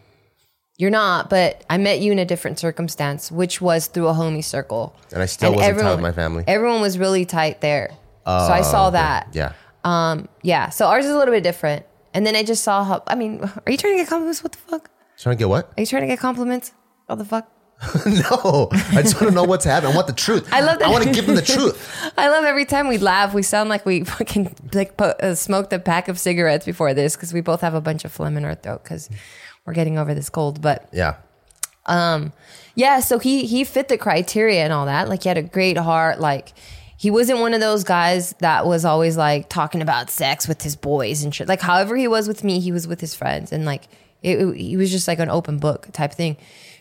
you're 0.77 0.91
not, 0.91 1.29
but 1.29 1.63
I 1.69 1.77
met 1.77 1.99
you 2.01 2.11
in 2.11 2.19
a 2.19 2.25
different 2.25 2.59
circumstance, 2.59 3.31
which 3.31 3.61
was 3.61 3.87
through 3.87 4.09
a 4.09 4.13
homie 4.13 4.43
circle. 4.43 4.93
And 5.13 5.21
I 5.21 5.25
still 5.25 5.53
wasn't 5.55 5.79
tied 5.79 5.91
with 5.91 6.01
my 6.01 6.11
family. 6.11 6.43
Everyone 6.47 6.81
was 6.81 6.97
really 6.97 7.25
tight 7.25 7.61
there. 7.61 7.91
So 8.25 8.31
I 8.53 8.61
saw 8.61 8.89
that. 8.91 9.29
Yeah. 9.33 9.53
Um, 9.83 10.27
yeah. 10.41 10.69
So 10.69 10.87
ours 10.87 11.05
is 11.05 11.11
a 11.11 11.17
little 11.17 11.33
bit 11.33 11.43
different. 11.43 11.85
And 12.13 12.25
then 12.25 12.35
I 12.35 12.43
just 12.43 12.63
saw 12.63 12.83
how 12.83 13.03
I 13.07 13.15
mean, 13.15 13.41
are 13.43 13.71
you 13.71 13.77
trying 13.77 13.93
to 13.93 13.97
get 14.03 14.07
compliments? 14.07 14.41
What 14.43 14.53
the 14.53 14.57
fuck? 14.57 14.89
Trying 15.17 15.35
to 15.37 15.39
get 15.39 15.49
what? 15.49 15.71
Are 15.77 15.81
you 15.81 15.85
trying 15.85 16.01
to 16.03 16.07
get 16.07 16.19
compliments? 16.19 16.73
What 17.07 17.17
the 17.17 17.25
fuck? 17.25 17.51
no. 18.05 18.69
I 18.71 19.01
just 19.01 19.15
want 19.19 19.27
to 19.27 19.31
know 19.31 19.43
what's 19.43 19.65
happening. 19.65 19.91
I 19.91 19.95
want 19.95 20.07
the 20.07 20.13
truth. 20.13 20.47
I 20.51 20.61
love 20.61 20.79
that. 20.79 20.87
I 20.87 20.91
want 20.91 21.03
to 21.03 21.11
give 21.11 21.25
them 21.25 21.35
the 21.35 21.41
truth. 21.41 21.77
I 22.17 22.29
love 22.29 22.45
every 22.45 22.63
time 22.65 22.87
we 22.87 22.97
laugh. 22.97 23.33
We 23.33 23.41
sound 23.43 23.69
like 23.69 23.85
we 23.85 24.03
fucking 24.05 24.55
like 24.73 24.95
po- 24.97 25.13
uh, 25.21 25.35
smoked 25.35 25.73
a 25.73 25.79
pack 25.79 26.07
of 26.07 26.17
cigarettes 26.17 26.65
before 26.65 26.93
this 26.93 27.15
because 27.17 27.33
we 27.33 27.41
both 27.41 27.61
have 27.61 27.73
a 27.73 27.81
bunch 27.81 28.05
of 28.05 28.11
phlegm 28.13 28.37
in 28.37 28.45
our 28.45 28.55
throat 28.55 28.83
because 28.83 29.09
we're 29.65 29.73
getting 29.73 29.97
over 29.97 30.13
this 30.13 30.29
cold. 30.29 30.61
But 30.61 30.87
Yeah. 30.93 31.15
um, 31.85 32.31
yeah, 32.75 33.01
so 33.01 33.19
he 33.19 33.45
he 33.45 33.63
fit 33.65 33.89
the 33.89 33.97
criteria 33.97 34.63
and 34.63 34.71
all 34.73 34.85
that. 34.85 35.09
Like 35.09 35.23
he 35.23 35.29
had 35.29 35.37
a 35.37 35.43
great 35.43 35.77
heart. 35.77 36.19
Like 36.21 36.53
he 36.97 37.11
wasn't 37.11 37.39
one 37.39 37.53
of 37.53 37.59
those 37.59 37.83
guys 37.83 38.33
that 38.39 38.65
was 38.65 38.85
always 38.85 39.17
like 39.17 39.49
talking 39.49 39.81
about 39.81 40.09
sex 40.09 40.47
with 40.47 40.61
his 40.61 40.75
boys 40.75 41.23
and 41.23 41.33
shit. 41.35 41.47
Like 41.47 41.61
however 41.61 41.95
he 41.95 42.07
was 42.07 42.27
with 42.27 42.43
me, 42.43 42.59
he 42.59 42.71
was 42.71 42.87
with 42.87 43.01
his 43.01 43.13
friends 43.13 43.51
and 43.51 43.65
like 43.65 43.87
it, 44.23 44.39
it- 44.39 44.55
he 44.57 44.77
was 44.77 44.91
just 44.91 45.07
like 45.07 45.19
an 45.19 45.29
open 45.29 45.57
book 45.59 45.87
type 45.91 46.13
thing. 46.13 46.37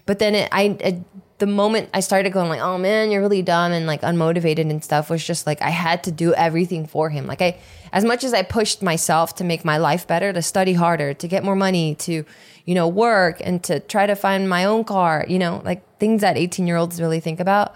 But 0.07 0.19
then 0.19 0.35
it, 0.35 0.49
I 0.53 0.77
it, 0.81 0.97
the 1.39 1.47
moment 1.47 1.89
I 1.93 2.01
started 2.01 2.33
going 2.33 2.49
like, 2.49 2.61
oh 2.61 2.79
man, 2.79 3.11
you're 3.11 3.21
really 3.23 3.43
dumb 3.43 3.73
and 3.73 3.87
like 3.87 4.03
unmotivated 4.03 4.71
and 4.71 4.85
stuff 4.85 5.11
was 5.11 5.27
just 5.27 5.47
like 5.47 5.61
I 5.63 5.71
had 5.71 6.05
to 6.05 6.13
do 6.13 6.33
everything 6.35 6.87
for 6.87 7.11
him. 7.11 7.27
Like 7.27 7.43
I, 7.43 7.59
as 7.93 8.05
much 8.05 8.23
as 8.23 8.33
I 8.35 8.43
pushed 8.43 8.83
myself 8.83 9.35
to 9.37 9.45
make 9.45 9.65
my 9.65 9.79
life 9.79 10.07
better, 10.07 10.33
to 10.33 10.43
study 10.43 10.75
harder, 10.75 11.13
to 11.15 11.27
get 11.29 11.43
more 11.43 11.57
money, 11.57 11.95
to 11.97 12.25
you 12.67 12.75
know 12.75 12.87
work 12.87 13.41
and 13.43 13.63
to 13.65 13.81
try 13.81 14.07
to 14.07 14.15
find 14.15 14.49
my 14.49 14.65
own 14.65 14.85
car, 14.85 15.25
you 15.29 15.39
know, 15.39 15.61
like 15.65 15.83
things 15.99 16.21
that 16.21 16.37
18 16.37 16.67
year 16.67 16.77
olds 16.77 17.01
really 17.01 17.21
think 17.21 17.41
about. 17.41 17.75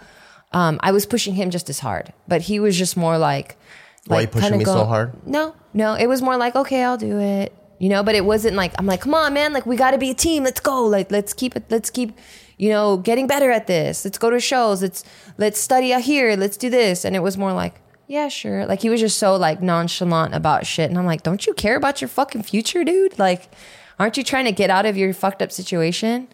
Um, 0.53 0.79
I 0.83 0.93
was 0.93 1.07
pushing 1.07 1.35
him 1.35 1.51
just 1.51 1.69
as 1.69 1.81
hard, 1.81 2.13
but 2.27 2.43
he 2.43 2.59
was 2.61 2.77
just 2.77 2.97
more 2.97 3.19
like, 3.19 3.57
Why 4.07 4.17
like 4.17 4.35
you 4.35 4.41
pushing 4.41 4.59
me 4.59 4.65
so 4.65 4.85
hard? 4.85 5.27
No, 5.27 5.55
no, 5.75 5.95
it 5.95 6.07
was 6.07 6.23
more 6.23 6.37
like, 6.37 6.57
okay, 6.57 6.83
I'll 6.85 6.97
do 6.97 7.19
it. 7.21 7.53
you 7.79 7.89
know, 7.89 8.03
but 8.03 8.15
it 8.15 8.25
wasn't 8.25 8.57
like, 8.57 8.73
I'm 8.79 8.87
like, 8.87 9.01
come 9.03 9.15
on, 9.15 9.33
man, 9.35 9.53
like 9.53 9.65
we 9.67 9.77
got 9.77 9.93
to 9.93 9.99
be 9.99 10.11
a 10.11 10.15
team. 10.15 10.43
Let's 10.45 10.61
go. 10.61 10.85
Like, 10.85 11.11
let's 11.11 11.33
keep 11.33 11.55
it, 11.57 11.65
let's 11.71 11.91
keep, 11.91 12.19
you 12.57 12.71
know, 12.71 12.97
getting 12.97 13.27
better 13.27 13.51
at 13.51 13.67
this. 13.67 14.05
Let's 14.05 14.19
go 14.19 14.31
to 14.31 14.41
shows. 14.41 14.83
Let's, 14.83 15.05
let's 15.37 15.61
study 15.61 15.93
out 15.93 16.03
here. 16.03 16.35
Let's 16.37 16.57
do 16.57 16.71
this. 16.71 17.05
And 17.05 17.15
it 17.15 17.21
was 17.21 17.37
more 17.39 17.53
like, 17.53 17.75
yeah, 18.09 18.29
sure. 18.29 18.67
Like 18.67 18.81
he 18.83 18.91
was 18.91 19.01
just 19.01 19.19
so 19.19 19.37
like 19.37 19.63
nonchalant 19.63 20.35
about 20.35 20.67
shit. 20.67 20.91
And 20.91 20.99
I'm 20.99 21.07
like, 21.07 21.23
don't 21.23 21.47
you 21.47 21.55
care 21.55 21.77
about 21.77 22.01
your 22.01 22.09
fucking 22.09 22.43
future, 22.43 22.83
dude? 22.83 23.17
Like, 23.19 23.49
aren't 23.99 24.17
you 24.17 24.25
trying 24.25 24.47
to 24.47 24.53
get 24.53 24.71
out 24.71 24.87
of 24.87 24.97
your 24.97 25.13
fucked 25.13 25.43
up 25.43 25.53
situation? 25.53 26.27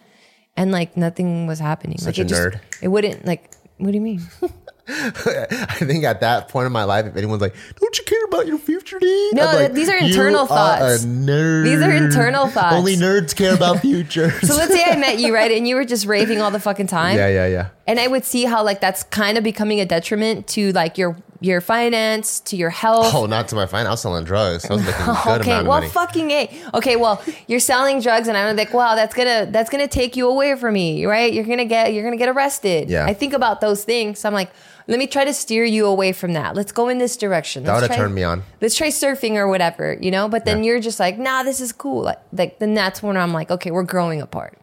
And 0.57 0.71
like 0.73 0.97
nothing 0.97 1.47
was 1.47 1.59
happening. 1.59 1.99
Such 1.99 2.19
like 2.19 2.31
a 2.31 2.31
it 2.31 2.35
nerd. 2.35 2.53
Just, 2.53 2.83
it 2.83 2.89
wouldn't 2.89 3.27
like. 3.27 3.51
What 3.79 3.91
do 3.91 3.95
you 3.97 4.01
mean? 4.01 4.23
I 4.87 5.79
think 5.79 6.05
at 6.05 6.21
that 6.21 6.49
point 6.49 6.67
in 6.67 6.73
my 6.73 6.85
life, 6.85 7.07
if 7.07 7.17
anyone's 7.17 7.41
like, 7.41 7.55
"Don't 7.81 7.97
you 7.99 8.05
care 8.05 8.23
about 8.25 8.47
your 8.47 8.59
future, 8.59 8.99
dude?" 8.99 9.35
No, 9.35 9.45
like, 9.45 9.73
these 9.73 9.89
are 9.89 9.97
"You 9.99 10.09
internal 10.09 10.41
are 10.41 10.47
thoughts. 10.47 11.05
A 11.05 11.07
nerd. 11.07 11.65
These 11.65 11.81
are 11.81 11.91
internal 11.91 12.49
thoughts. 12.49 12.77
Only 12.77 12.97
nerds 12.97 13.35
care 13.35 13.55
about 13.55 13.81
futures. 13.81 14.47
So 14.47 14.55
let's 14.55 14.75
say 14.75 14.85
I 14.85 14.97
met 14.97 15.19
you, 15.19 15.35
right? 15.35 15.51
And 15.51 15.67
you 15.67 15.77
were 15.77 15.87
just 15.87 16.05
raving 16.05 16.43
all 16.43 16.51
the 16.51 16.61
fucking 16.61 16.87
time. 16.89 17.17
yeah, 17.17 17.29
yeah, 17.29 17.47
yeah. 17.47 17.69
And 17.87 17.99
I 17.99 18.07
would 18.09 18.25
see 18.25 18.45
how 18.45 18.63
like 18.63 18.81
that's 18.81 19.05
kind 19.05 19.39
of 19.39 19.45
becoming 19.45 19.81
a 19.81 19.87
detriment 19.87 20.47
to 20.49 20.71
like 20.73 20.99
your 20.99 21.17
your 21.45 21.61
finance, 21.61 22.41
to 22.41 22.57
your 22.57 22.71
health. 22.71 23.15
Oh, 23.15 23.27
not 23.27 23.49
to 23.49 23.55
my 23.55 23.67
finance. 23.67 23.89
I 23.89 23.91
was 23.93 24.01
selling 24.03 24.25
drugs. 24.25 24.65
I 24.69 24.75
was 24.75 24.85
making 24.85 25.03
a 25.03 25.07
good 25.25 25.41
okay, 25.43 25.51
amount 25.51 25.61
of 25.63 25.67
well, 25.69 25.81
money. 25.81 25.89
fucking 25.91 26.31
a. 26.31 26.51
Okay, 26.75 26.97
well, 26.97 27.23
you're 27.47 27.61
selling 27.61 28.01
drugs, 28.01 28.29
and 28.29 28.37
I'm 28.37 28.57
like, 28.57 28.73
wow, 28.73 28.95
that's 28.95 29.15
gonna 29.15 29.47
that's 29.51 29.71
gonna 29.71 29.89
take 29.89 30.17
you 30.17 30.29
away 30.29 30.57
from 30.57 30.75
me, 30.75 31.05
right? 31.07 31.33
You're 31.33 31.45
gonna 31.45 31.65
get 31.65 31.93
you're 31.93 32.05
gonna 32.05 32.17
get 32.17 32.29
arrested. 32.29 32.89
Yeah. 32.91 33.05
I 33.07 33.15
think 33.15 33.33
about 33.33 33.61
those 33.61 33.85
things. 33.85 34.25
I'm 34.25 34.33
like, 34.35 34.51
let 34.87 34.99
me 34.99 35.07
try 35.07 35.25
to 35.25 35.33
steer 35.33 35.65
you 35.65 35.87
away 35.87 36.13
from 36.13 36.33
that. 36.35 36.55
Let's 36.55 36.73
go 36.73 36.89
in 36.89 36.99
this 36.99 37.17
direction. 37.17 37.65
That 37.65 37.73
Let's 37.73 37.83
would've 37.83 37.97
turned 37.97 38.15
me 38.15 38.23
on. 38.23 38.43
Let's 38.61 38.75
try 38.77 38.89
surfing 38.89 39.35
or 39.37 39.49
whatever, 39.49 39.97
you 40.01 40.11
know. 40.11 40.29
But 40.29 40.45
then 40.45 40.59
Yeah. 40.59 40.73
you're 40.73 40.81
just 40.81 41.01
like, 41.01 41.19
nah, 41.19 41.43
this 41.43 41.61
is 41.61 41.73
cool. 41.73 42.03
Like, 42.05 42.19
like 42.33 42.59
then 42.59 42.75
that's 42.75 43.03
when 43.03 43.17
I'm 43.17 43.33
like, 43.33 43.51
okay, 43.51 43.71
we're 43.71 43.83
growing 43.85 44.21
apart. 44.21 44.59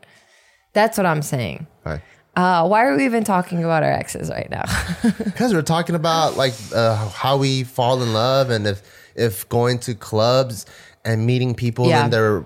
That's 0.74 0.98
what 0.98 1.06
I'm 1.06 1.22
saying. 1.22 1.68
Right. 1.86 2.02
Uh, 2.36 2.66
why 2.68 2.86
are 2.86 2.96
we 2.96 3.04
even 3.06 3.24
talking 3.24 3.64
about 3.64 3.84
our 3.84 3.92
exes 3.92 4.30
right 4.30 4.50
now? 4.50 4.64
Because 5.24 5.54
we're 5.54 5.62
talking 5.62 5.96
about 5.96 6.38
like 6.38 6.54
uh, 6.74 7.10
how 7.10 7.38
we 7.38 7.64
fall 7.64 8.02
in 8.02 8.14
love 8.14 8.50
and 8.50 8.66
if 8.68 8.82
if 9.16 9.48
going 9.50 9.80
to 9.80 9.94
clubs 9.96 10.66
and 11.04 11.26
meeting 11.26 11.54
people 11.56 11.88
Yeah. 11.90 12.06
in 12.06 12.12
their 12.12 12.46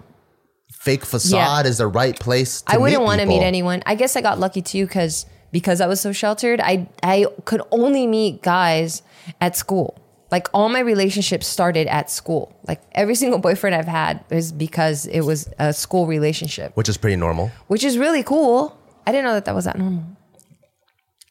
fake 0.71 1.05
facade 1.05 1.65
is 1.65 1.77
the 1.77 1.87
right 1.87 2.19
place. 2.19 2.61
to 2.63 2.73
I 2.73 2.77
wouldn't 2.77 3.03
want 3.03 3.21
to 3.21 3.27
meet 3.27 3.41
anyone. 3.43 3.83
I 3.85 3.95
guess 3.95 4.15
I 4.15 4.21
got 4.21 4.39
lucky 4.39 4.61
too 4.61 4.85
because 4.85 5.25
because 5.51 5.81
I 5.81 5.87
was 5.87 6.01
so 6.01 6.11
sheltered. 6.11 6.59
I 6.61 6.87
I 7.03 7.27
could 7.45 7.61
only 7.71 8.07
meet 8.07 8.41
guys 8.41 9.03
at 9.41 9.55
school. 9.55 9.99
Like 10.31 10.47
all 10.53 10.69
my 10.69 10.79
relationships 10.79 11.45
started 11.47 11.87
at 11.87 12.09
school. 12.09 12.55
Like 12.67 12.81
every 12.93 13.15
single 13.15 13.39
boyfriend 13.39 13.75
I've 13.75 13.87
had 13.87 14.23
is 14.31 14.51
because 14.51 15.05
it 15.05 15.21
was 15.21 15.47
a 15.59 15.71
school 15.73 16.07
relationship, 16.07 16.71
which 16.75 16.89
is 16.89 16.97
pretty 16.97 17.15
normal. 17.17 17.51
which 17.67 17.83
is 17.83 17.97
really 17.97 18.23
cool. 18.23 18.75
I 19.05 19.11
didn't 19.11 19.25
know 19.25 19.33
that 19.33 19.45
that 19.45 19.55
was 19.55 19.65
that 19.65 19.77
normal. 19.77 20.03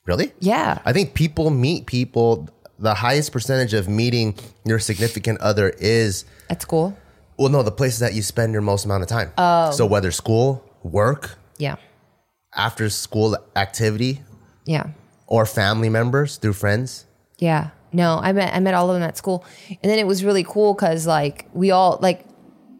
Really? 0.06 0.32
Yeah. 0.40 0.78
I 0.84 0.92
think 0.92 1.14
people 1.14 1.50
meet 1.50 1.86
people. 1.86 2.48
The 2.78 2.94
highest 2.94 3.32
percentage 3.32 3.72
of 3.72 3.88
meeting 3.88 4.34
your 4.64 4.78
significant 4.78 5.40
other 5.40 5.70
is 5.78 6.24
At 6.50 6.60
school. 6.62 6.96
well, 7.38 7.48
no, 7.48 7.62
the 7.62 7.70
places 7.70 8.00
that 8.00 8.14
you 8.14 8.22
spend 8.22 8.52
your 8.52 8.62
most 8.62 8.84
amount 8.84 9.02
of 9.02 9.08
time. 9.08 9.32
Oh. 9.38 9.70
So 9.70 9.86
whether 9.86 10.10
school, 10.10 10.62
work, 10.82 11.38
Yeah. 11.58 11.76
after 12.54 12.90
school 12.90 13.36
activity, 13.56 14.22
Yeah. 14.66 14.88
or 15.26 15.46
family 15.46 15.88
members 15.88 16.36
through 16.36 16.54
friends. 16.54 17.06
Yeah. 17.38 17.70
No, 17.92 18.18
I 18.20 18.32
met 18.32 18.52
I 18.52 18.58
met 18.60 18.74
all 18.74 18.90
of 18.90 18.94
them 18.94 19.04
at 19.08 19.16
school. 19.16 19.44
And 19.82 19.90
then 19.90 19.98
it 20.00 20.06
was 20.06 20.24
really 20.24 20.42
cool 20.44 20.74
cuz 20.74 21.06
like 21.06 21.46
we 21.54 21.70
all 21.70 21.98
like 22.02 22.24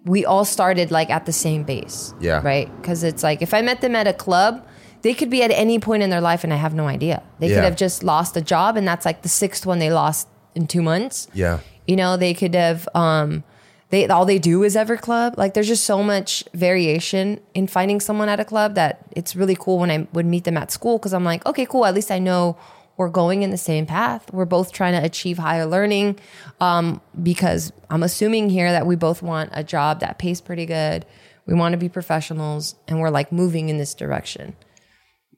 we 0.04 0.26
all 0.26 0.44
started 0.44 0.90
like 0.90 1.08
at 1.08 1.24
the 1.24 1.32
same 1.32 1.62
base. 1.62 2.12
Yeah. 2.20 2.40
Right? 2.44 2.68
Cuz 2.82 3.04
it's 3.04 3.22
like 3.22 3.40
if 3.40 3.54
I 3.54 3.62
met 3.62 3.80
them 3.80 3.94
at 3.94 4.08
a 4.08 4.12
club, 4.12 4.66
they 5.04 5.14
could 5.14 5.30
be 5.30 5.42
at 5.44 5.50
any 5.52 5.78
point 5.78 6.02
in 6.02 6.10
their 6.10 6.20
life 6.20 6.42
and 6.44 6.52
I 6.52 6.56
have 6.56 6.74
no 6.74 6.86
idea. 6.88 7.22
They 7.38 7.48
Yeah. 7.48 7.56
could 7.56 7.64
have 7.64 7.76
just 7.76 8.02
lost 8.02 8.36
a 8.36 8.40
job 8.40 8.76
and 8.76 8.86
that's 8.88 9.04
like 9.06 9.22
the 9.22 9.28
sixth 9.28 9.64
one 9.64 9.78
they 9.78 9.92
lost 9.92 10.26
in 10.56 10.66
2 10.66 10.82
months. 10.82 11.28
Yeah. 11.32 11.58
You 11.86 11.96
know, 11.96 12.16
they 12.16 12.34
could 12.34 12.54
have 12.54 12.88
um 12.94 13.44
they 13.90 14.08
all 14.08 14.24
they 14.24 14.38
do 14.40 14.64
is 14.64 14.74
ever 14.76 14.96
club. 14.96 15.34
Like 15.36 15.54
there's 15.54 15.68
just 15.68 15.84
so 15.84 16.02
much 16.02 16.42
variation 16.54 17.38
in 17.54 17.66
finding 17.68 18.00
someone 18.00 18.28
at 18.28 18.40
a 18.40 18.44
club 18.44 18.74
that 18.74 19.04
it's 19.12 19.36
really 19.36 19.54
cool 19.56 19.78
when 19.78 19.90
I 19.90 20.08
would 20.12 20.26
meet 20.26 20.44
them 20.44 20.56
at 20.56 20.72
school 20.72 20.98
because 20.98 21.14
I'm 21.14 21.22
like, 21.24 21.46
okay, 21.46 21.66
cool. 21.66 21.84
At 21.86 21.94
least 21.94 22.10
I 22.10 22.18
know 22.18 22.56
we're 22.96 23.08
going 23.10 23.42
in 23.42 23.50
the 23.50 23.58
same 23.58 23.86
path. 23.86 24.32
We're 24.32 24.44
both 24.46 24.72
trying 24.72 24.94
to 24.98 25.04
achieve 25.04 25.38
higher 25.38 25.66
learning. 25.66 26.18
Um, 26.60 27.00
because 27.22 27.72
I'm 27.90 28.02
assuming 28.02 28.50
here 28.50 28.70
that 28.72 28.86
we 28.86 28.96
both 28.96 29.20
want 29.22 29.50
a 29.52 29.62
job 29.62 30.00
that 30.00 30.18
pays 30.18 30.40
pretty 30.40 30.66
good. 30.66 31.04
We 31.46 31.54
want 31.54 31.72
to 31.74 31.76
be 31.76 31.88
professionals 31.88 32.74
and 32.88 33.00
we're 33.00 33.10
like 33.10 33.30
moving 33.32 33.68
in 33.68 33.76
this 33.78 33.94
direction. 33.94 34.56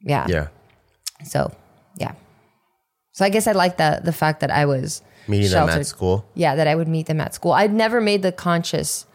Yeah. 0.01 0.27
Yeah. 0.29 0.49
So 1.25 1.53
yeah. 1.97 2.13
So 3.13 3.25
I 3.25 3.29
guess 3.31 3.47
I 3.47 3.53
like 3.53 3.77
the 3.77 4.01
the 4.05 4.13
fact 4.13 4.41
that 4.41 4.51
I 4.51 4.67
was 4.67 5.03
Meeting 5.29 5.51
them 5.51 5.69
at 5.69 5.87
school. 5.87 6.25
Yeah, 6.35 6.55
that 6.55 6.69
I 6.69 6.75
would 6.75 6.89
meet 6.89 7.07
them 7.07 7.21
at 7.21 7.35
school. 7.35 7.53
I'd 7.53 7.73
never 7.73 8.01
made 8.01 8.23
the 8.23 8.31
conscious 8.33 9.07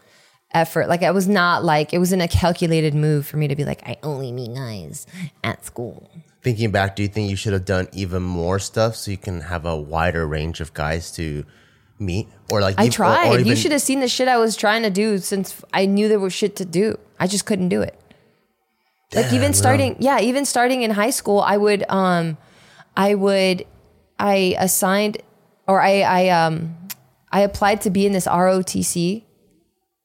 effort. 0.52 0.88
Like 0.88 1.02
I 1.02 1.10
was 1.10 1.26
not 1.28 1.64
like 1.64 1.94
it 1.94 1.98
wasn't 1.98 2.22
a 2.22 2.28
calculated 2.28 2.94
move 2.94 3.26
for 3.26 3.36
me 3.36 3.48
to 3.48 3.56
be 3.56 3.64
like 3.64 3.82
I 3.86 3.96
only 4.02 4.32
meet 4.32 4.54
guys 4.54 5.06
at 5.42 5.64
school. 5.64 6.10
Thinking 6.42 6.72
back, 6.72 6.96
do 6.96 7.02
you 7.02 7.08
think 7.08 7.30
you 7.30 7.36
should 7.36 7.52
have 7.52 7.64
done 7.64 7.88
even 7.92 8.22
more 8.22 8.58
stuff 8.58 8.96
so 8.96 9.10
you 9.10 9.16
can 9.16 9.42
have 9.42 9.64
a 9.64 9.76
wider 9.76 10.26
range 10.26 10.60
of 10.60 10.74
guys 10.74 11.12
to 11.12 11.44
meet? 12.00 12.26
Or 12.50 12.60
like 12.60 12.74
I 12.78 12.86
or- 12.86 12.90
tried. 12.90 13.28
or 13.28 13.38
you 13.38 13.44
even- 13.46 13.56
should 13.56 13.72
have 13.72 13.80
seen 13.82 14.00
the 14.00 14.08
shit 14.08 14.26
I 14.28 14.36
was 14.38 14.56
trying 14.56 14.82
to 14.82 14.90
do 14.90 15.18
since 15.18 15.62
I 15.72 15.86
knew 15.86 16.08
there 16.08 16.18
was 16.18 16.32
shit 16.32 16.56
to 16.56 16.64
do. 16.64 16.98
I 17.20 17.28
just 17.28 17.46
couldn't 17.46 17.68
do 17.68 17.80
it. 17.80 17.98
Like 19.14 19.32
even 19.32 19.52
starting, 19.52 19.96
yeah, 19.98 20.20
even 20.20 20.44
starting 20.44 20.82
in 20.82 20.90
high 20.90 21.10
school, 21.10 21.40
I 21.40 21.56
would, 21.56 21.84
um, 21.88 22.36
I 22.96 23.14
would, 23.14 23.66
I 24.18 24.56
assigned, 24.58 25.18
or 25.66 25.80
I, 25.80 26.00
I, 26.00 26.28
um, 26.28 26.76
I 27.30 27.40
applied 27.40 27.80
to 27.82 27.90
be 27.90 28.06
in 28.06 28.12
this 28.12 28.26
ROTC. 28.26 29.24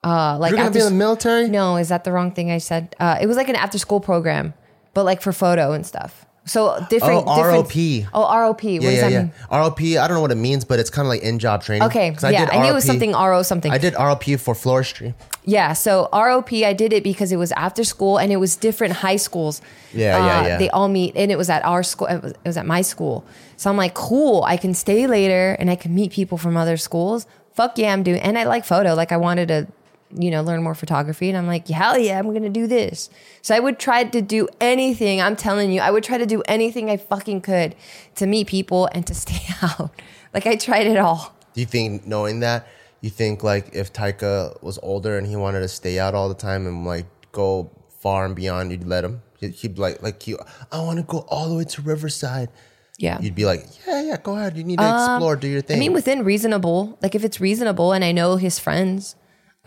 Uh, 0.03 0.37
like 0.37 0.51
You're 0.51 0.57
gonna 0.57 0.67
after 0.67 0.79
be 0.79 0.85
in 0.85 0.93
the 0.93 0.97
military? 0.97 1.49
No, 1.49 1.77
is 1.77 1.89
that 1.89 2.03
the 2.03 2.11
wrong 2.11 2.31
thing 2.31 2.51
I 2.51 2.59
said? 2.59 2.95
Uh, 2.99 3.17
it 3.19 3.27
was 3.27 3.35
like 3.35 3.49
an 3.49 3.55
after 3.55 3.77
school 3.77 3.99
program, 3.99 4.53
but 4.93 5.03
like 5.03 5.21
for 5.21 5.33
photo 5.33 5.73
and 5.73 5.85
stuff. 5.85 6.26
So 6.47 6.83
different. 6.89 7.25
Oh, 7.27 7.35
different 7.35 7.67
ROP. 7.67 8.07
Oh, 8.13 8.23
ROP. 8.25 8.63
What 8.63 8.63
Yeah, 8.65 8.79
does 8.79 8.93
yeah, 8.95 9.01
that 9.01 9.11
yeah. 9.11 9.21
mean? 9.23 9.31
ROP, 9.51 9.97
I 9.99 10.07
don't 10.07 10.15
know 10.15 10.21
what 10.21 10.31
it 10.31 10.35
means, 10.35 10.63
but 10.65 10.79
it's 10.79 10.89
kind 10.89 11.05
of 11.05 11.09
like 11.09 11.21
in 11.21 11.39
job 11.39 11.61
training. 11.61 11.83
Okay, 11.87 12.11
'Cause 12.11 12.31
yeah, 12.31 12.49
I 12.51 12.59
knew 12.63 12.69
it 12.69 12.73
was 12.73 12.85
something 12.85 13.13
RO 13.13 13.43
something. 13.43 13.71
I 13.71 13.77
did 13.77 13.93
ROP 13.95 14.37
for 14.39 14.53
floristry. 14.55 15.13
Yeah, 15.43 15.73
so 15.73 16.09
ROP, 16.11 16.65
I 16.65 16.73
did 16.73 16.91
it 16.93 17.03
because 17.03 17.31
it 17.31 17.37
was 17.37 17.51
after 17.53 17.83
school 17.83 18.17
and 18.17 18.31
it 18.31 18.37
was 18.37 18.55
different 18.55 18.95
high 18.95 19.15
schools. 19.17 19.61
Yeah, 19.93 20.17
yeah, 20.17 20.39
uh, 20.41 20.47
yeah. 20.47 20.57
They 20.57 20.69
all 20.69 20.87
meet, 20.89 21.15
and 21.15 21.31
it 21.31 21.37
was 21.37 21.49
at 21.49 21.63
our 21.65 21.83
school. 21.83 22.07
It 22.07 22.21
was, 22.23 22.31
it 22.31 22.37
was 22.45 22.57
at 22.57 22.65
my 22.65 22.81
school. 22.81 23.23
So 23.57 23.69
I'm 23.69 23.77
like, 23.77 23.93
cool. 23.93 24.43
I 24.43 24.57
can 24.57 24.73
stay 24.73 25.07
later 25.07 25.55
and 25.59 25.69
I 25.69 25.75
can 25.75 25.93
meet 25.95 26.11
people 26.11 26.37
from 26.37 26.55
other 26.57 26.77
schools. 26.77 27.25
Fuck 27.53 27.77
yeah, 27.77 27.91
I'm 27.91 28.03
doing. 28.03 28.19
And 28.21 28.37
I 28.37 28.43
like 28.43 28.65
photo. 28.65 28.93
Like 28.93 29.11
I 29.11 29.17
wanted 29.17 29.47
to, 29.47 29.67
you 30.15 30.31
know, 30.31 30.41
learn 30.41 30.63
more 30.63 30.75
photography. 30.75 31.29
And 31.29 31.37
I'm 31.37 31.47
like, 31.47 31.67
hell 31.67 31.97
yeah, 31.97 32.19
I'm 32.19 32.31
gonna 32.33 32.49
do 32.49 32.67
this. 32.67 33.09
So 33.41 33.55
I 33.55 33.59
would 33.59 33.79
try 33.79 34.03
to 34.03 34.21
do 34.21 34.47
anything. 34.61 35.21
I'm 35.21 35.35
telling 35.35 35.71
you, 35.71 35.81
I 35.81 35.91
would 35.91 36.03
try 36.03 36.17
to 36.17 36.25
do 36.25 36.41
anything 36.47 36.89
I 36.89 36.97
fucking 36.97 37.41
could 37.41 37.75
to 38.15 38.25
meet 38.25 38.47
people 38.47 38.89
and 38.93 39.05
to 39.07 39.13
stay 39.25 39.41
out. 39.61 39.91
Like 40.33 40.45
I 40.45 40.55
tried 40.55 40.87
it 40.87 40.97
all. 40.97 41.35
Do 41.53 41.61
you 41.61 41.67
think 41.67 42.05
knowing 42.05 42.41
that, 42.41 42.67
you 43.01 43.09
think 43.09 43.43
like 43.43 43.69
if 43.73 43.93
Taika 43.93 44.61
was 44.61 44.79
older 44.83 45.17
and 45.17 45.25
he 45.27 45.35
wanted 45.35 45.61
to 45.61 45.67
stay 45.67 45.99
out 45.99 46.15
all 46.15 46.29
the 46.29 46.35
time 46.35 46.67
and 46.67 46.85
like 46.85 47.05
go 47.31 47.71
far 47.99 48.25
and 48.25 48.35
beyond, 48.35 48.71
you'd 48.71 48.87
let 48.87 49.03
him? 49.03 49.21
He'd 49.39 49.77
like, 49.77 50.01
like 50.01 50.27
you, 50.27 50.39
I 50.71 50.79
want 50.79 50.97
to 50.97 51.03
go 51.03 51.19
all 51.27 51.49
the 51.49 51.55
way 51.55 51.63
to 51.63 51.81
Riverside. 51.81 52.49
Yeah. 52.97 53.19
You'd 53.21 53.35
be 53.35 53.45
like, 53.45 53.65
yeah, 53.85 54.01
yeah, 54.01 54.17
go 54.17 54.35
ahead. 54.35 54.57
You 54.57 54.63
need 54.63 54.79
to 54.79 54.83
explore, 54.83 55.35
do 55.35 55.47
your 55.47 55.61
thing. 55.61 55.75
Um, 55.75 55.79
I 55.79 55.81
mean, 55.81 55.93
within 55.93 56.23
reasonable, 56.23 56.97
like 57.01 57.13
if 57.13 57.23
it's 57.23 57.39
reasonable 57.39 57.93
and 57.93 58.03
I 58.03 58.11
know 58.11 58.37
his 58.37 58.57
friends, 58.57 59.15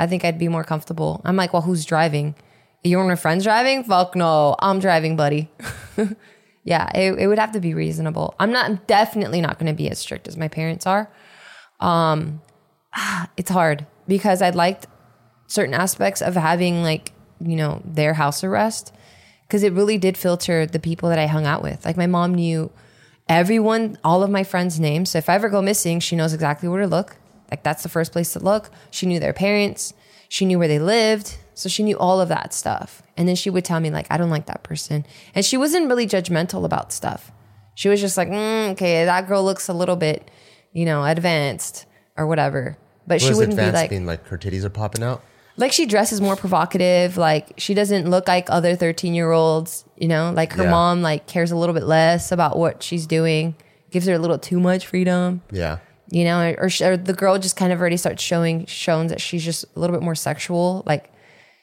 I 0.00 0.06
think 0.06 0.24
I'd 0.24 0.38
be 0.38 0.48
more 0.48 0.64
comfortable. 0.64 1.20
I'm 1.26 1.36
like, 1.36 1.52
well, 1.52 1.60
who's 1.60 1.84
driving? 1.84 2.34
You're 2.82 3.00
one 3.00 3.08
your 3.08 3.16
friends 3.16 3.44
driving? 3.44 3.84
Fuck 3.84 4.16
no, 4.16 4.56
I'm 4.58 4.78
driving, 4.78 5.14
buddy. 5.14 5.50
yeah, 6.64 6.90
it, 6.94 7.18
it 7.18 7.26
would 7.26 7.38
have 7.38 7.52
to 7.52 7.60
be 7.60 7.74
reasonable. 7.74 8.34
I'm 8.40 8.50
not, 8.50 8.64
I'm 8.64 8.80
definitely 8.86 9.42
not 9.42 9.58
going 9.58 9.70
to 9.70 9.76
be 9.76 9.90
as 9.90 9.98
strict 9.98 10.26
as 10.26 10.38
my 10.38 10.48
parents 10.48 10.86
are. 10.86 11.10
Um, 11.80 12.40
it's 13.36 13.50
hard 13.50 13.86
because 14.08 14.40
I 14.40 14.48
liked 14.48 14.86
certain 15.46 15.74
aspects 15.74 16.22
of 16.22 16.34
having 16.34 16.82
like, 16.82 17.12
you 17.38 17.56
know, 17.56 17.82
their 17.84 18.14
house 18.14 18.42
arrest 18.42 18.94
because 19.46 19.62
it 19.62 19.74
really 19.74 19.98
did 19.98 20.16
filter 20.16 20.64
the 20.64 20.78
people 20.78 21.10
that 21.10 21.18
I 21.18 21.26
hung 21.26 21.44
out 21.44 21.62
with. 21.62 21.84
Like 21.84 21.98
my 21.98 22.06
mom 22.06 22.34
knew 22.34 22.72
everyone, 23.28 23.98
all 24.02 24.22
of 24.22 24.30
my 24.30 24.44
friends' 24.44 24.80
names. 24.80 25.10
So 25.10 25.18
if 25.18 25.28
I 25.28 25.34
ever 25.34 25.50
go 25.50 25.60
missing, 25.60 26.00
she 26.00 26.16
knows 26.16 26.32
exactly 26.32 26.70
where 26.70 26.80
to 26.80 26.86
look. 26.86 27.16
Like 27.50 27.62
that's 27.62 27.82
the 27.82 27.88
first 27.88 28.12
place 28.12 28.32
to 28.34 28.38
look. 28.38 28.70
She 28.90 29.06
knew 29.06 29.18
their 29.20 29.32
parents. 29.32 29.92
She 30.28 30.46
knew 30.46 30.58
where 30.58 30.68
they 30.68 30.78
lived. 30.78 31.36
So 31.54 31.68
she 31.68 31.82
knew 31.82 31.98
all 31.98 32.20
of 32.20 32.28
that 32.28 32.54
stuff. 32.54 33.02
And 33.16 33.28
then 33.28 33.36
she 33.36 33.50
would 33.50 33.64
tell 33.64 33.80
me 33.80 33.90
like, 33.90 34.06
I 34.10 34.16
don't 34.16 34.30
like 34.30 34.46
that 34.46 34.62
person. 34.62 35.04
And 35.34 35.44
she 35.44 35.56
wasn't 35.56 35.88
really 35.88 36.06
judgmental 36.06 36.64
about 36.64 36.92
stuff. 36.92 37.32
She 37.74 37.88
was 37.88 38.00
just 38.00 38.16
like, 38.16 38.28
mm, 38.28 38.70
okay, 38.72 39.04
that 39.04 39.26
girl 39.28 39.44
looks 39.44 39.68
a 39.68 39.72
little 39.74 39.96
bit, 39.96 40.30
you 40.72 40.84
know, 40.84 41.04
advanced 41.04 41.86
or 42.16 42.26
whatever. 42.26 42.78
But 43.06 43.14
what 43.20 43.22
she 43.22 43.34
wouldn't 43.34 43.58
be 43.58 43.70
like, 43.70 43.90
mean? 43.90 44.06
Like 44.06 44.26
her 44.28 44.38
titties 44.38 44.64
are 44.64 44.70
popping 44.70 45.02
out? 45.02 45.22
like 45.56 45.72
she 45.72 45.84
dresses 45.84 46.20
more 46.22 46.36
provocative. 46.36 47.18
Like 47.18 47.52
she 47.58 47.74
doesn't 47.74 48.08
look 48.08 48.26
like 48.28 48.46
other 48.48 48.76
13 48.76 49.14
year 49.14 49.30
olds, 49.30 49.84
you 49.96 50.08
know, 50.08 50.32
like 50.34 50.52
her 50.54 50.62
Yeah. 50.64 50.70
mom 50.70 51.02
like 51.02 51.26
cares 51.26 51.50
a 51.50 51.56
little 51.56 51.74
bit 51.74 51.82
less 51.84 52.32
about 52.32 52.56
what 52.58 52.82
she's 52.82 53.06
doing, 53.06 53.54
gives 53.90 54.06
her 54.06 54.14
a 54.14 54.18
little 54.18 54.38
too 54.38 54.58
much 54.60 54.86
freedom, 54.86 55.42
Yeah. 55.50 55.78
You 56.10 56.24
know, 56.24 56.54
or, 56.58 56.68
or, 56.82 56.96
the 56.96 57.12
girl 57.12 57.38
just 57.38 57.56
kind 57.56 57.72
of 57.72 57.80
already 57.80 57.96
starts 57.96 58.22
showing, 58.22 58.66
shown 58.66 59.06
that 59.08 59.20
she's 59.20 59.44
just 59.44 59.64
a 59.76 59.80
little 59.80 59.94
bit 59.94 60.02
more 60.02 60.14
sexual. 60.14 60.82
Like 60.86 61.12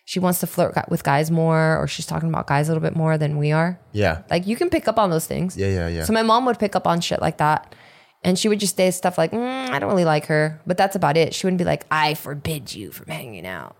she 0.05 0.19
wants 0.19 0.39
to 0.39 0.47
flirt 0.47 0.73
with 0.89 1.03
guys 1.03 1.29
more, 1.29 1.77
or 1.77 1.87
she's 1.87 2.05
talking 2.05 2.29
about 2.29 2.47
guys 2.47 2.69
a 2.69 2.71
little 2.71 2.87
bit 2.87 2.95
more 2.95 3.17
than 3.17 3.37
we 3.37 3.51
are. 3.51 3.79
Yeah. 3.91 4.23
Like 4.29 4.47
you 4.47 4.55
can 4.55 4.69
pick 4.69 4.87
up 4.87 4.97
on 4.97 5.09
those 5.09 5.27
things. 5.27 5.57
Yeah, 5.57 5.67
yeah, 5.67 5.87
yeah. 5.89 6.03
So 6.05 6.13
my 6.13 6.21
mom 6.21 6.45
would 6.45 6.59
pick 6.59 6.75
up 6.75 6.87
on 6.87 7.01
shit 7.01 7.21
like 7.21 7.37
that. 7.37 7.75
And 8.23 8.37
she 8.39 8.49
would 8.49 8.59
just 8.59 8.75
say 8.75 8.89
stuff 8.91 9.17
like, 9.17 9.31
mm, 9.31 9.69
I 9.69 9.79
don't 9.79 9.89
really 9.89 10.05
like 10.05 10.25
her. 10.25 10.61
But 10.65 10.77
that's 10.77 10.95
about 10.95 11.17
it. 11.17 11.33
She 11.33 11.45
wouldn't 11.45 11.59
be 11.59 11.65
like, 11.65 11.85
I 11.91 12.13
forbid 12.13 12.73
you 12.73 12.91
from 12.91 13.07
hanging 13.07 13.45
out. 13.45 13.75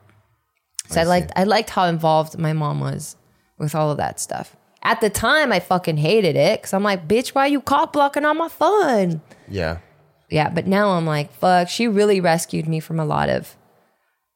So 0.90 1.00
I, 1.00 1.04
I 1.04 1.08
liked 1.08 1.32
I 1.36 1.44
liked 1.44 1.70
how 1.70 1.86
involved 1.86 2.38
my 2.38 2.54
mom 2.54 2.80
was 2.80 3.16
with 3.58 3.74
all 3.74 3.92
of 3.92 3.98
that 3.98 4.20
stuff. 4.20 4.56
At 4.84 5.02
the 5.02 5.10
time, 5.10 5.52
I 5.52 5.60
fucking 5.60 5.98
hated 5.98 6.36
it 6.36 6.62
because 6.62 6.74
I'm 6.74 6.84
like, 6.84 7.08
bitch, 7.08 7.30
why 7.30 7.46
are 7.46 7.48
you 7.48 7.62
cock 7.62 7.94
blocking 7.94 8.26
on 8.26 8.38
my 8.38 8.48
fun? 8.48 9.22
Yeah. 9.48 9.80
Yeah, 10.30 10.50
but 10.50 10.68
now 10.68 10.90
I'm 10.90 11.06
like, 11.06 11.32
fuck, 11.34 11.70
she 11.70 11.88
really 11.88 12.20
rescued 12.20 12.68
me 12.68 12.80
from 12.80 13.00
a 13.00 13.06
lot 13.06 13.30
of 13.30 13.56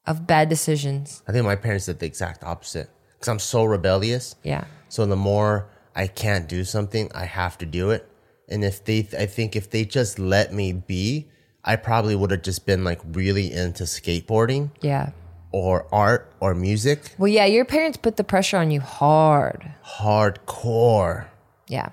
of 0.08 0.26
bad 0.26 0.50
decisions. 0.50 1.22
I 1.28 1.32
think 1.32 1.46
my 1.46 1.56
parents 1.56 1.86
did 1.86 2.00
the 2.00 2.06
exact 2.08 2.44
opposite 2.44 2.90
because 3.14 3.28
I'm 3.28 3.40
so 3.40 3.64
rebellious. 3.66 4.36
Yeah. 4.44 4.64
So 4.90 5.06
the 5.06 5.16
more 5.16 5.70
I 5.96 6.08
can't 6.08 6.50
do 6.50 6.64
something, 6.64 7.12
I 7.14 7.26
have 7.26 7.58
to 7.60 7.66
do 7.68 7.92
it. 7.92 8.08
And 8.50 8.64
if 8.66 8.84
they, 8.84 9.08
I 9.18 9.28
think 9.28 9.56
if 9.56 9.70
they 9.70 9.86
just 9.86 10.18
let 10.18 10.54
me 10.54 10.74
be, 10.74 11.30
I 11.64 11.76
probably 11.76 12.16
would 12.16 12.32
have 12.32 12.42
just 12.42 12.66
been 12.66 12.84
like 12.84 13.00
really 13.12 13.52
into 13.54 13.84
skateboarding 13.84 14.72
Yeah. 14.82 15.12
or 15.52 15.86
art 15.94 16.34
or 16.40 16.56
music, 16.56 17.14
Well, 17.20 17.28
yeah, 17.32 17.46
your 17.46 17.64
parents 17.66 17.98
put 17.98 18.18
the 18.18 18.24
pressure 18.24 18.58
on 18.58 18.72
you 18.72 18.82
hard. 18.82 19.72
hardcore. 19.86 21.28
Yeah. 21.68 21.90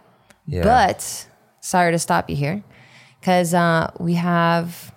Yeah. 0.46 0.62
But 0.62 1.26
sorry 1.61 1.92
to 1.92 1.99
stop 1.99 2.30
you 2.30 2.36
here 2.36 2.62
because 3.29 3.53
uh, 3.53 3.91
we 3.99 4.14
have 4.14 4.91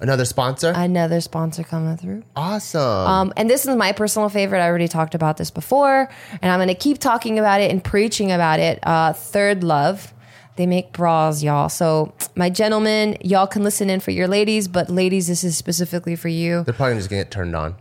Another 0.00 0.24
sponsor? 0.24 0.72
another 0.74 1.20
sponsor 1.20 1.62
coming 1.62 1.96
through. 1.96 2.24
awesome. 2.34 2.80
Um, 2.80 3.32
and 3.36 3.48
this 3.48 3.66
is 3.66 3.76
my 3.76 3.92
personal 3.92 4.28
favorite. 4.28 4.58
I 4.60 4.66
already 4.66 4.88
talked 4.88 5.14
about 5.14 5.36
this 5.36 5.52
before, 5.52 6.10
and 6.42 6.50
I'm 6.50 6.58
going 6.58 6.66
to 6.68 6.74
keep 6.74 6.98
talking 6.98 7.38
about 7.38 7.60
it 7.60 7.70
and 7.70 7.82
preaching 7.82 8.32
about 8.32 8.58
it. 8.58 8.80
Uh, 8.82 9.12
Third 9.12 9.62
Love. 9.62 10.12
They 10.56 10.66
make 10.66 10.92
bras, 10.92 11.40
y'all. 11.40 11.68
So, 11.68 12.12
my 12.34 12.50
gentlemen, 12.50 13.16
y'all 13.20 13.46
can 13.46 13.62
listen 13.62 13.88
in 13.90 14.00
for 14.00 14.10
your 14.10 14.26
ladies, 14.26 14.66
but 14.66 14.90
ladies, 14.90 15.28
this 15.28 15.44
is 15.44 15.56
specifically 15.56 16.16
for 16.16 16.26
you. 16.26 16.64
They're 16.64 16.74
probably 16.74 16.96
just 16.96 17.08
gonna 17.08 17.22
get 17.22 17.30
turned 17.30 17.54
on. 17.54 17.76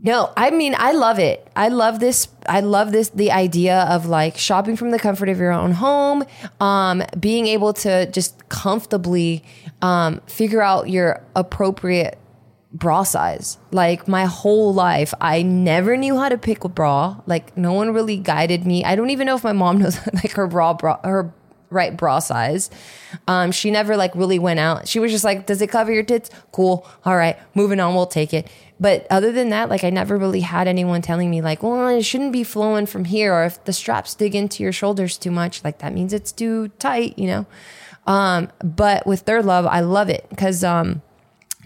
No, 0.00 0.32
I 0.36 0.50
mean 0.50 0.76
I 0.78 0.92
love 0.92 1.18
it. 1.18 1.46
I 1.56 1.68
love 1.68 1.98
this. 1.98 2.28
I 2.48 2.60
love 2.60 2.92
this. 2.92 3.08
The 3.08 3.32
idea 3.32 3.80
of 3.90 4.06
like 4.06 4.38
shopping 4.38 4.76
from 4.76 4.92
the 4.92 4.98
comfort 4.98 5.28
of 5.28 5.38
your 5.38 5.50
own 5.50 5.72
home, 5.72 6.24
um, 6.60 7.02
being 7.18 7.46
able 7.46 7.72
to 7.74 8.06
just 8.10 8.48
comfortably 8.48 9.42
um, 9.82 10.20
figure 10.26 10.62
out 10.62 10.88
your 10.88 11.24
appropriate 11.34 12.16
bra 12.72 13.02
size. 13.02 13.58
Like 13.72 14.06
my 14.06 14.26
whole 14.26 14.72
life, 14.72 15.12
I 15.20 15.42
never 15.42 15.96
knew 15.96 16.16
how 16.16 16.28
to 16.28 16.38
pick 16.38 16.62
a 16.62 16.68
bra. 16.68 17.16
Like 17.26 17.56
no 17.56 17.72
one 17.72 17.92
really 17.92 18.18
guided 18.18 18.64
me. 18.66 18.84
I 18.84 18.94
don't 18.94 19.10
even 19.10 19.26
know 19.26 19.34
if 19.34 19.42
my 19.42 19.52
mom 19.52 19.78
knows 19.82 19.98
like 20.14 20.32
her 20.32 20.46
bra, 20.46 20.74
bra 20.74 21.00
her 21.02 21.32
right 21.70 21.96
bra 21.96 22.20
size. 22.20 22.70
Um, 23.26 23.52
she 23.52 23.70
never 23.70 23.96
like 23.96 24.14
really 24.14 24.38
went 24.38 24.60
out. 24.60 24.86
She 24.86 25.00
was 25.00 25.10
just 25.10 25.24
like, 25.24 25.46
"Does 25.46 25.60
it 25.60 25.68
cover 25.68 25.92
your 25.92 26.02
tits? 26.04 26.30
Cool. 26.52 26.86
All 27.04 27.16
right, 27.16 27.36
moving 27.54 27.80
on. 27.80 27.94
We'll 27.94 28.06
take 28.06 28.32
it." 28.32 28.48
But 28.80 29.06
other 29.10 29.32
than 29.32 29.48
that, 29.50 29.68
like 29.68 29.84
I 29.84 29.90
never 29.90 30.16
really 30.16 30.40
had 30.40 30.68
anyone 30.68 31.02
telling 31.02 31.30
me 31.30 31.42
like, 31.42 31.62
"Well, 31.62 31.88
it 31.88 32.02
shouldn't 32.02 32.32
be 32.32 32.44
flowing 32.44 32.86
from 32.86 33.06
here," 33.06 33.34
or 33.34 33.44
if 33.44 33.62
the 33.64 33.72
straps 33.72 34.14
dig 34.14 34.34
into 34.34 34.62
your 34.62 34.72
shoulders 34.72 35.18
too 35.18 35.30
much, 35.30 35.64
like 35.64 35.78
that 35.78 35.92
means 35.92 36.12
it's 36.12 36.32
too 36.32 36.68
tight, 36.78 37.18
you 37.18 37.26
know. 37.26 37.46
Um, 38.06 38.48
but 38.64 39.06
with 39.06 39.20
Third 39.20 39.44
Love, 39.44 39.66
I 39.66 39.80
love 39.80 40.08
it 40.08 40.26
because 40.30 40.64
um, 40.64 41.02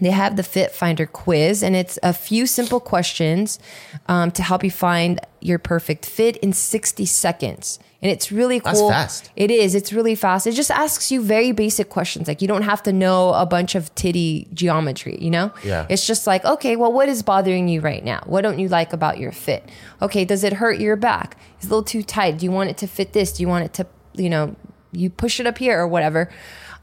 they 0.01 0.11
have 0.11 0.35
the 0.35 0.43
Fit 0.43 0.71
Finder 0.71 1.05
quiz, 1.05 1.63
and 1.63 1.75
it's 1.75 1.99
a 2.03 2.13
few 2.13 2.45
simple 2.45 2.79
questions 2.79 3.59
um, 4.07 4.31
to 4.31 4.43
help 4.43 4.63
you 4.63 4.71
find 4.71 5.19
your 5.39 5.59
perfect 5.59 6.05
fit 6.05 6.37
in 6.37 6.51
60 6.51 7.05
seconds. 7.05 7.79
And 8.03 8.11
it's 8.11 8.33
really 8.33 8.59
That's 8.59 8.79
cool. 8.79 8.89
fast. 8.89 9.31
It 9.37 9.49
is. 9.49 9.75
It's 9.75 9.93
really 9.93 10.13
fast. 10.13 10.45
It 10.45 10.51
just 10.51 10.69
asks 10.69 11.09
you 11.09 11.23
very 11.23 11.53
basic 11.53 11.87
questions. 11.87 12.27
Like 12.27 12.41
you 12.41 12.49
don't 12.49 12.63
have 12.63 12.83
to 12.83 12.91
know 12.91 13.33
a 13.33 13.45
bunch 13.45 13.75
of 13.75 13.95
titty 13.95 14.49
geometry, 14.53 15.17
you 15.21 15.31
know? 15.31 15.53
Yeah. 15.63 15.87
It's 15.89 16.05
just 16.05 16.27
like, 16.27 16.43
okay, 16.43 16.75
well, 16.75 16.91
what 16.91 17.07
is 17.07 17.23
bothering 17.23 17.69
you 17.69 17.79
right 17.79 18.03
now? 18.03 18.21
What 18.25 18.41
don't 18.41 18.59
you 18.59 18.67
like 18.67 18.91
about 18.91 19.19
your 19.19 19.31
fit? 19.31 19.69
Okay, 20.01 20.25
does 20.25 20.43
it 20.43 20.51
hurt 20.51 20.79
your 20.81 20.97
back? 20.97 21.37
Is 21.59 21.65
it 21.65 21.67
a 21.67 21.69
little 21.69 21.83
too 21.83 22.03
tight? 22.03 22.39
Do 22.39 22.45
you 22.45 22.51
want 22.51 22.69
it 22.69 22.77
to 22.79 22.87
fit 22.87 23.13
this? 23.13 23.31
Do 23.31 23.41
you 23.41 23.47
want 23.47 23.63
it 23.63 23.73
to, 23.75 23.87
you 24.15 24.29
know, 24.29 24.53
you 24.91 25.09
push 25.09 25.39
it 25.39 25.47
up 25.47 25.57
here 25.57 25.79
or 25.79 25.87
whatever? 25.87 26.29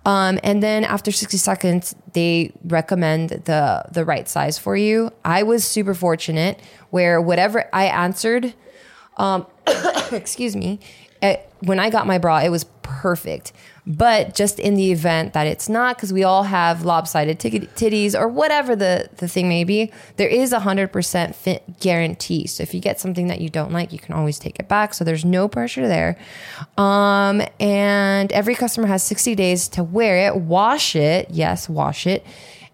Um, 0.06 0.40
and 0.42 0.62
then 0.62 0.84
after 0.84 1.12
60 1.12 1.36
seconds, 1.36 1.94
they 2.14 2.52
recommend 2.64 3.28
the 3.44 3.84
the 3.92 4.06
right 4.06 4.26
size 4.26 4.58
for 4.58 4.74
you. 4.74 5.12
I 5.22 5.42
was 5.42 5.64
super 5.64 5.92
fortunate 5.92 6.58
where 6.88 7.20
whatever 7.20 7.68
I 7.74 7.84
answered, 7.84 8.54
um, 9.18 9.46
excuse 10.12 10.56
me, 10.56 10.80
eh, 11.22 11.36
when 11.60 11.78
I 11.78 11.90
got 11.90 12.06
my 12.06 12.18
bra, 12.18 12.38
it 12.38 12.48
was 12.48 12.64
perfect. 12.82 13.52
But 13.86 14.34
just 14.34 14.58
in 14.58 14.74
the 14.74 14.92
event 14.92 15.32
that 15.32 15.46
it's 15.46 15.68
not, 15.68 15.96
because 15.96 16.12
we 16.12 16.22
all 16.22 16.44
have 16.44 16.84
lopsided 16.84 17.40
tit- 17.40 17.74
titties 17.74 18.18
or 18.18 18.28
whatever 18.28 18.76
the, 18.76 19.08
the 19.16 19.26
thing 19.26 19.48
may 19.48 19.64
be, 19.64 19.90
there 20.16 20.28
is 20.28 20.52
a 20.52 20.60
100% 20.60 21.34
fit 21.34 21.80
guarantee. 21.80 22.46
So 22.46 22.62
if 22.62 22.74
you 22.74 22.80
get 22.80 23.00
something 23.00 23.28
that 23.28 23.40
you 23.40 23.48
don't 23.48 23.72
like, 23.72 23.92
you 23.92 23.98
can 23.98 24.14
always 24.14 24.38
take 24.38 24.60
it 24.60 24.68
back. 24.68 24.94
So 24.94 25.02
there's 25.02 25.24
no 25.24 25.48
pressure 25.48 25.88
there. 25.88 26.18
Um, 26.76 27.42
and 27.58 28.30
every 28.32 28.54
customer 28.54 28.86
has 28.86 29.02
60 29.02 29.34
days 29.34 29.68
to 29.68 29.82
wear 29.82 30.26
it, 30.26 30.36
wash 30.36 30.94
it, 30.94 31.28
yes, 31.30 31.68
wash 31.68 32.06
it, 32.06 32.24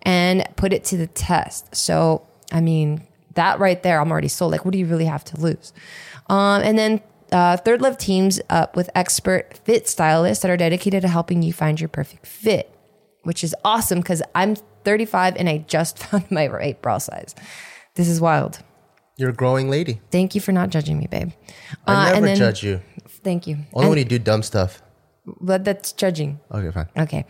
and 0.03 0.47
put 0.57 0.72
it 0.72 0.84
to 0.84 0.97
the 0.97 1.07
test. 1.07 1.74
So, 1.74 2.26
I 2.53 2.61
mean, 2.61 3.07
that 3.34 3.59
right 3.59 3.82
there, 3.82 4.01
I'm 4.01 4.11
already 4.11 4.28
sold. 4.28 4.53
Like, 4.53 4.64
what 4.64 4.72
do 4.72 4.78
you 4.78 4.86
really 4.86 5.07
have 5.07 5.24
to 5.24 5.40
lose? 5.40 5.72
Um, 6.28 6.62
and 6.62 6.76
then 6.76 7.01
uh, 7.37 7.57
Third 7.59 7.82
Love 7.82 7.99
teams 7.99 8.41
up 8.49 8.76
with 8.76 8.89
expert 8.95 9.59
fit 9.64 9.89
stylists 9.89 10.41
that 10.43 10.51
are 10.51 10.57
dedicated 10.57 11.03
to 11.03 11.09
helping 11.09 11.43
you 11.43 11.53
find 11.53 11.78
your 11.80 11.89
perfect 11.89 12.26
fit, 12.26 12.66
which 13.24 13.45
is 13.45 13.55
awesome 13.64 13.99
because 14.01 14.22
I'm 14.34 14.55
35 14.84 15.37
and 15.37 15.49
I 15.49 15.59
just 15.59 15.99
found 16.05 16.30
my 16.30 16.47
right 16.47 16.80
bra 16.80 16.99
size. 16.99 17.34
This 17.95 18.09
is 18.09 18.20
wild. 18.20 18.61
You're 19.18 19.30
a 19.30 19.34
growing 19.34 19.68
lady. 19.70 20.01
Thank 20.11 20.34
you 20.34 20.41
for 20.41 20.53
not 20.53 20.70
judging 20.70 20.99
me, 20.99 21.07
babe. 21.11 21.30
I 21.87 22.11
Uh, 22.11 22.12
never 22.14 22.26
then- 22.26 22.37
judge 22.37 22.62
you. 22.62 22.80
Thank 23.24 23.47
you. 23.47 23.55
Only 23.72 23.84
And- 23.87 23.89
when 23.91 23.99
you 23.99 24.05
do 24.05 24.18
dumb 24.18 24.43
stuff. 24.43 24.82
but 25.41 25.64
that's 25.64 25.91
judging. 25.93 26.39
Okay, 26.53 26.70
fine. 26.70 26.87
Okay. 27.05 27.24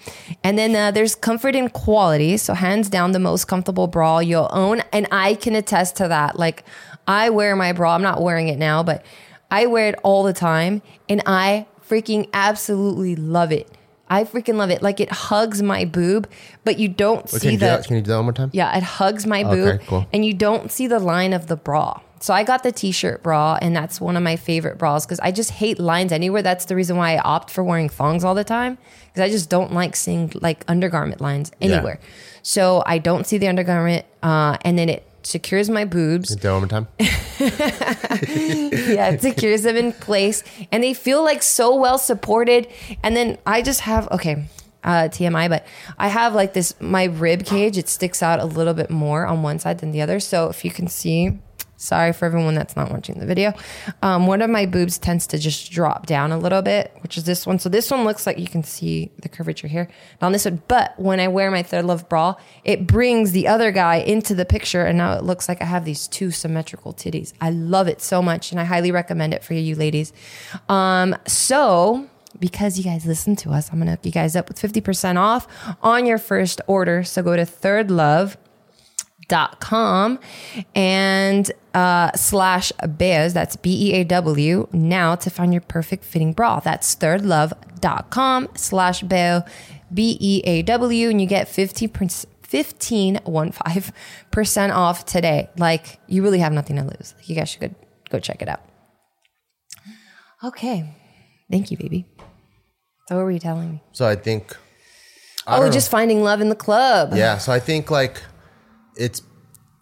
And 0.45 0.59
then 0.59 0.77
uh, 0.77 0.91
there's 0.91 1.15
comfort 1.15 1.55
and 1.57 1.73
quality. 1.73 2.37
So, 2.37 2.53
hands 2.53 2.91
down, 2.91 3.13
the 3.13 3.19
most 3.31 3.47
comfortable 3.47 3.87
bra 3.87 4.19
you'll 4.19 4.51
own. 4.53 4.83
And 4.93 5.07
I 5.11 5.35
can 5.35 5.55
attest 5.55 5.97
to 5.97 6.09
that. 6.09 6.39
Like, 6.39 6.65
I 7.09 7.31
wear 7.31 7.57
my 7.57 7.73
bra. 7.73 7.95
I'm 7.95 8.03
not 8.03 8.21
wearing 8.21 8.49
it 8.49 8.59
now, 8.59 8.83
but 8.83 9.03
I 9.51 9.67
wear 9.67 9.89
it 9.89 9.95
all 10.03 10.23
the 10.23 10.33
time. 10.33 10.83
And 11.09 11.23
I 11.27 11.67
freaking 11.89 12.29
absolutely 12.33 13.17
love 13.17 13.53
it. 13.53 13.71
I 14.09 14.23
freaking 14.25 14.55
love 14.55 14.71
it. 14.71 14.83
Like, 14.83 15.01
it 15.01 15.11
hugs 15.11 15.63
my 15.63 15.85
boob, 15.85 16.29
but 16.65 16.79
you 16.79 16.89
don't 16.89 17.25
Wait, 17.25 17.31
see 17.31 17.39
can, 17.41 17.51
you 17.51 17.57
do 17.57 17.61
the. 17.61 17.67
that? 17.67 17.87
can 17.87 17.97
you 17.97 18.03
do 18.03 18.11
that 18.11 18.17
one 18.17 18.25
more 18.27 18.33
time? 18.33 18.51
Yeah, 18.53 18.77
it 18.77 18.85
hugs 18.85 19.27
my 19.27 19.43
boob, 19.43 19.67
Okay, 19.75 19.85
cool. 19.87 20.07
and 20.13 20.25
you 20.25 20.33
don't 20.33 20.71
see 20.71 20.87
the 20.87 21.01
line 21.01 21.33
of 21.33 21.49
the 21.49 21.57
bra. 21.57 22.01
So 22.21 22.33
I 22.33 22.45
got 22.45 22.63
the 22.63 22.71
t-shirt 22.73 23.23
bra, 23.25 23.59
and 23.61 23.75
that's 23.75 24.01
one 24.01 24.17
of 24.17 24.23
my 24.23 24.37
favorite 24.37 24.79
bras 24.79 25.05
because 25.05 25.19
I 25.21 25.33
just 25.33 25.51
hate 25.51 25.81
lines 25.81 26.13
anywhere. 26.13 26.41
That's 26.41 26.67
the 26.67 26.77
reason 26.77 26.97
why 26.97 27.17
I 27.17 27.19
opt 27.19 27.51
for 27.51 27.65
wearing 27.65 27.89
thongs 27.89 28.25
all 28.25 28.35
the 28.35 28.45
time 28.45 28.79
because 29.09 29.23
I 29.23 29.29
just 29.29 29.51
don't 29.51 29.73
like 29.75 29.97
seeing 29.97 30.33
like 30.37 30.65
undergarment 30.69 31.21
lines 31.21 31.51
anywhere. 31.61 31.99
So 32.43 32.83
I 32.87 32.99
don't 32.99 33.27
see 33.27 33.39
the 33.39 33.49
undergarment, 33.49 34.07
uh, 34.23 34.57
and 34.63 34.79
then 34.79 34.89
it 34.89 35.03
secures 35.27 35.69
my 35.69 35.85
boobs. 35.85 36.35
Do 36.35 36.43
that 36.43 36.53
one 36.53 36.63
more 36.63 36.69
time. 36.69 36.89
yeah, 36.99 37.09
it 39.11 39.23
secures 39.23 39.63
them 39.63 39.77
in 39.77 39.93
place, 39.93 40.43
and 40.73 40.83
they 40.83 40.95
feel 40.95 41.23
like 41.23 41.43
so 41.43 41.77
well 41.77 41.99
supported. 41.99 42.69
And 43.03 43.17
then 43.17 43.39
I 43.45 43.63
just 43.63 43.81
have 43.81 44.09
okay, 44.13 44.47
uh, 44.85 45.09
TMI, 45.09 45.49
but 45.49 45.67
I 45.99 46.09
have 46.09 46.35
like 46.35 46.55
this 46.55 46.75
my 46.81 47.05
rib 47.05 47.45
cage. 47.45 47.77
It 47.77 47.89
sticks 47.89 48.23
out 48.23 48.41
a 48.41 48.45
little 48.45 48.75
bit 48.75 48.91
more 48.91 49.27
on 49.27 49.43
one 49.43 49.59
side 49.59 49.81
than 49.81 49.91
the 49.91 50.01
other. 50.01 50.21
So 50.21 50.49
if 50.49 50.65
you 50.65 50.71
can 50.71 50.87
see, 50.87 51.39
sorry 51.77 52.13
for 52.13 52.25
everyone 52.25 52.55
that's 52.55 52.77
not 52.77 52.91
watching 52.91 53.19
the 53.19 53.27
video. 53.27 53.53
Um, 54.03 54.27
one 54.27 54.43
of 54.43 54.51
my 54.51 54.67
boobs 54.67 54.99
tends 54.99 55.27
to 55.29 55.39
just 55.39 55.71
drop 55.71 56.07
down 56.07 56.33
a 56.33 56.39
little 56.39 56.63
bit, 56.63 56.97
which 57.01 57.17
is 57.17 57.25
this 57.25 57.47
one. 57.47 57.59
So 57.59 57.69
this 57.69 57.91
one 57.91 58.05
looks 58.05 58.27
like 58.27 58.39
you 58.39 58.47
can 58.47 58.63
see 58.63 59.11
the 59.23 59.29
curvature 59.29 59.69
here. 59.69 59.89
Not 60.21 60.29
on 60.29 60.33
this 60.33 60.45
one, 60.45 60.63
but 60.69 60.99
when 60.99 61.21
I 61.21 61.29
wear 61.29 61.51
my 61.51 61.63
Third 61.63 61.85
Love 61.85 62.09
bra, 62.09 62.35
it 62.65 62.87
brings 62.87 63.33
the 63.33 63.49
other 63.49 63.71
guy 63.71 63.97
into 63.97 64.35
the 64.35 64.45
picture, 64.45 64.85
and 64.85 64.99
now 64.99 65.15
it 65.15 65.23
looks 65.25 65.49
like 65.49 65.63
I 65.63 65.67
have 65.67 65.85
these 65.85 66.09
two 66.09 66.31
symmetrical 66.31 66.93
titties. 66.93 67.33
I 67.41 67.51
love 67.51 67.89
it 67.89 68.01
so 68.01 68.23
much, 68.23 68.51
and 68.51 68.61
I 68.61 68.65
highly 68.65 68.91
recommend 68.91 69.35
it 69.35 69.45
for 69.45 69.55
you, 69.55 69.75
ladies. 69.77 70.13
Um, 70.69 71.17
so 71.27 72.09
because 72.39 72.77
you 72.79 72.85
guys 72.85 73.07
listen 73.07 73.37
to 73.37 73.51
us, 73.51 73.71
I'm 73.73 73.79
gonna 73.79 73.93
hook 73.93 74.05
you 74.05 74.13
guys 74.13 74.37
up 74.37 74.49
with 74.49 74.61
50% 74.61 75.17
off 75.17 75.47
on 75.83 76.07
your 76.07 76.19
first 76.19 76.61
order. 76.67 77.03
So 77.05 77.23
go 77.23 77.37
to 77.37 77.45
Third 77.47 77.91
Love 77.91 78.37
dot 79.29 79.59
com 79.59 80.21
and 80.75 81.51
uh, 81.77 82.11
slash 82.17 82.73
bears 82.89 83.35
that's 83.35 83.55
b-e-a-w 83.55 84.67
now 84.73 85.15
to 85.15 85.29
find 85.29 85.53
your 85.53 85.61
perfect 85.61 86.05
fitting 86.05 86.33
bra. 86.33 86.59
That's 86.59 86.97
thirdlove.com 86.97 88.49
slash 88.57 89.03
bear 89.03 89.45
b-e-a-w 89.93 91.11
and 91.11 91.21
you 91.21 91.27
get 91.27 91.49
50 91.49 91.89
15 92.43 93.17
one 93.25 93.53
five 93.53 93.93
percent 94.31 94.73
off 94.73 95.05
today. 95.05 95.51
Like 95.59 96.01
you 96.07 96.23
really 96.23 96.39
have 96.39 96.53
nothing 96.53 96.77
to 96.77 96.83
lose. 96.83 97.15
You 97.25 97.37
guys 97.37 97.51
should 97.51 97.61
go, 97.61 97.71
go 98.09 98.21
check 98.21 98.41
it 98.41 98.49
out. 98.49 98.63
Okay. 100.43 100.95
Thank 101.51 101.71
you 101.71 101.77
baby. 101.77 102.07
So 103.09 103.17
what 103.17 103.25
were 103.25 103.31
you 103.31 103.39
telling 103.39 103.71
me? 103.71 103.83
So 103.93 104.09
I 104.09 104.17
think. 104.17 104.57
I 105.47 105.59
oh 105.59 105.67
know. 105.67 105.71
just 105.71 105.91
finding 105.91 106.23
love 106.23 106.41
in 106.41 106.49
the 106.49 106.57
club. 106.57 107.13
Yeah, 107.15 107.39
so 107.39 107.53
I 107.53 107.61
think 107.61 107.91
like 107.91 108.23
it's 108.97 109.23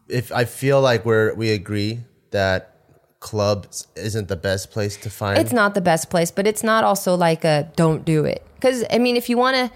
if 0.09 0.33
I 0.33 0.45
feel 0.45 0.81
like 0.81 1.05
we're 1.05 1.35
we 1.35 1.51
agree 1.51 2.01
that 2.31 2.75
clubs 3.21 3.87
isn't 3.97 4.29
the 4.29 4.37
best 4.37 4.71
place 4.71 4.99
to 4.99 5.09
find. 5.09 5.39
it's 5.39 5.53
not 5.53 5.75
the 5.75 5.81
best 5.81 6.11
place, 6.11 6.31
but 6.31 6.47
it's 6.47 6.63
not 6.63 6.85
also 6.85 7.15
like 7.15 7.45
a 7.45 7.71
don't 7.75 8.05
do 8.05 8.25
it. 8.25 8.45
Because 8.57 8.85
I 8.91 8.99
mean, 8.99 9.17
if 9.17 9.29
you 9.29 9.39
want 9.39 9.57
to, 9.57 9.71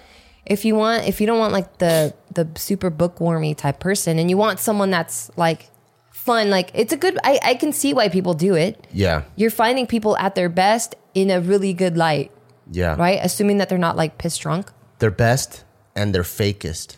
if 0.45 0.65
you 0.65 0.75
want, 0.75 1.07
if 1.09 1.21
you 1.21 1.27
don't 1.27 1.39
want 1.39 1.53
like 1.53 1.79
the 1.79 2.15
the 2.35 2.47
super 2.57 2.91
bookwormy 2.91 3.55
type 3.55 3.81
person, 3.81 4.19
and 4.19 4.29
you 4.31 4.37
want 4.37 4.59
someone 4.61 4.91
that's 4.91 5.31
like 5.37 5.71
fun, 6.13 6.51
like 6.51 6.71
it's 6.75 6.93
a 6.93 6.97
good. 6.97 7.19
I 7.25 7.41
I 7.43 7.55
can 7.55 7.73
see 7.73 7.95
why 7.95 8.09
people 8.09 8.35
do 8.35 8.55
it. 8.55 8.87
yeah, 8.93 9.23
You're 9.37 9.51
finding 9.51 9.87
people 9.87 10.17
at 10.19 10.35
their 10.35 10.49
best 10.51 10.95
in 11.15 11.31
a 11.31 11.41
really 11.41 11.73
good 11.73 11.97
light, 11.97 12.31
yeah, 12.71 12.97
right? 12.97 13.19
Assuming 13.23 13.59
that 13.59 13.69
they're 13.69 13.79
not 13.79 13.97
like 13.97 14.19
piss 14.19 14.37
drunk. 14.37 14.71
They're 14.99 15.11
best 15.11 15.65
and 15.97 16.15
they're 16.15 16.23
fakest. 16.23 16.97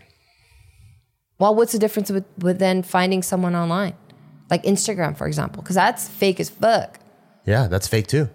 Well, 1.40 1.54
what's 1.54 1.72
the 1.72 1.78
difference 1.78 2.10
with 2.10 2.26
with 2.38 2.58
then 2.58 2.82
finding 2.82 3.22
someone 3.22 3.56
online, 3.56 3.94
like 4.50 4.62
Instagram, 4.62 5.16
for 5.16 5.26
example? 5.26 5.62
Because 5.62 5.74
that's 5.74 6.06
fake 6.06 6.38
as 6.38 6.50
fuck. 6.50 7.00
Yeah, 7.46 7.66
that's 7.66 7.88
fake 7.88 8.06
too. 8.06 8.28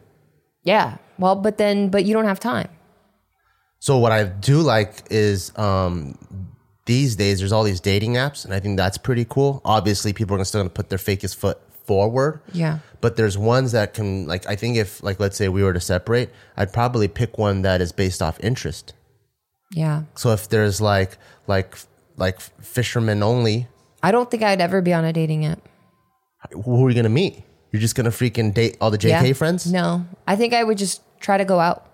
Yeah. 0.63 0.97
Well, 1.19 1.35
but 1.35 1.57
then, 1.59 1.89
but 1.89 2.03
you 2.03 2.13
don't 2.13 2.25
have 2.25 2.39
time. 2.39 2.67
So 3.79 3.99
what 3.99 4.11
I 4.11 4.23
do 4.23 4.61
like 4.61 5.03
is 5.11 5.55
um, 5.55 6.17
these 6.87 7.15
days 7.15 7.39
there's 7.39 7.51
all 7.51 7.63
these 7.63 7.79
dating 7.79 8.15
apps, 8.15 8.43
and 8.43 8.53
I 8.53 8.59
think 8.59 8.75
that's 8.75 8.97
pretty 8.97 9.25
cool. 9.29 9.61
Obviously, 9.63 10.11
people 10.11 10.41
are 10.41 10.43
still 10.43 10.61
gonna 10.61 10.71
put 10.71 10.89
their 10.89 10.97
fakest 10.97 11.35
foot 11.35 11.59
forward. 11.85 12.41
Yeah. 12.53 12.79
But 13.01 13.17
there's 13.17 13.37
ones 13.37 13.71
that 13.73 13.93
can 13.93 14.25
like 14.25 14.47
I 14.47 14.55
think 14.55 14.77
if 14.77 15.03
like 15.03 15.19
let's 15.19 15.37
say 15.37 15.47
we 15.47 15.63
were 15.63 15.73
to 15.73 15.79
separate, 15.79 16.31
I'd 16.57 16.73
probably 16.73 17.07
pick 17.07 17.37
one 17.37 17.61
that 17.61 17.81
is 17.81 17.91
based 17.91 18.23
off 18.23 18.39
interest. 18.43 18.93
Yeah. 19.71 20.03
So 20.15 20.31
if 20.31 20.49
there's 20.49 20.81
like 20.81 21.19
like 21.45 21.77
like 22.17 22.39
fishermen 22.39 23.23
only, 23.23 23.67
I 24.03 24.11
don't 24.11 24.29
think 24.29 24.43
I'd 24.43 24.61
ever 24.61 24.81
be 24.81 24.93
on 24.93 25.03
a 25.05 25.13
dating 25.13 25.45
app. 25.45 25.59
who 26.51 26.85
are 26.85 26.89
you 26.89 26.95
gonna 26.95 27.09
meet? 27.09 27.41
You're 27.71 27.81
just 27.81 27.95
gonna 27.95 28.11
freaking 28.11 28.53
date 28.53 28.77
all 28.79 28.91
the 28.91 28.97
JK 28.97 29.27
Yeah. 29.27 29.33
friends? 29.33 29.71
No, 29.71 30.05
I 30.27 30.35
think 30.35 30.53
I 30.53 30.63
would 30.63 30.77
just 30.77 31.01
try 31.19 31.37
to 31.37 31.45
go 31.45 31.59
out. 31.59 31.85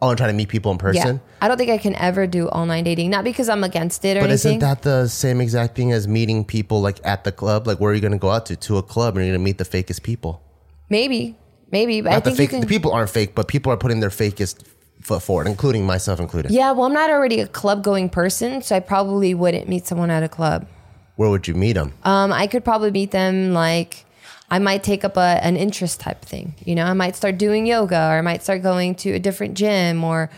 Oh, 0.00 0.08
and 0.08 0.18
try 0.18 0.26
to 0.26 0.32
meet 0.32 0.48
people 0.48 0.72
in 0.72 0.78
person. 0.78 1.16
Yeah, 1.16 1.34
I 1.40 1.48
don't 1.48 1.56
think 1.58 1.70
I 1.70 1.78
can 1.78 1.94
ever 1.96 2.26
do 2.26 2.48
online 2.48 2.82
dating. 2.84 3.10
Not 3.10 3.22
because 3.24 3.48
I'm 3.48 3.62
against 3.62 4.04
it 4.04 4.16
or 4.16 4.20
But 4.20 4.30
anything. 4.30 4.52
isn't 4.52 4.58
that 4.60 4.82
the 4.82 5.06
same 5.08 5.40
exact 5.40 5.76
thing 5.76 5.92
as 5.92 6.08
meeting 6.08 6.44
people 6.44 6.80
like 6.80 6.98
at 7.04 7.22
the 7.24 7.30
club? 7.32 7.66
Like 7.68 7.78
where 7.78 7.92
are 7.92 7.94
you 7.94 8.00
gonna 8.00 8.18
go 8.18 8.30
out 8.30 8.46
to? 8.46 8.56
To 8.56 8.78
a 8.78 8.82
club 8.82 9.16
and 9.16 9.24
you're 9.26 9.34
gonna 9.34 9.44
meet 9.44 9.58
the 9.58 9.64
fakest 9.64 10.02
people. 10.02 10.40
maybe, 10.90 11.36
maybe. 11.70 12.00
But 12.00 12.10
I 12.10 12.14
Not 12.14 12.24
the 12.24 12.30
think 12.30 12.38
you 12.38 12.44
fake 12.44 12.50
can. 12.50 12.60
the 12.60 12.66
people 12.66 12.92
aren't 12.92 13.10
fake, 13.10 13.34
but 13.34 13.48
people 13.48 13.72
are 13.72 13.76
putting 13.76 14.00
their 14.00 14.10
fakest 14.10 14.64
foot 15.04 15.22
forward, 15.22 15.46
including 15.46 15.84
myself 15.86 16.20
included. 16.20 16.50
yeah, 16.50 16.72
well, 16.72 16.86
I'm 16.86 16.92
not 16.92 17.10
already 17.10 17.40
a 17.40 17.46
club 17.46 17.82
going 17.82 18.08
person, 18.08 18.62
so 18.62 18.76
I 18.76 18.80
probably 18.80 19.34
wouldn't 19.34 19.68
meet 19.68 19.86
someone 19.86 20.10
at 20.10 20.22
a 20.22 20.28
club. 20.28 20.66
Where 21.16 21.28
would 21.30 21.46
you 21.46 21.54
meet 21.54 21.74
them? 21.74 21.92
Um, 22.04 22.32
I 22.32 22.46
could 22.46 22.64
probably 22.64 22.90
meet 22.90 23.10
them 23.10 23.52
like. 23.52 24.04
I 24.50 24.58
might 24.58 24.82
take 24.82 25.02
up 25.02 25.16
a, 25.16 25.40
an 25.42 25.56
interest 25.56 25.98
type 26.00 26.20
thing. 26.22 26.54
You 26.66 26.74
know, 26.74 26.84
I 26.84 26.92
might 26.92 27.16
start 27.16 27.38
doing 27.38 27.66
yoga 27.66 27.96
or 27.96 28.18
I 28.18 28.20
might 28.20 28.42
start 28.42 28.62
going 28.62 28.94
to 28.96 29.12
a 29.12 29.18
different 29.18 29.54
gym 29.54 30.04
or 30.04 30.28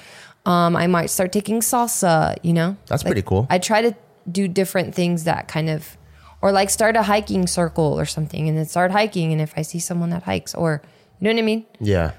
um, 0.47 0.77
I 0.77 0.87
might 0.87 1.07
start 1.11 1.33
taking 1.33 1.59
salsa, 1.59 2.37
you 2.43 2.53
know? 2.53 2.77
That's 2.87 3.03
Like, 3.03 3.11
pretty 3.13 3.27
cool. 3.27 3.49
I 3.51 3.59
try 3.59 3.83
to 3.83 3.93
do 4.31 4.47
different 4.47 4.95
things 4.95 5.25
that 5.25 5.49
kind 5.49 5.69
of, 5.69 5.97
or 6.43 6.53
like 6.53 6.71
start 6.71 6.95
a 6.95 7.03
hiking 7.03 7.49
circle 7.49 7.99
or 7.99 8.05
something 8.05 8.49
and 8.49 8.57
then 8.57 8.67
start 8.67 8.93
hiking. 8.93 9.33
And 9.33 9.41
if 9.41 9.53
I 9.57 9.63
see 9.63 9.81
someone 9.81 10.11
that 10.11 10.23
hikes 10.23 10.55
or, 10.55 10.81
you 11.19 11.25
know 11.25 11.33
what 11.35 11.39
I 11.41 11.43
mean? 11.43 11.67
yeah. 11.81 12.13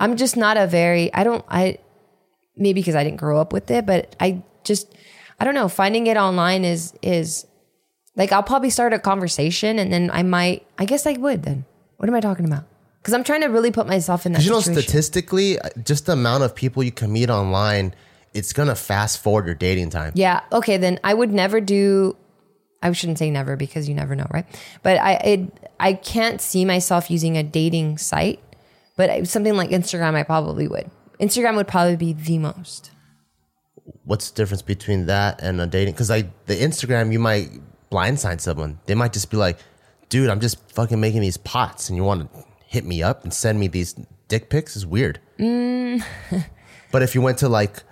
I'm 0.00 0.16
just 0.16 0.36
not 0.36 0.56
a 0.56 0.66
very, 0.66 1.12
I 1.14 1.24
don't, 1.24 1.44
I, 1.48 1.78
maybe 2.56 2.80
because 2.80 2.94
I 2.94 3.04
didn't 3.04 3.18
grow 3.18 3.40
up 3.40 3.52
with 3.52 3.70
it, 3.70 3.86
but 3.86 4.14
I 4.20 4.42
just, 4.64 4.94
I 5.38 5.44
don't 5.44 5.54
know, 5.54 5.68
finding 5.68 6.06
it 6.06 6.16
online 6.16 6.64
is, 6.64 6.94
is 7.02 7.46
like, 8.16 8.32
I'll 8.32 8.42
probably 8.42 8.70
start 8.70 8.92
a 8.92 8.98
conversation 8.98 9.78
and 9.78 9.92
then 9.92 10.10
I 10.12 10.22
might, 10.22 10.66
I 10.78 10.84
guess 10.84 11.06
I 11.06 11.12
would 11.12 11.42
then. 11.42 11.64
What 11.96 12.08
am 12.08 12.14
I 12.14 12.20
talking 12.20 12.44
about? 12.44 12.64
Because 13.06 13.14
I'm 13.14 13.24
trying 13.24 13.42
to 13.42 13.46
really 13.46 13.70
put 13.70 13.86
myself 13.86 14.26
in 14.26 14.32
that 14.32 14.42
you 14.42 14.50
know, 14.50 14.58
situation. 14.58 14.82
statistically, 14.82 15.58
just 15.84 16.06
the 16.06 16.12
amount 16.12 16.42
of 16.42 16.54
people 16.56 16.82
you 16.82 16.90
can 16.90 17.12
meet 17.12 17.30
online, 17.30 17.94
it's 18.34 18.52
gonna 18.52 18.74
fast 18.74 19.18
forward 19.20 19.46
your 19.46 19.54
dating 19.54 19.90
time. 19.90 20.12
Yeah. 20.16 20.40
Okay. 20.50 20.76
Then 20.76 20.98
I 21.04 21.14
would 21.14 21.32
never 21.32 21.60
do. 21.60 22.16
I 22.82 22.90
shouldn't 22.92 23.18
say 23.18 23.30
never 23.30 23.54
because 23.56 23.88
you 23.88 23.94
never 23.94 24.16
know, 24.16 24.26
right? 24.30 24.44
But 24.82 24.98
I 24.98 25.12
it, 25.12 25.70
I 25.78 25.92
can't 25.92 26.40
see 26.40 26.64
myself 26.64 27.08
using 27.08 27.36
a 27.36 27.44
dating 27.44 27.98
site, 27.98 28.40
but 28.96 29.26
something 29.28 29.56
like 29.56 29.70
Instagram, 29.70 30.14
I 30.14 30.22
probably 30.22 30.66
would. 30.68 30.90
Instagram 31.20 31.56
would 31.56 31.68
probably 31.68 31.96
be 31.96 32.12
the 32.12 32.38
most. 32.38 32.90
What's 34.04 34.30
the 34.30 34.36
difference 34.36 34.62
between 34.62 35.06
that 35.06 35.40
and 35.42 35.60
a 35.60 35.66
dating? 35.66 35.94
Because 35.94 36.10
like 36.10 36.26
the 36.46 36.54
Instagram, 36.54 37.12
you 37.12 37.18
might 37.18 37.50
blindside 37.90 38.40
someone. 38.40 38.78
They 38.86 38.94
might 38.94 39.12
just 39.12 39.30
be 39.30 39.36
like, 39.36 39.58
"Dude, 40.08 40.28
I'm 40.28 40.40
just 40.40 40.58
fucking 40.72 41.00
making 41.00 41.20
these 41.20 41.36
pots, 41.36 41.88
and 41.88 41.96
you 41.96 42.04
want 42.04 42.32
to 42.32 42.44
hit 42.66 42.84
me 42.84 43.02
up 43.02 43.22
and 43.24 43.32
send 43.32 43.58
me 43.60 43.68
these 43.68 43.94
dick 44.28 44.50
pics?" 44.50 44.76
Is 44.76 44.84
weird. 44.86 45.20
Mm. 45.38 46.02
but 46.92 47.02
if 47.02 47.14
you 47.14 47.20
went 47.22 47.38
to 47.38 47.48
like 47.48 47.82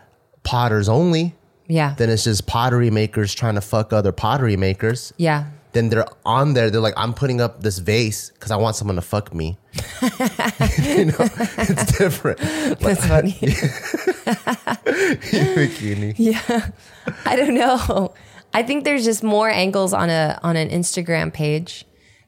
potters 0.43 0.89
only, 0.89 1.35
Yeah. 1.69 1.95
then 1.97 2.11
it's 2.11 2.25
just 2.25 2.47
pottery 2.47 2.91
makers 2.91 3.35
trying 3.35 3.55
to 3.55 3.61
fuck 3.61 3.93
other 3.93 4.13
pottery 4.13 4.57
makers. 4.57 5.13
yeah. 5.17 5.47
Then 5.75 5.91
they're 5.91 6.07
on 6.25 6.55
there. 6.55 6.71
They're 6.71 6.81
like, 6.81 6.95
I'm 6.97 7.13
putting 7.13 7.41
up 7.41 7.61
this 7.63 7.79
vase 7.79 8.31
because 8.31 8.51
I 8.51 8.57
want 8.57 8.77
someone 8.77 8.97
to 8.97 9.03
fuck 9.03 9.35
me. 9.35 9.59
you 10.83 11.07
know, 11.07 11.17
it's 11.19 11.99
different. 11.99 12.39
That's 12.81 13.07
funny. 13.07 13.33
Bikini. 14.85 16.15
yeah. 16.17 16.71
I 17.27 17.37
don't 17.37 17.55
know. 17.55 18.15
I 18.55 18.63
think 18.63 18.85
there's 18.85 19.05
just 19.05 19.23
more 19.25 19.51
angles 19.51 19.93
on 19.93 20.09
a 20.11 20.39
on 20.43 20.57
an 20.57 20.71
Instagram 20.71 21.33
page 21.33 21.85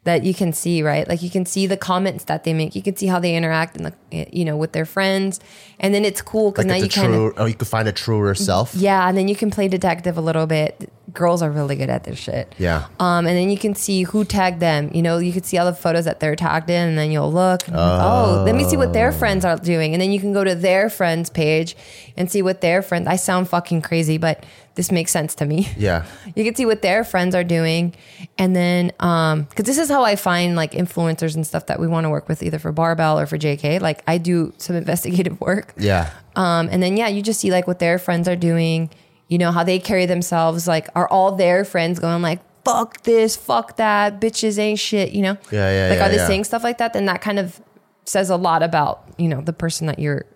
that 0.07 0.23
you 0.23 0.33
can 0.33 0.53
see, 0.53 0.83
right? 0.83 1.07
Like 1.07 1.21
you 1.21 1.31
can 1.31 1.45
see 1.45 1.67
the 1.67 1.77
comments 1.77 2.25
that 2.25 2.45
they 2.45 2.55
make. 2.55 2.75
You 2.75 2.83
can 2.83 2.97
see 2.97 3.07
how 3.07 3.19
they 3.19 3.37
interact 3.37 3.77
and 3.77 3.85
the 3.85 3.93
you 4.33 4.45
know 4.45 4.57
with 4.57 4.73
their 4.73 4.87
friends, 4.87 5.41
and 5.79 5.93
then 5.93 6.05
it's 6.05 6.23
cool 6.23 6.53
because 6.53 6.65
Like 6.65 6.79
now 6.79 6.85
you 6.85 6.89
can 6.89 7.11
true. 7.13 7.35
Oh, 7.37 7.45
you 7.45 7.55
could 7.55 7.69
find 7.69 7.87
a 7.87 7.93
truer 7.93 8.35
self. 8.35 8.75
Yeah, 8.75 9.07
and 9.09 9.19
then 9.19 9.29
you 9.29 9.37
can 9.37 9.51
play 9.51 9.69
detective 9.69 10.17
a 10.17 10.21
little 10.21 10.47
bit. 10.47 10.91
Girls 11.13 11.43
are 11.43 11.51
really 11.51 11.77
good 11.77 11.91
at 11.91 12.05
this 12.05 12.19
shit. 12.19 12.55
Yeah. 12.59 12.87
Um, 12.99 13.27
and 13.27 13.37
then 13.37 13.51
you 13.51 13.59
can 13.59 13.75
see 13.75 14.03
who 14.05 14.25
tagged 14.25 14.61
them. 14.61 14.91
You 14.95 15.03
know, 15.03 15.19
you 15.19 15.33
can 15.33 15.43
see 15.43 15.59
all 15.59 15.67
the 15.67 15.75
photos 15.75 16.05
that 16.05 16.21
they're 16.21 16.37
tagged 16.37 16.71
in, 16.71 16.89
and 16.89 16.99
then 16.99 17.11
you'll 17.11 17.33
look. 17.33 17.67
And 17.67 17.77
oh, 17.77 18.43
let 18.47 18.55
me 18.55 18.65
see 18.65 18.77
what 18.77 18.93
their 18.93 19.13
friends 19.13 19.45
are 19.45 19.57
doing, 19.57 19.93
and 19.93 20.01
then 20.01 20.13
you 20.13 20.21
can 20.21 20.33
go 20.33 20.45
to 20.45 20.55
their 20.55 20.89
friends 20.89 21.31
page 21.31 21.77
and 22.17 22.31
see 22.31 22.43
what 22.43 22.61
their 22.61 22.81
friends. 22.81 23.07
I 23.09 23.17
sound 23.17 23.49
fucking 23.49 23.83
crazy, 23.83 24.19
but 24.19 24.45
this 24.77 24.93
makes 24.93 25.11
sense 25.11 25.35
to 25.37 25.45
me. 25.47 25.69
Yeah. 25.77 26.05
You 26.37 26.45
can 26.45 26.55
see 26.55 26.67
what 26.67 26.83
their 26.83 27.03
friends 27.03 27.35
are 27.35 27.45
doing, 27.45 27.95
and 28.39 28.55
then 28.55 28.93
um, 29.01 29.45
because 29.45 29.65
this 29.65 29.79
is 29.79 29.89
how 29.89 30.05
I 30.05 30.17
find 30.17 30.55
like 30.55 30.73
influencers 30.73 31.35
and 31.35 31.47
stuff 31.47 31.67
that 31.67 31.81
we 31.81 31.87
want 31.87 32.05
to 32.05 32.11
work 32.11 32.29
with, 32.29 32.43
either 32.43 32.59
for 32.59 32.73
Barbell 32.73 33.19
or 33.19 33.27
for 33.27 33.39
JK. 33.39 33.81
Like 33.81 34.03
I 34.07 34.19
do 34.19 34.53
some 34.59 34.77
investigative 34.83 35.41
work. 35.41 35.73
Yeah. 35.79 36.11
Um, 36.37 36.69
and 36.71 36.83
then 36.83 36.97
yeah, 36.97 37.09
you 37.09 37.23
just 37.23 37.41
see 37.41 37.51
like 37.51 37.67
what 37.67 37.79
their 37.79 37.99
friends 37.99 38.29
are 38.29 38.37
doing, 38.37 38.91
you 39.29 39.39
know, 39.39 39.51
how 39.51 39.65
they 39.65 39.79
carry 39.79 40.05
themselves. 40.07 40.69
Like, 40.69 40.89
are 40.95 41.09
all 41.09 41.33
their 41.33 41.65
friends 41.65 41.99
going 41.99 42.21
like, 42.23 42.41
fuck 42.65 43.03
this, 43.05 43.37
fuck 43.37 43.77
that, 43.77 44.21
bitches 44.21 44.59
ain't 44.59 44.79
shit, 44.79 45.13
you 45.13 45.23
know? 45.23 45.39
Yeah, 45.51 45.71
yeah, 45.71 45.89
Like, 45.89 45.99
yeah, 45.99 46.07
are 46.07 46.09
they 46.11 46.17
yeah. 46.17 46.27
saying 46.27 46.45
stuff 46.45 46.65
like 46.65 46.79
that? 46.79 46.93
Then 46.93 47.07
that 47.07 47.23
kind 47.23 47.39
of 47.39 47.61
says 48.05 48.29
a 48.29 48.37
lot 48.37 48.63
about, 48.63 49.05
you 49.17 49.29
know, 49.29 49.41
the 49.41 49.53
person 49.53 49.87
that 49.87 49.99
you're 49.99 50.27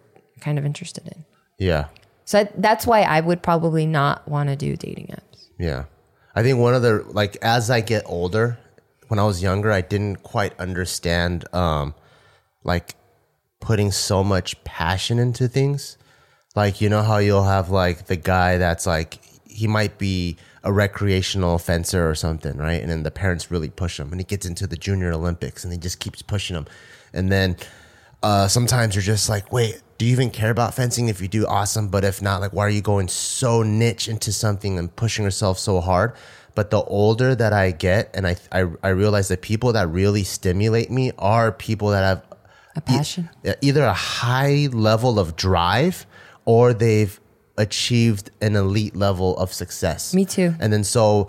kind 0.40 0.58
of 0.58 0.64
interested 0.64 1.06
in. 1.06 1.24
Yeah. 1.58 1.86
So 2.30 2.46
that's 2.56 2.86
why 2.86 3.02
I 3.02 3.20
would 3.20 3.42
probably 3.42 3.86
not 3.86 4.28
want 4.28 4.50
to 4.50 4.54
do 4.54 4.76
dating 4.76 5.08
apps. 5.08 5.48
Yeah. 5.58 5.86
I 6.32 6.44
think 6.44 6.60
one 6.60 6.76
of 6.76 6.82
the 6.82 7.04
like 7.08 7.36
as 7.42 7.70
I 7.70 7.80
get 7.80 8.04
older, 8.06 8.56
when 9.08 9.18
I 9.18 9.24
was 9.24 9.42
younger, 9.42 9.72
I 9.72 9.80
didn't 9.80 10.22
quite 10.22 10.56
understand 10.60 11.52
um 11.52 11.92
like 12.62 12.94
putting 13.58 13.90
so 13.90 14.22
much 14.22 14.62
passion 14.62 15.18
into 15.18 15.48
things. 15.48 15.98
Like 16.54 16.80
you 16.80 16.88
know 16.88 17.02
how 17.02 17.18
you'll 17.18 17.42
have 17.42 17.68
like 17.68 18.06
the 18.06 18.14
guy 18.14 18.58
that's 18.58 18.86
like 18.86 19.18
he 19.44 19.66
might 19.66 19.98
be 19.98 20.36
a 20.62 20.72
recreational 20.72 21.58
fencer 21.58 22.08
or 22.08 22.14
something, 22.14 22.56
right? 22.56 22.80
And 22.80 22.88
then 22.88 23.02
the 23.02 23.10
parents 23.10 23.50
really 23.50 23.70
push 23.70 23.98
him 23.98 24.12
and 24.12 24.20
he 24.20 24.24
gets 24.24 24.46
into 24.46 24.68
the 24.68 24.76
junior 24.76 25.10
Olympics 25.10 25.64
and 25.64 25.72
he 25.72 25.80
just 25.80 25.98
keeps 25.98 26.22
pushing 26.22 26.54
him. 26.54 26.66
And 27.12 27.32
then 27.32 27.56
uh, 28.22 28.48
sometimes 28.48 28.94
you're 28.94 29.02
just 29.02 29.28
like, 29.28 29.52
wait, 29.52 29.80
do 29.98 30.04
you 30.06 30.12
even 30.12 30.30
care 30.30 30.50
about 30.50 30.74
fencing? 30.74 31.08
If 31.08 31.20
you 31.20 31.28
do, 31.28 31.46
awesome. 31.46 31.88
But 31.88 32.04
if 32.04 32.20
not, 32.22 32.40
like, 32.40 32.52
why 32.52 32.64
are 32.66 32.70
you 32.70 32.80
going 32.82 33.08
so 33.08 33.62
niche 33.62 34.08
into 34.08 34.32
something 34.32 34.78
and 34.78 34.94
pushing 34.94 35.24
yourself 35.24 35.58
so 35.58 35.80
hard? 35.80 36.14
But 36.54 36.70
the 36.70 36.82
older 36.82 37.34
that 37.34 37.52
I 37.52 37.70
get, 37.70 38.10
and 38.14 38.26
I, 38.26 38.36
I, 38.52 38.66
I 38.82 38.88
realize 38.88 39.28
that 39.28 39.40
people 39.40 39.72
that 39.74 39.88
really 39.88 40.24
stimulate 40.24 40.90
me 40.90 41.12
are 41.18 41.52
people 41.52 41.90
that 41.90 42.02
have 42.02 42.24
A 42.76 42.80
passion. 42.80 43.30
e- 43.44 43.52
either 43.60 43.84
a 43.84 43.92
high 43.94 44.68
level 44.72 45.18
of 45.18 45.36
drive 45.36 46.06
or 46.44 46.72
they've 46.74 47.18
achieved 47.56 48.30
an 48.40 48.56
elite 48.56 48.96
level 48.96 49.36
of 49.36 49.52
success. 49.52 50.14
Me 50.14 50.24
too. 50.24 50.54
And 50.60 50.72
then 50.72 50.82
so 50.82 51.28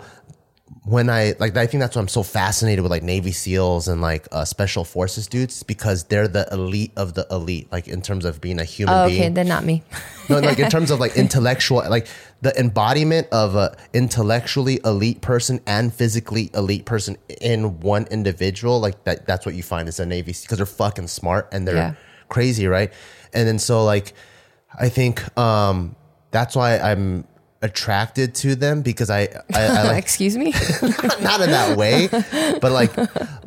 when 0.84 1.08
I 1.08 1.34
like, 1.38 1.56
I 1.56 1.66
think 1.66 1.80
that's 1.80 1.94
why 1.94 2.02
I'm 2.02 2.08
so 2.08 2.24
fascinated 2.24 2.82
with 2.82 2.90
like 2.90 3.04
Navy 3.04 3.30
SEALs 3.30 3.86
and 3.86 4.00
like 4.00 4.26
uh, 4.32 4.44
Special 4.44 4.82
Forces 4.84 5.28
dudes 5.28 5.62
because 5.62 6.04
they're 6.04 6.26
the 6.26 6.48
elite 6.50 6.90
of 6.96 7.14
the 7.14 7.24
elite, 7.30 7.70
like 7.70 7.86
in 7.86 8.02
terms 8.02 8.24
of 8.24 8.40
being 8.40 8.58
a 8.58 8.64
human 8.64 8.92
Oh, 8.94 9.04
okay, 9.04 9.18
being. 9.20 9.34
then 9.34 9.46
not 9.46 9.64
me. 9.64 9.84
no, 10.28 10.40
like 10.40 10.58
in 10.58 10.68
terms 10.68 10.90
of 10.90 10.98
like 10.98 11.16
intellectual, 11.16 11.88
like 11.88 12.08
the 12.40 12.58
embodiment 12.58 13.28
of 13.30 13.54
a 13.54 13.76
intellectually 13.92 14.80
elite 14.84 15.20
person 15.20 15.60
and 15.68 15.94
physically 15.94 16.50
elite 16.52 16.84
person 16.84 17.16
in 17.40 17.78
one 17.78 18.08
individual. 18.10 18.80
Like 18.80 19.04
that, 19.04 19.24
that's 19.24 19.46
what 19.46 19.54
you 19.54 19.62
find 19.62 19.88
is 19.88 20.00
a 20.00 20.06
Navy 20.06 20.32
because 20.42 20.56
they're 20.56 20.66
fucking 20.66 21.06
smart 21.06 21.48
and 21.52 21.66
they're 21.68 21.76
Yeah. 21.76 21.94
crazy, 22.28 22.66
right? 22.66 22.92
And 23.32 23.46
then 23.46 23.60
so 23.60 23.84
like, 23.84 24.14
I 24.76 24.88
think 24.88 25.38
um 25.38 25.94
that's 26.32 26.56
why 26.56 26.78
I'm 26.78 27.24
attracted 27.62 28.34
to 28.36 28.54
them 28.54 28.82
because 28.82 29.08
I 29.10 29.22
I, 29.54 29.62
I 29.66 29.82
like 29.88 29.98
Excuse 30.02 30.36
me. 30.36 30.50
not 31.20 31.40
in 31.40 31.50
that 31.50 31.76
way, 31.76 32.08
but 32.60 32.72
like, 32.72 32.94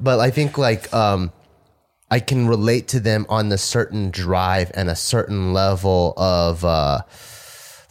but 0.01 0.19
I 0.19 0.31
think 0.31 0.57
like 0.57 0.91
um, 0.93 1.31
I 2.09 2.19
can 2.19 2.47
relate 2.47 2.87
to 2.89 2.99
them 2.99 3.25
on 3.29 3.49
the 3.49 3.57
certain 3.57 4.09
drive 4.11 4.71
and 4.73 4.89
a 4.89 4.95
certain 4.95 5.53
level 5.53 6.13
of 6.17 6.63
uh, 6.63 7.01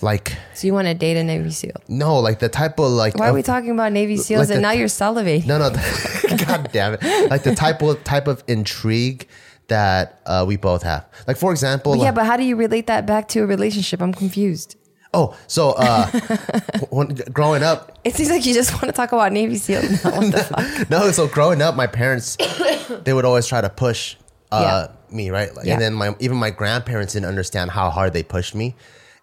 like 0.00 0.36
so 0.54 0.66
you 0.66 0.72
want 0.74 0.86
to 0.88 0.94
date 0.94 1.16
a 1.16 1.24
Navy 1.24 1.50
SEAL? 1.50 1.76
no, 1.88 2.18
like 2.18 2.38
the 2.38 2.48
type 2.48 2.78
of 2.78 2.90
like 2.90 3.16
Why 3.16 3.26
are 3.26 3.30
of- 3.30 3.34
we 3.36 3.42
talking 3.42 3.70
about 3.70 3.92
Navy 3.92 4.16
SEALs 4.16 4.40
like 4.40 4.48
the- 4.48 4.54
and 4.54 4.62
now 4.62 4.72
you're 4.72 4.88
salivating? 4.88 5.46
no, 5.46 5.58
no, 5.58 5.70
god 6.46 6.70
damn 6.72 6.94
it! 7.00 7.30
Like 7.30 7.42
the 7.42 7.54
type 7.54 7.80
of 7.82 8.02
type 8.04 8.26
of 8.26 8.42
intrigue 8.48 9.28
that 9.68 10.20
uh, 10.26 10.44
we 10.46 10.56
both 10.56 10.82
have. 10.82 11.06
Like 11.26 11.36
for 11.38 11.50
example, 11.52 11.96
Yeah, 11.96 12.02
like- 12.04 12.14
but 12.16 12.26
how 12.26 12.36
do 12.36 12.42
you 12.44 12.56
relate 12.56 12.86
that 12.88 13.06
back 13.06 13.28
to 13.28 13.40
a 13.40 13.46
relationship? 13.46 14.02
I'm 14.02 14.12
confused. 14.12 14.76
Oh, 15.14 15.36
so 15.46 15.70
uh, 15.72 16.06
when, 16.90 17.14
growing 17.32 17.62
up, 17.62 17.98
It 18.04 18.14
seems 18.14 18.30
like 18.30 18.44
you 18.44 18.52
just 18.54 18.72
want 18.74 18.86
to 18.86 18.92
talk 18.92 19.12
about 19.12 19.32
Navy 19.32 19.56
SEALs 19.56 20.02
the 20.02 20.86
no, 20.90 21.10
so 21.12 21.26
growing 21.28 21.62
up, 21.62 21.74
my 21.76 21.86
parents 21.86 22.36
they 23.04 23.12
would 23.12 23.24
always 23.24 23.46
try 23.46 23.60
to 23.60 23.70
push 23.70 24.16
uh, 24.52 24.88
me, 25.10 25.30
right? 25.30 25.54
Like, 25.54 25.66
Yeah. 25.66 25.74
And 25.74 25.82
then 25.82 25.94
my 25.94 26.14
even 26.20 26.36
my 26.36 26.50
grandparents 26.50 27.12
didn't 27.14 27.26
understand 27.28 27.70
how 27.70 27.90
hard 27.90 28.12
they 28.12 28.22
pushed 28.22 28.54
me, 28.54 28.74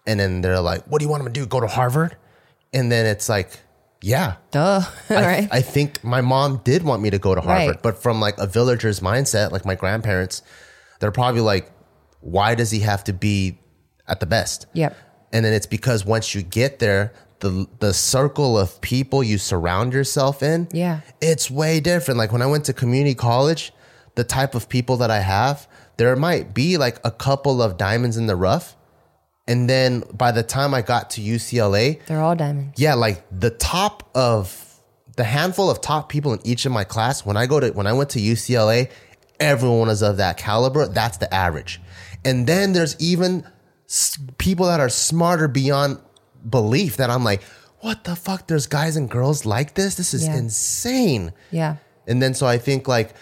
and 0.06 0.18
then 0.20 0.40
they're 0.42 0.60
like, 0.60 0.84
"What 0.86 0.98
do 0.98 1.04
you 1.04 1.10
want 1.10 1.22
them 1.24 1.32
to 1.32 1.40
do? 1.40 1.46
Go 1.46 1.60
to 1.60 1.66
Harvard?" 1.68 2.16
And 2.74 2.90
then 2.92 3.06
it's 3.06 3.28
like, 3.28 3.60
"Yeah." 4.02 4.36
Duh. 4.50 4.82
I, 5.10 5.14
right. 5.14 5.48
I 5.50 5.60
think 5.62 6.02
my 6.04 6.20
mom 6.20 6.60
did 6.64 6.82
want 6.82 7.02
me 7.02 7.10
to 7.10 7.18
go 7.18 7.34
to 7.34 7.40
Harvard, 7.40 7.76
Right. 7.76 7.82
but 7.82 8.02
from 8.02 8.20
like 8.20 8.36
a 8.38 8.46
villager's 8.46 9.00
mindset, 9.00 9.52
like 9.52 9.64
my 9.64 9.74
grandparents, 9.74 10.42
they're 11.00 11.12
probably 11.12 11.40
like, 11.40 11.70
"Why 12.20 12.54
does 12.54 12.70
he 12.70 12.80
have 12.80 13.04
to 13.04 13.12
be 13.12 13.58
at 14.06 14.20
the 14.20 14.26
best?" 14.26 14.66
Yep. 14.74 14.96
And 15.32 15.44
then 15.44 15.52
it's 15.52 15.66
because 15.66 16.04
once 16.04 16.34
you 16.34 16.42
get 16.42 16.78
there, 16.78 17.12
the 17.40 17.66
the 17.80 17.92
circle 17.94 18.58
of 18.58 18.80
people 18.80 19.22
you 19.24 19.38
surround 19.38 19.92
yourself 19.92 20.42
in, 20.42 20.68
Yeah. 20.72 21.00
it's 21.20 21.50
way 21.50 21.80
different. 21.80 22.18
Like 22.18 22.32
when 22.32 22.42
I 22.42 22.46
went 22.46 22.64
to 22.66 22.72
community 22.72 23.14
college, 23.14 23.72
the 24.14 24.24
type 24.24 24.54
of 24.54 24.68
people 24.68 24.98
that 24.98 25.10
I 25.10 25.20
have, 25.20 25.66
there 25.96 26.14
might 26.16 26.54
be 26.54 26.76
like 26.76 26.98
a 27.04 27.10
couple 27.10 27.60
of 27.62 27.76
diamonds 27.76 28.16
in 28.16 28.26
the 28.26 28.36
rough. 28.36 28.76
And 29.48 29.68
then 29.68 30.04
by 30.12 30.30
the 30.30 30.44
time 30.44 30.72
I 30.72 30.82
got 30.82 31.10
to 31.10 31.20
UCLA, 31.20 31.98
They're 32.06 32.20
all 32.22 32.36
diamonds. 32.36 32.74
yeah, 32.80 32.94
like 32.94 33.24
the 33.32 33.50
top 33.50 34.08
of 34.14 34.78
the 35.16 35.24
handful 35.24 35.68
of 35.68 35.80
top 35.80 36.08
people 36.08 36.32
in 36.32 36.40
each 36.44 36.64
of 36.64 36.72
my 36.72 36.84
class. 36.84 37.26
When 37.26 37.36
I 37.36 37.46
go 37.46 37.58
to 37.58 37.70
when 37.70 37.86
I 37.88 37.92
went 37.92 38.10
to 38.10 38.20
UCLA, 38.20 38.88
everyone 39.40 39.88
is 39.88 40.00
of 40.02 40.18
that 40.18 40.36
caliber. 40.36 40.86
That's 40.86 41.16
the 41.16 41.32
average. 41.34 41.80
And 42.24 42.46
then 42.46 42.72
there's 42.72 42.94
even 43.00 43.44
s- 43.92 44.18
people 44.38 44.66
that 44.66 44.80
are 44.80 44.88
smarter 44.88 45.46
beyond 45.48 45.98
belief. 46.48 46.96
That 46.96 47.10
I'm 47.10 47.24
like, 47.24 47.42
what 47.80 48.04
the 48.04 48.16
fuck? 48.16 48.46
There's 48.48 48.66
guys 48.66 48.96
and 48.96 49.08
girls 49.10 49.44
like 49.44 49.74
this. 49.74 49.94
This 49.96 50.14
is 50.14 50.24
Yeah. 50.26 50.36
insane. 50.36 51.32
Yeah. 51.50 51.76
And 52.06 52.20
then 52.22 52.34
so 52.34 52.46
I 52.46 52.58
think 52.58 52.88
like, 52.88 53.14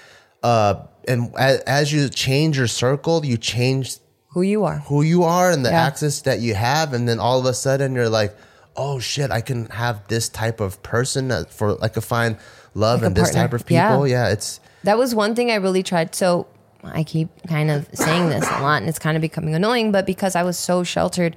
uh, 0.43 0.75
and 1.09 1.35
as, 1.39 1.61
as 1.61 1.93
you 1.93 2.09
change 2.09 2.57
your 2.57 2.67
circle, 2.69 3.25
you 3.27 3.37
change 3.37 3.97
Who 4.35 4.43
you 4.43 4.65
are. 4.65 4.79
who 4.87 5.03
you 5.03 5.25
are 5.25 5.51
and 5.51 5.65
the 5.65 5.71
Yeah. 5.71 5.87
access 5.87 6.21
that 6.23 6.41
you 6.41 6.55
have 6.55 6.93
and 6.95 7.09
then 7.09 7.19
all 7.19 7.39
of 7.41 7.47
a 7.47 7.53
sudden 7.55 7.95
you're 7.95 8.09
like 8.09 8.33
oh 8.77 9.01
shit 9.01 9.31
i 9.33 9.41
can 9.41 9.67
have 9.71 10.07
this 10.07 10.29
type 10.29 10.61
of 10.61 10.81
person 10.85 11.27
that 11.29 11.53
for 11.53 11.77
i 11.83 11.89
could 11.89 12.05
find 12.05 12.37
love 12.75 12.99
Like 13.01 13.03
a 13.03 13.07
and 13.07 13.17
this 13.17 13.25
partner. 13.31 13.43
type 13.43 13.53
of 13.55 13.67
people 13.67 14.07
Yeah. 14.07 14.27
yeah, 14.29 14.33
it's 14.33 14.61
That 14.85 14.97
was 14.97 15.15
one 15.15 15.35
thing 15.35 15.51
I 15.51 15.57
really 15.57 15.83
tried. 15.83 16.15
So 16.15 16.47
I 16.85 17.05
keep 17.05 17.29
kind 17.47 17.71
of 17.71 17.89
saying 17.93 18.29
this 18.29 18.47
a 18.49 18.63
lot 18.63 18.81
and 18.81 18.89
it's 18.89 18.99
kind 18.99 19.17
of 19.17 19.21
becoming 19.21 19.55
annoying, 19.55 19.93
but 19.93 20.07
because 20.07 20.35
I 20.35 20.43
was 20.43 20.59
so 20.59 20.83
sheltered, 20.83 21.37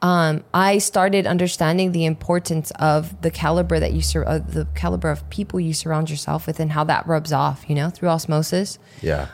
um, 0.00 0.44
I 0.54 0.78
started 0.78 1.26
understanding 1.26 1.90
the 1.90 2.04
importance 2.04 2.70
of 2.78 3.20
the 3.22 3.30
caliber 3.30 3.80
that 3.80 3.92
you 3.92 4.00
sur- 4.00 4.24
uh, 4.24 4.38
the 4.38 4.66
caliber 4.76 5.10
of 5.10 5.28
people 5.28 5.58
you 5.58 5.74
surround 5.74 6.08
yourself 6.08 6.46
with 6.46 6.60
and 6.60 6.70
how 6.70 6.84
that 6.84 7.06
rubs 7.06 7.32
off, 7.32 7.64
you 7.68 7.74
know, 7.74 7.90
through 7.90 8.08
osmosis 8.08 8.78
yeah 9.02 9.26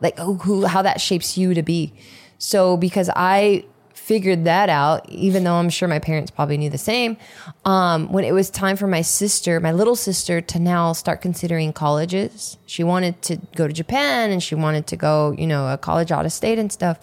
like 0.00 0.16
who, 0.18 0.34
who 0.36 0.64
how 0.66 0.82
that 0.82 1.00
shapes 1.00 1.36
you 1.36 1.54
to 1.54 1.62
be. 1.62 1.92
So 2.38 2.76
because 2.76 3.10
I 3.16 3.64
figured 4.00 4.44
that 4.44 4.68
out, 4.68 5.08
even 5.08 5.44
though 5.44 5.54
I'm 5.54 5.70
sure 5.70 5.86
my 5.86 5.98
parents 5.98 6.30
probably 6.30 6.56
knew 6.56 6.70
the 6.70 6.78
same, 6.78 7.16
um, 7.64 8.10
when 8.10 8.24
it 8.24 8.32
was 8.32 8.50
time 8.50 8.76
for 8.76 8.86
my 8.86 9.02
sister, 9.02 9.60
my 9.60 9.72
little 9.72 9.94
sister, 9.94 10.40
to 10.40 10.58
now 10.58 10.92
start 10.92 11.20
considering 11.20 11.72
colleges, 11.72 12.56
she 12.66 12.82
wanted 12.82 13.20
to 13.22 13.36
go 13.54 13.68
to 13.68 13.72
Japan 13.72 14.30
and 14.30 14.42
she 14.42 14.54
wanted 14.54 14.86
to 14.88 14.96
go, 14.96 15.32
you 15.38 15.46
know, 15.46 15.68
a 15.68 15.78
college 15.78 16.10
out 16.10 16.24
of 16.26 16.32
state 16.32 16.58
and 16.58 16.72
stuff. 16.72 16.98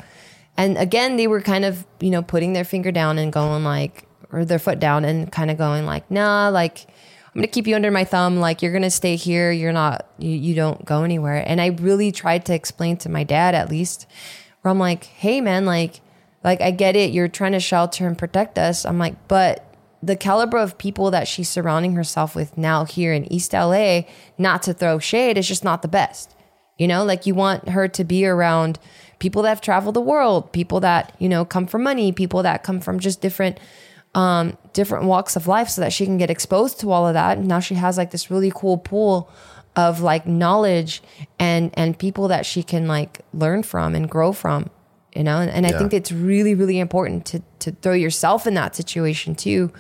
And 0.58 0.78
again, 0.78 1.18
they 1.18 1.28
were 1.28 1.40
kind 1.40 1.64
of, 1.64 1.86
you 2.00 2.10
know, 2.10 2.22
putting 2.22 2.54
their 2.54 2.66
finger 2.66 2.92
down 2.92 3.20
and 3.20 3.32
going 3.32 3.64
like, 3.64 4.06
or 4.32 4.44
their 4.44 4.60
foot 4.60 4.80
down 4.80 5.06
and 5.06 5.32
kind 5.32 5.52
of 5.52 5.58
going 5.58 5.86
like, 5.86 6.10
nah, 6.12 6.50
like, 6.50 6.88
I'm 7.38 7.42
gonna 7.42 7.48
keep 7.48 7.68
you 7.68 7.76
under 7.76 7.92
my 7.92 8.04
thumb. 8.04 8.38
Like 8.38 8.64
you're 8.64 8.74
gonna 8.74 8.90
stay 8.90 9.16
here. 9.16 9.52
You're 9.52 9.72
not. 9.72 10.08
You, 10.18 10.32
you 10.32 10.56
don't 10.56 10.84
go 10.84 11.04
anywhere. 11.04 11.44
And 11.46 11.62
I 11.62 11.68
really 11.68 12.12
tried 12.12 12.46
to 12.48 12.54
explain 12.56 12.98
to 12.98 13.10
my 13.10 13.24
dad, 13.24 13.54
at 13.54 13.70
least, 13.70 14.08
where 14.62 14.72
I'm 14.72 14.80
like, 14.80 15.04
hey 15.04 15.40
man, 15.40 15.66
like, 15.66 16.02
like 16.48 16.62
I 16.62 16.72
get 16.72 16.96
it. 16.96 17.12
You're 17.12 17.28
trying 17.28 17.52
to 17.52 17.60
shelter 17.60 18.08
and 18.08 18.18
protect 18.18 18.58
us. 18.58 18.86
I'm 18.86 18.98
like, 18.98 19.28
but 19.28 19.66
the 20.02 20.16
caliber 20.16 20.58
of 20.58 20.78
people 20.78 21.12
that 21.12 21.28
she's 21.28 21.50
surrounding 21.50 21.96
herself 21.96 22.36
with 22.38 22.58
now 22.58 22.86
here 22.86 23.12
in 23.12 23.30
East 23.30 23.52
LA, 23.52 24.04
not 24.38 24.64
to 24.64 24.74
throw 24.74 24.98
shade, 24.98 25.38
is 25.38 25.46
just 25.46 25.66
not 25.66 25.82
the 25.82 25.90
best. 25.90 26.34
You 26.78 26.88
know, 26.88 27.04
like 27.04 27.26
you 27.26 27.36
want 27.36 27.68
her 27.68 27.90
to 27.90 28.04
be 28.06 28.26
around 28.26 28.80
people 29.20 29.42
that 29.42 29.50
have 29.50 29.60
traveled 29.60 29.96
the 29.96 30.00
world, 30.02 30.54
people 30.54 30.80
that, 30.80 31.14
you 31.20 31.28
know, 31.28 31.44
come 31.44 31.68
from 31.68 31.84
money, 31.84 32.14
people 32.14 32.42
that 32.44 32.64
come 32.64 32.80
from 32.80 33.00
just 33.00 33.20
different 33.20 33.60
um 34.16 34.58
different 34.72 35.04
walks 35.04 35.36
of 35.36 35.48
life 35.48 35.68
so 35.68 35.82
that 35.82 35.92
she 35.92 36.06
can 36.06 36.18
get 36.18 36.30
exposed 36.30 36.80
to 36.80 36.92
all 36.94 37.06
of 37.06 37.14
that. 37.14 37.38
And 37.38 37.46
now 37.50 37.60
she 37.60 37.76
has 37.76 37.98
like 37.98 38.12
this 38.12 38.32
really 38.32 38.54
cool 38.56 38.78
pool 38.78 39.30
of 39.76 40.00
like 40.00 40.26
knowledge 40.26 41.04
and 41.38 41.72
and 41.74 42.00
people 42.00 42.30
that 42.30 42.46
she 42.46 42.64
can 42.64 42.88
like 42.88 43.20
learn 43.34 43.64
from 43.64 43.96
and 43.96 44.10
grow 44.10 44.32
from. 44.32 44.70
You 45.18 45.24
know, 45.24 45.40
and, 45.40 45.50
and 45.50 45.66
I 45.66 45.72
think 45.72 45.94
it's 45.94 46.12
really, 46.12 46.54
really 46.54 46.78
important 46.78 47.26
to 47.26 47.42
to 47.60 47.72
throw 47.72 47.94
yourself 47.94 48.46
in 48.46 48.54
that 48.54 48.76
situation 48.76 49.34
too. 49.34 49.74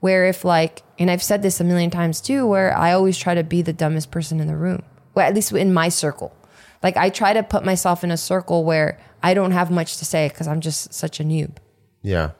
Where 0.00 0.26
if 0.26 0.44
like, 0.44 0.82
and 0.98 1.10
I've 1.10 1.22
said 1.22 1.40
this 1.40 1.58
a 1.58 1.64
million 1.64 1.88
times 1.88 2.20
too, 2.20 2.46
where 2.46 2.76
I 2.76 2.92
always 2.92 3.16
try 3.16 3.32
to 3.34 3.42
be 3.42 3.62
the 3.62 3.72
dumbest 3.72 4.10
person 4.10 4.40
in 4.40 4.46
the 4.46 4.56
room. 4.56 4.82
Well, 5.14 5.26
at 5.26 5.34
least 5.34 5.52
in 5.52 5.72
my 5.72 5.88
circle. 5.88 6.36
Like 6.82 6.98
I 6.98 7.08
try 7.08 7.32
to 7.32 7.42
put 7.42 7.64
myself 7.64 8.04
in 8.04 8.10
a 8.10 8.18
circle 8.18 8.62
where 8.62 9.00
I 9.22 9.32
don't 9.32 9.52
have 9.52 9.70
much 9.70 9.96
to 9.96 10.04
say 10.04 10.28
because 10.28 10.46
I'm 10.46 10.60
just 10.60 10.92
such 10.92 11.18
a 11.18 11.24
noob. 11.24 11.56
yeah 12.02 12.32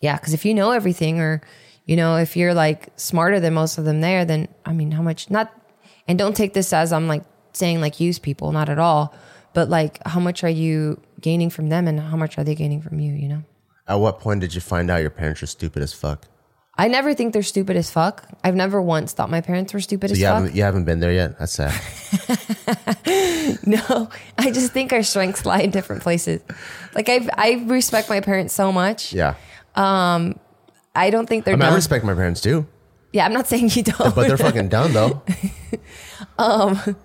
Yeah, 0.00 0.16
because 0.16 0.34
if 0.34 0.44
you 0.44 0.54
know 0.54 0.72
everything, 0.72 1.20
or 1.20 1.42
you 1.86 1.94
know, 1.94 2.16
if 2.16 2.36
you're 2.36 2.54
like 2.54 2.88
smarter 2.96 3.38
than 3.38 3.54
most 3.54 3.78
of 3.78 3.84
them 3.84 4.00
there, 4.00 4.24
then 4.24 4.48
I 4.64 4.72
mean, 4.72 4.90
how 4.90 5.02
much? 5.02 5.30
Not, 5.30 5.52
and 6.08 6.18
don't 6.18 6.34
take 6.34 6.54
this 6.54 6.72
as 6.72 6.92
I'm 6.92 7.06
like 7.06 7.22
saying 7.52 7.80
like 7.80 8.00
use 8.00 8.18
people, 8.18 8.50
not 8.50 8.68
at 8.68 8.80
all. 8.80 9.14
But 9.54 9.68
like, 9.68 10.04
how 10.06 10.18
much 10.18 10.42
are 10.42 10.50
you 10.50 11.00
gaining 11.22 11.50
from 11.50 11.68
them, 11.68 11.88
and 11.88 11.98
how 12.00 12.16
much 12.16 12.36
are 12.38 12.44
they 12.44 12.54
gaining 12.54 12.82
from 12.82 13.00
you? 13.00 13.12
You 13.14 13.28
know, 13.28 13.42
at 13.88 13.94
what 13.96 14.20
point 14.20 14.40
did 14.40 14.54
you 14.54 14.60
find 14.60 14.90
out 14.90 15.00
your 15.00 15.10
parents 15.10 15.42
are 15.42 15.46
stupid 15.46 15.82
as 15.82 15.92
fuck 15.92 16.26
I 16.74 16.88
never 16.88 17.12
think 17.12 17.34
they're 17.34 17.42
stupid 17.42 17.76
as 17.76 17.90
fuck. 17.90 18.26
I've 18.42 18.54
never 18.54 18.80
once 18.80 19.12
thought 19.12 19.28
my 19.28 19.42
parents 19.42 19.74
were 19.74 19.80
stupid 19.80 20.08
so 20.08 20.12
as 20.12 20.18
you 20.20 20.24
fuck. 20.26 20.34
haven't 20.36 20.54
you 20.54 20.62
haven't 20.62 20.84
been 20.84 21.00
there 21.00 21.12
yet 21.12 21.38
that's 21.38 21.52
sad 21.52 21.70
No, 23.66 24.08
I 24.38 24.50
just 24.50 24.72
think 24.72 24.92
our 24.92 25.02
strengths 25.02 25.44
lie 25.44 25.60
in 25.60 25.70
different 25.70 26.02
places. 26.02 26.40
Like 26.94 27.08
I, 27.08 27.28
I 27.36 27.64
respect 27.66 28.08
my 28.08 28.20
parents 28.20 28.54
so 28.54 28.72
much. 28.72 29.12
yeah 29.12 29.34
I 29.76 31.10
don't 31.10 31.28
think 31.28 31.44
they're 31.44 31.54
I 31.54 31.56
mean 31.58 31.68
I 31.68 31.74
respect 31.74 32.04
my 32.04 32.14
parents 32.14 32.40
too 32.40 32.66
yeah, 33.12 33.26
I'm 33.26 33.34
not 33.34 33.46
saying 33.52 33.70
you 33.74 33.82
don't. 33.82 34.14
but 34.14 34.26
they're 34.26 34.38
fucking 34.38 34.68
dumb 34.68 34.92
though 34.94 35.22
um, 36.38 36.96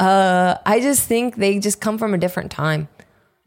uh, 0.00 0.56
I 0.66 0.80
just 0.80 1.06
think 1.06 1.36
they 1.36 1.58
just 1.60 1.80
come 1.80 1.98
from 1.98 2.14
a 2.14 2.18
different 2.18 2.50
time. 2.50 2.88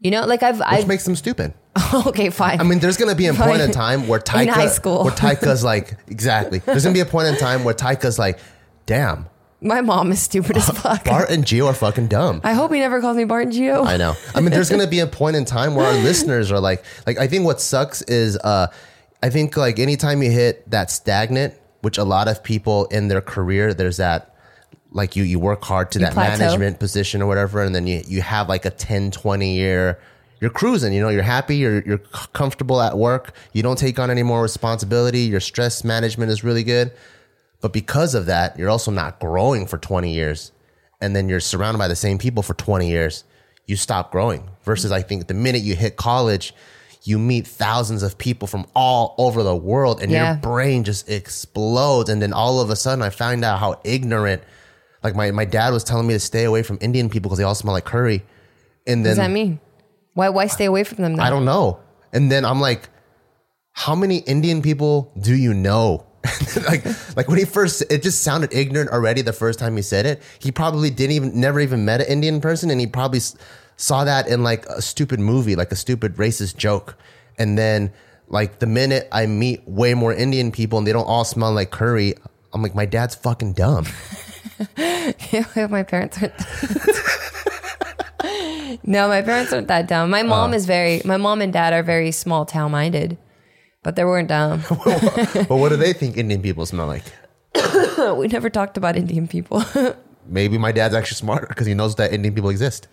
You 0.02 0.10
know, 0.10 0.26
like 0.26 0.42
I've 0.42 0.58
which 0.58 0.66
I've 0.66 0.88
makes 0.88 1.04
them 1.04 1.14
stupid. 1.14 1.54
okay, 2.06 2.30
fine. 2.30 2.60
I 2.60 2.64
mean, 2.64 2.80
there's 2.80 2.96
gonna 2.96 3.14
be 3.14 3.26
a 3.26 3.34
point 3.48 3.60
in 3.60 3.70
time 3.70 4.08
where 4.08 4.18
Taika, 4.20 4.42
In 4.42 4.48
high 4.48 4.66
school. 4.66 5.04
where 5.04 5.12
Taika's 5.12 5.62
like, 5.72 5.96
exactly. 6.08 6.58
There's 6.58 6.82
gonna 6.82 6.94
be 6.94 7.00
a 7.00 7.06
point 7.06 7.28
in 7.28 7.36
time 7.36 7.64
where 7.64 7.74
Taika's 7.74 8.18
like, 8.18 8.40
damn, 8.86 9.26
my 9.60 9.80
mom 9.80 10.10
is 10.10 10.20
stupid 10.20 10.56
as 10.56 10.68
fuck. 10.70 11.04
Bart 11.04 11.30
and 11.30 11.46
Geo 11.46 11.66
are 11.66 11.74
fucking 11.74 12.08
dumb. 12.08 12.40
I 12.42 12.52
hope 12.54 12.72
he 12.72 12.80
never 12.80 13.00
calls 13.00 13.16
me 13.16 13.24
Bart 13.24 13.44
and 13.44 13.52
Geo. 13.52 13.84
I 13.84 13.96
know. 13.96 14.14
I 14.34 14.40
mean, 14.40 14.50
there's 14.50 14.68
gonna 14.70 14.88
be 14.88 14.98
a 14.98 15.06
point 15.06 15.36
in 15.36 15.44
time 15.44 15.76
where 15.76 15.86
our 15.86 15.94
listeners 16.02 16.50
are 16.50 16.60
like, 16.60 16.84
like 17.06 17.18
I 17.18 17.28
think 17.28 17.44
what 17.44 17.60
sucks 17.60 18.02
is, 18.02 18.36
uh, 18.38 18.66
I 19.22 19.30
think 19.30 19.56
like 19.56 19.78
anytime 19.78 20.20
you 20.20 20.30
hit 20.32 20.68
that 20.72 20.90
stagnant, 20.90 21.54
which 21.82 21.96
a 21.96 22.04
lot 22.04 22.26
of 22.26 22.42
people 22.42 22.86
in 22.86 23.06
their 23.06 23.20
career, 23.20 23.72
there's 23.72 23.98
that, 23.98 24.31
like 24.94 25.16
you 25.16 25.22
you 25.24 25.38
work 25.38 25.62
hard 25.64 25.90
to 25.92 25.98
that 26.00 26.12
plateau. 26.12 26.38
management 26.38 26.78
position 26.78 27.22
or 27.22 27.26
whatever, 27.26 27.62
and 27.62 27.74
then 27.74 27.86
you 27.86 28.02
you 28.06 28.22
have 28.22 28.48
like 28.48 28.64
a 28.64 28.70
10, 28.70 29.10
20 29.10 29.54
year. 29.54 29.98
You're 30.40 30.50
cruising, 30.50 30.92
you 30.92 31.00
know, 31.00 31.08
you're 31.08 31.22
happy, 31.22 31.56
you're 31.56 31.82
you're 31.82 31.98
comfortable 32.32 32.80
at 32.80 32.98
work, 32.98 33.32
you 33.52 33.62
don't 33.62 33.78
take 33.78 33.98
on 33.98 34.10
any 34.10 34.22
more 34.24 34.42
responsibility, 34.42 35.20
your 35.20 35.38
stress 35.40 35.84
management 35.84 36.32
is 36.32 36.42
really 36.42 36.64
good. 36.64 36.90
But 37.60 37.72
because 37.72 38.14
of 38.16 38.26
that, 38.26 38.58
you're 38.58 38.68
also 38.70 38.90
not 38.90 39.20
growing 39.20 39.66
for 39.68 39.78
20 39.78 40.12
years. 40.12 40.50
And 41.00 41.14
then 41.14 41.28
you're 41.28 41.38
surrounded 41.40 41.78
by 41.78 41.86
the 41.86 41.94
same 41.96 42.18
people 42.18 42.42
for 42.42 42.54
20 42.54 42.88
years. 42.88 43.22
You 43.66 43.76
stop 43.76 44.10
growing. 44.10 44.48
Versus, 44.64 44.90
I 44.90 45.02
think 45.02 45.28
the 45.28 45.34
minute 45.34 45.62
you 45.62 45.76
hit 45.76 45.96
college, 45.96 46.54
you 47.04 47.20
meet 47.20 47.46
thousands 47.46 48.02
of 48.02 48.18
people 48.18 48.48
from 48.48 48.66
all 48.74 49.14
over 49.16 49.44
the 49.44 49.54
world 49.54 50.02
and 50.02 50.10
Yeah. 50.10 50.32
your 50.32 50.40
brain 50.40 50.82
just 50.82 51.08
explodes. 51.08 52.10
And 52.10 52.20
then 52.20 52.32
all 52.32 52.60
of 52.60 52.68
a 52.70 52.74
sudden, 52.76 53.02
I 53.02 53.10
find 53.10 53.44
out 53.44 53.60
how 53.60 53.80
ignorant. 53.84 54.42
Like 55.02 55.14
my, 55.16 55.30
my 55.30 55.44
dad 55.44 55.72
was 55.72 55.84
telling 55.84 56.06
me 56.06 56.14
to 56.14 56.20
stay 56.20 56.44
away 56.44 56.62
from 56.62 56.78
Indian 56.80 57.08
people 57.08 57.28
because 57.28 57.38
they 57.38 57.44
all 57.44 57.54
smell 57.54 57.74
like 57.74 57.84
curry. 57.84 58.24
And 58.86 59.04
then 59.04 59.10
What 59.12 59.24
does 59.24 59.28
that 59.28 59.30
mean? 59.30 59.60
Why 60.14 60.28
why 60.28 60.46
stay 60.46 60.66
away 60.66 60.84
from 60.84 60.98
them? 61.02 61.16
Then? 61.16 61.26
I 61.26 61.30
don't 61.30 61.44
know. 61.44 61.80
And 62.12 62.30
then 62.30 62.44
I'm 62.44 62.60
like, 62.60 62.88
how 63.72 63.94
many 63.94 64.18
Indian 64.18 64.60
people 64.62 65.12
do 65.20 65.34
you 65.34 65.54
know? 65.54 66.06
like, 66.68 66.84
like 67.16 67.26
when 67.28 67.38
he 67.38 67.44
first, 67.44 67.82
it 67.90 68.02
just 68.02 68.22
sounded 68.22 68.52
ignorant 68.54 68.90
already 68.90 69.22
the 69.22 69.32
first 69.32 69.58
time 69.58 69.74
he 69.76 69.82
said 69.82 70.06
it. 70.06 70.22
He 70.38 70.52
probably 70.52 70.90
didn't 70.90 71.12
even, 71.12 71.40
never 71.40 71.58
even 71.58 71.84
met 71.84 72.00
an 72.00 72.06
Indian 72.06 72.40
person, 72.40 72.70
and 72.70 72.78
he 72.78 72.86
probably 72.86 73.16
s- 73.16 73.34
saw 73.76 74.04
that 74.04 74.28
in 74.28 74.44
like 74.44 74.66
a 74.66 74.80
stupid 74.82 75.18
movie, 75.18 75.56
like 75.56 75.72
a 75.72 75.76
stupid 75.76 76.16
racist 76.16 76.56
joke. 76.56 76.96
And 77.38 77.58
then, 77.58 77.92
like 78.28 78.60
the 78.60 78.66
minute 78.66 79.08
I 79.10 79.26
meet 79.26 79.66
way 79.66 79.94
more 79.94 80.12
Indian 80.14 80.52
people 80.52 80.78
and 80.78 80.86
they 80.86 80.92
don't 80.92 81.06
all 81.06 81.24
smell 81.24 81.52
like 81.52 81.70
curry, 81.70 82.14
I'm 82.52 82.62
like, 82.62 82.74
my 82.74 82.86
dad's 82.86 83.14
fucking 83.14 83.54
dumb. 83.54 83.86
Yeah, 85.32 85.66
my 85.70 85.82
parents 85.82 86.18
aren't. 86.20 86.34
no, 88.86 89.08
my 89.08 89.22
parents 89.22 89.52
aren't 89.52 89.68
that 89.68 89.88
dumb. 89.88 90.10
My 90.10 90.22
mom 90.22 90.52
uh. 90.52 90.54
is 90.54 90.66
very. 90.66 91.02
My 91.04 91.16
mom 91.16 91.40
and 91.40 91.52
dad 91.52 91.72
are 91.72 91.82
very 91.82 92.10
small 92.12 92.44
town 92.44 92.70
minded, 92.70 93.18
but 93.82 93.96
they 93.96 94.04
weren't 94.04 94.28
dumb. 94.28 94.62
but 94.68 95.50
what 95.50 95.70
do 95.70 95.76
they 95.76 95.92
think 95.92 96.16
Indian 96.16 96.42
people 96.42 96.66
smell 96.66 96.86
like? 96.86 97.04
we 98.16 98.28
never 98.28 98.50
talked 98.50 98.76
about 98.76 98.96
Indian 98.96 99.28
people. 99.28 99.64
Maybe 100.26 100.56
my 100.58 100.72
dad's 100.72 100.94
actually 100.94 101.16
smarter 101.16 101.46
because 101.46 101.66
he 101.66 101.74
knows 101.74 101.96
that 101.96 102.12
Indian 102.12 102.34
people 102.34 102.50
exist. 102.50 102.88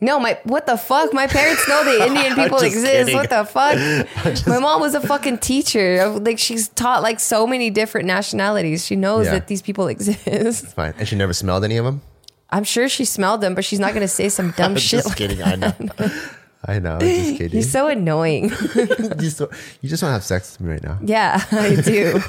No, 0.00 0.18
my 0.20 0.38
what 0.44 0.66
the 0.66 0.76
fuck? 0.76 1.12
My 1.12 1.26
parents 1.26 1.66
know 1.68 1.84
the 1.84 2.06
Indian 2.06 2.34
people 2.42 2.58
exist. 2.58 2.86
kidding. 2.86 3.14
What 3.16 3.30
the 3.30 3.44
fuck? 3.44 4.46
My 4.46 4.58
mom 4.58 4.80
was 4.80 4.94
a 4.94 5.00
fucking 5.00 5.38
teacher. 5.38 6.06
Like 6.08 6.38
she's 6.38 6.68
taught 6.68 7.02
like 7.02 7.18
so 7.20 7.46
many 7.46 7.70
different 7.70 8.06
nationalities. 8.06 8.86
She 8.86 8.96
knows 8.96 9.26
Yeah. 9.26 9.32
that 9.32 9.46
these 9.48 9.62
people 9.62 9.88
exist. 9.94 10.66
Fine. 10.74 10.94
And 10.98 11.08
she 11.08 11.16
never 11.16 11.32
smelled 11.32 11.64
any 11.64 11.76
of 11.76 11.84
them? 11.84 12.02
I'm 12.50 12.64
sure 12.64 12.88
she 12.88 13.04
smelled 13.04 13.40
them, 13.40 13.54
but 13.54 13.64
she's 13.64 13.80
not 13.80 13.92
gonna 13.94 14.08
say 14.08 14.28
some 14.28 14.52
dumb 14.52 14.76
shit. 14.76 14.94
I'm 14.94 15.02
just 15.02 15.08
like- 15.08 15.18
kidding. 15.18 15.42
I 15.42 15.54
know. 15.56 15.72
I 16.66 16.78
know. 16.80 16.94
I'm 16.94 17.00
just 17.00 17.36
kidding. 17.38 17.50
He's 17.50 17.70
so 17.70 17.88
annoying. 17.88 18.44
you, 18.74 19.14
just, 19.16 19.38
don't- 19.38 19.52
you 19.80 19.88
just 19.88 20.02
want 20.02 20.10
to 20.10 20.14
have 20.14 20.24
sex 20.24 20.58
with 20.58 20.66
me 20.66 20.72
right 20.72 20.82
now. 20.82 20.98
Yeah, 21.02 21.42
I 21.52 21.74
do. 21.76 22.20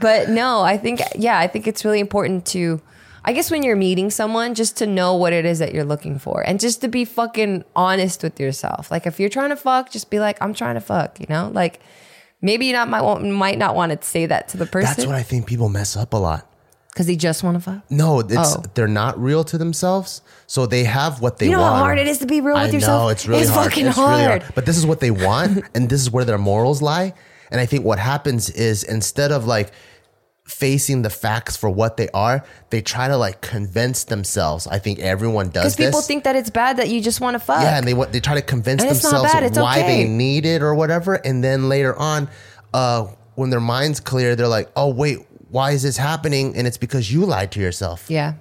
but 0.00 0.28
no, 0.30 0.62
I 0.62 0.76
think 0.78 1.00
yeah, 1.16 1.38
I 1.38 1.46
think 1.46 1.66
it's 1.66 1.84
really 1.84 2.00
important 2.00 2.46
to 2.46 2.80
I 3.24 3.32
guess 3.32 3.50
when 3.50 3.62
you're 3.62 3.76
meeting 3.76 4.10
someone 4.10 4.54
just 4.54 4.76
to 4.78 4.86
know 4.86 5.14
what 5.14 5.32
it 5.32 5.44
is 5.44 5.60
that 5.60 5.72
you're 5.72 5.84
looking 5.84 6.18
for 6.18 6.42
and 6.46 6.58
just 6.58 6.80
to 6.80 6.88
be 6.88 7.04
fucking 7.04 7.64
honest 7.76 8.22
with 8.22 8.40
yourself. 8.40 8.90
Like 8.90 9.06
if 9.06 9.20
you're 9.20 9.28
trying 9.30 9.50
to 9.50 9.56
fuck, 9.56 9.90
just 9.90 10.10
be 10.10 10.18
like 10.18 10.38
I'm 10.42 10.54
trying 10.54 10.74
to 10.74 10.80
fuck, 10.80 11.20
you 11.20 11.26
know? 11.28 11.50
Like 11.52 11.78
maybe 12.40 12.66
you 12.66 12.72
not 12.72 12.88
might 12.88 13.02
might 13.22 13.58
not 13.58 13.74
want 13.76 13.92
to 13.92 14.06
say 14.06 14.26
that 14.26 14.48
to 14.48 14.56
the 14.56 14.66
person. 14.66 14.88
That's 14.96 15.06
what 15.06 15.14
I 15.14 15.22
think 15.22 15.46
people 15.46 15.68
mess 15.68 15.96
up 15.96 16.12
a 16.14 16.16
lot. 16.16 16.48
cuz 16.96 17.06
they 17.06 17.16
just 17.16 17.42
want 17.44 17.56
to 17.56 17.60
fuck. 17.60 17.80
No, 17.90 18.20
it's 18.20 18.34
Oh. 18.36 18.62
they're 18.74 18.88
not 18.88 19.18
real 19.22 19.44
to 19.44 19.56
themselves. 19.56 20.20
So 20.46 20.66
they 20.66 20.84
have 20.84 21.20
what 21.22 21.38
they 21.38 21.46
want. 21.46 21.50
You 21.52 21.56
know 21.56 21.62
want. 21.62 21.76
how 21.76 21.82
hard 21.84 21.98
it 21.98 22.06
is 22.08 22.18
to 22.18 22.26
be 22.26 22.40
real 22.40 22.54
with 22.56 22.70
I 22.70 22.74
yourself? 22.74 23.12
it's 23.12 23.26
really 23.28 23.42
It's 23.42 23.50
hard. 23.50 23.70
fucking 23.70 23.86
it's 23.86 23.96
really 23.96 24.24
hard. 24.24 24.44
But 24.54 24.66
this 24.66 24.76
is 24.76 24.84
what 24.84 25.00
they 25.00 25.10
want, 25.12 25.64
and 25.74 25.88
this 25.88 26.00
is 26.02 26.10
where 26.10 26.24
their 26.24 26.38
morals 26.38 26.82
lie. 26.82 27.14
And 27.52 27.60
I 27.60 27.66
think 27.66 27.84
what 27.84 27.98
happens 27.98 28.50
is 28.50 28.82
instead 28.82 29.30
of 29.30 29.46
like 29.46 29.70
facing 30.44 31.02
the 31.02 31.10
facts 31.10 31.56
for 31.56 31.70
what 31.70 31.96
they 31.96 32.08
are, 32.10 32.44
they 32.70 32.82
try 32.82 33.08
to 33.08 33.16
like 33.16 33.40
convince 33.40 34.04
themselves. 34.04 34.66
I 34.66 34.78
think 34.78 34.98
everyone 34.98 35.50
does 35.50 35.76
this. 35.76 35.86
people 35.86 36.02
think 36.02 36.24
that 36.24 36.36
it's 36.36 36.50
bad 36.50 36.76
that 36.78 36.88
you 36.88 37.00
just 37.00 37.20
want 37.20 37.34
to 37.34 37.38
fuck. 37.38 37.62
Yeah, 37.62 37.78
and 37.78 37.86
they 37.86 37.94
they 38.10 38.20
try 38.20 38.34
to 38.34 38.42
convince 38.42 38.82
And 38.82 38.90
themselves 38.90 39.32
why 39.56 39.78
okay. 39.80 40.04
they 40.04 40.08
need 40.08 40.44
it 40.46 40.62
or 40.62 40.74
whatever, 40.74 41.14
and 41.14 41.42
then 41.42 41.68
later 41.68 41.96
on, 41.96 42.28
uh, 42.74 43.06
when 43.34 43.50
their 43.50 43.60
minds 43.60 44.00
clear, 44.00 44.36
they're 44.36 44.48
like, 44.48 44.70
"Oh 44.76 44.92
wait, 44.92 45.18
why 45.50 45.72
is 45.72 45.82
this 45.82 45.96
happening?" 45.96 46.56
And 46.56 46.66
it's 46.66 46.78
because 46.78 47.12
you 47.12 47.24
lied 47.24 47.52
to 47.52 47.60
yourself. 47.60 48.06
yeah. 48.08 48.34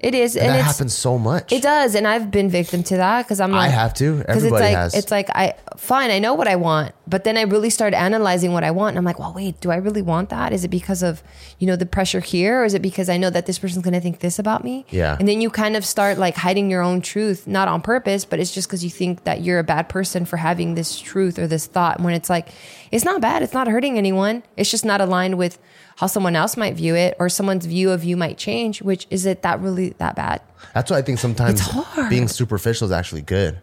It 0.00 0.14
is 0.14 0.36
and 0.36 0.46
and 0.46 0.54
that 0.54 0.62
happens 0.62 0.94
so 0.94 1.18
much. 1.18 1.52
It 1.52 1.60
does, 1.60 1.96
and 1.96 2.06
I've 2.06 2.30
been 2.30 2.48
victim 2.48 2.84
to 2.84 2.98
that 2.98 3.24
because 3.24 3.40
I'm. 3.40 3.50
Like, 3.50 3.68
I 3.68 3.72
have 3.72 3.94
to. 3.94 4.22
Everybody 4.28 4.46
it's 4.46 4.50
like, 4.52 4.76
has. 4.76 4.94
It's 4.94 5.10
like 5.10 5.28
I 5.30 5.54
fine, 5.76 6.12
I 6.12 6.20
know 6.20 6.34
what 6.34 6.46
I 6.46 6.54
want, 6.54 6.94
but 7.08 7.24
then 7.24 7.36
I 7.36 7.42
really 7.42 7.68
start 7.68 7.94
analyzing 7.94 8.52
what 8.52 8.62
I 8.62 8.70
want, 8.70 8.90
and 8.90 8.98
I'm 8.98 9.04
like, 9.04 9.18
well, 9.18 9.32
wait, 9.34 9.60
do 9.60 9.72
I 9.72 9.76
really 9.76 10.02
want 10.02 10.28
that? 10.28 10.52
Is 10.52 10.62
it 10.62 10.68
because 10.68 11.02
of 11.02 11.24
you 11.58 11.66
know 11.66 11.74
the 11.74 11.84
pressure 11.84 12.20
here, 12.20 12.62
or 12.62 12.64
is 12.64 12.74
it 12.74 12.82
because 12.82 13.08
I 13.08 13.16
know 13.16 13.28
that 13.30 13.46
this 13.46 13.58
person's 13.58 13.84
gonna 13.84 14.00
think 14.00 14.20
this 14.20 14.38
about 14.38 14.62
me? 14.62 14.86
Yeah. 14.90 15.16
And 15.18 15.26
then 15.26 15.40
you 15.40 15.50
kind 15.50 15.74
of 15.76 15.84
start 15.84 16.16
like 16.16 16.36
hiding 16.36 16.70
your 16.70 16.82
own 16.82 17.00
truth, 17.00 17.48
not 17.48 17.66
on 17.66 17.82
purpose, 17.82 18.24
but 18.24 18.38
it's 18.38 18.54
just 18.54 18.68
because 18.68 18.84
you 18.84 18.90
think 18.90 19.24
that 19.24 19.42
you're 19.42 19.58
a 19.58 19.64
bad 19.64 19.88
person 19.88 20.24
for 20.24 20.36
having 20.36 20.76
this 20.76 20.96
truth 20.96 21.40
or 21.40 21.48
this 21.48 21.66
thought. 21.66 21.98
When 21.98 22.14
it's 22.14 22.30
like, 22.30 22.50
it's 22.92 23.04
not 23.04 23.20
bad, 23.20 23.42
it's 23.42 23.52
not 23.52 23.66
hurting 23.66 23.98
anyone. 23.98 24.44
It's 24.56 24.70
just 24.70 24.84
not 24.84 25.00
aligned 25.00 25.38
with 25.38 25.58
how 25.98 26.06
someone 26.06 26.36
else 26.36 26.56
might 26.56 26.74
view 26.74 26.94
it, 26.94 27.16
or 27.18 27.28
someone's 27.28 27.66
view 27.66 27.90
of 27.90 28.04
you 28.04 28.16
might 28.16 28.38
change. 28.38 28.80
Which 28.82 29.06
is 29.10 29.26
it 29.26 29.42
that 29.42 29.60
really 29.60 29.90
that 29.98 30.14
bad? 30.14 30.40
That's 30.74 30.90
why 30.90 30.98
I 30.98 31.02
think 31.02 31.18
sometimes 31.18 31.60
being 32.08 32.28
superficial 32.28 32.86
is 32.86 32.92
actually 32.92 33.22
good. 33.22 33.58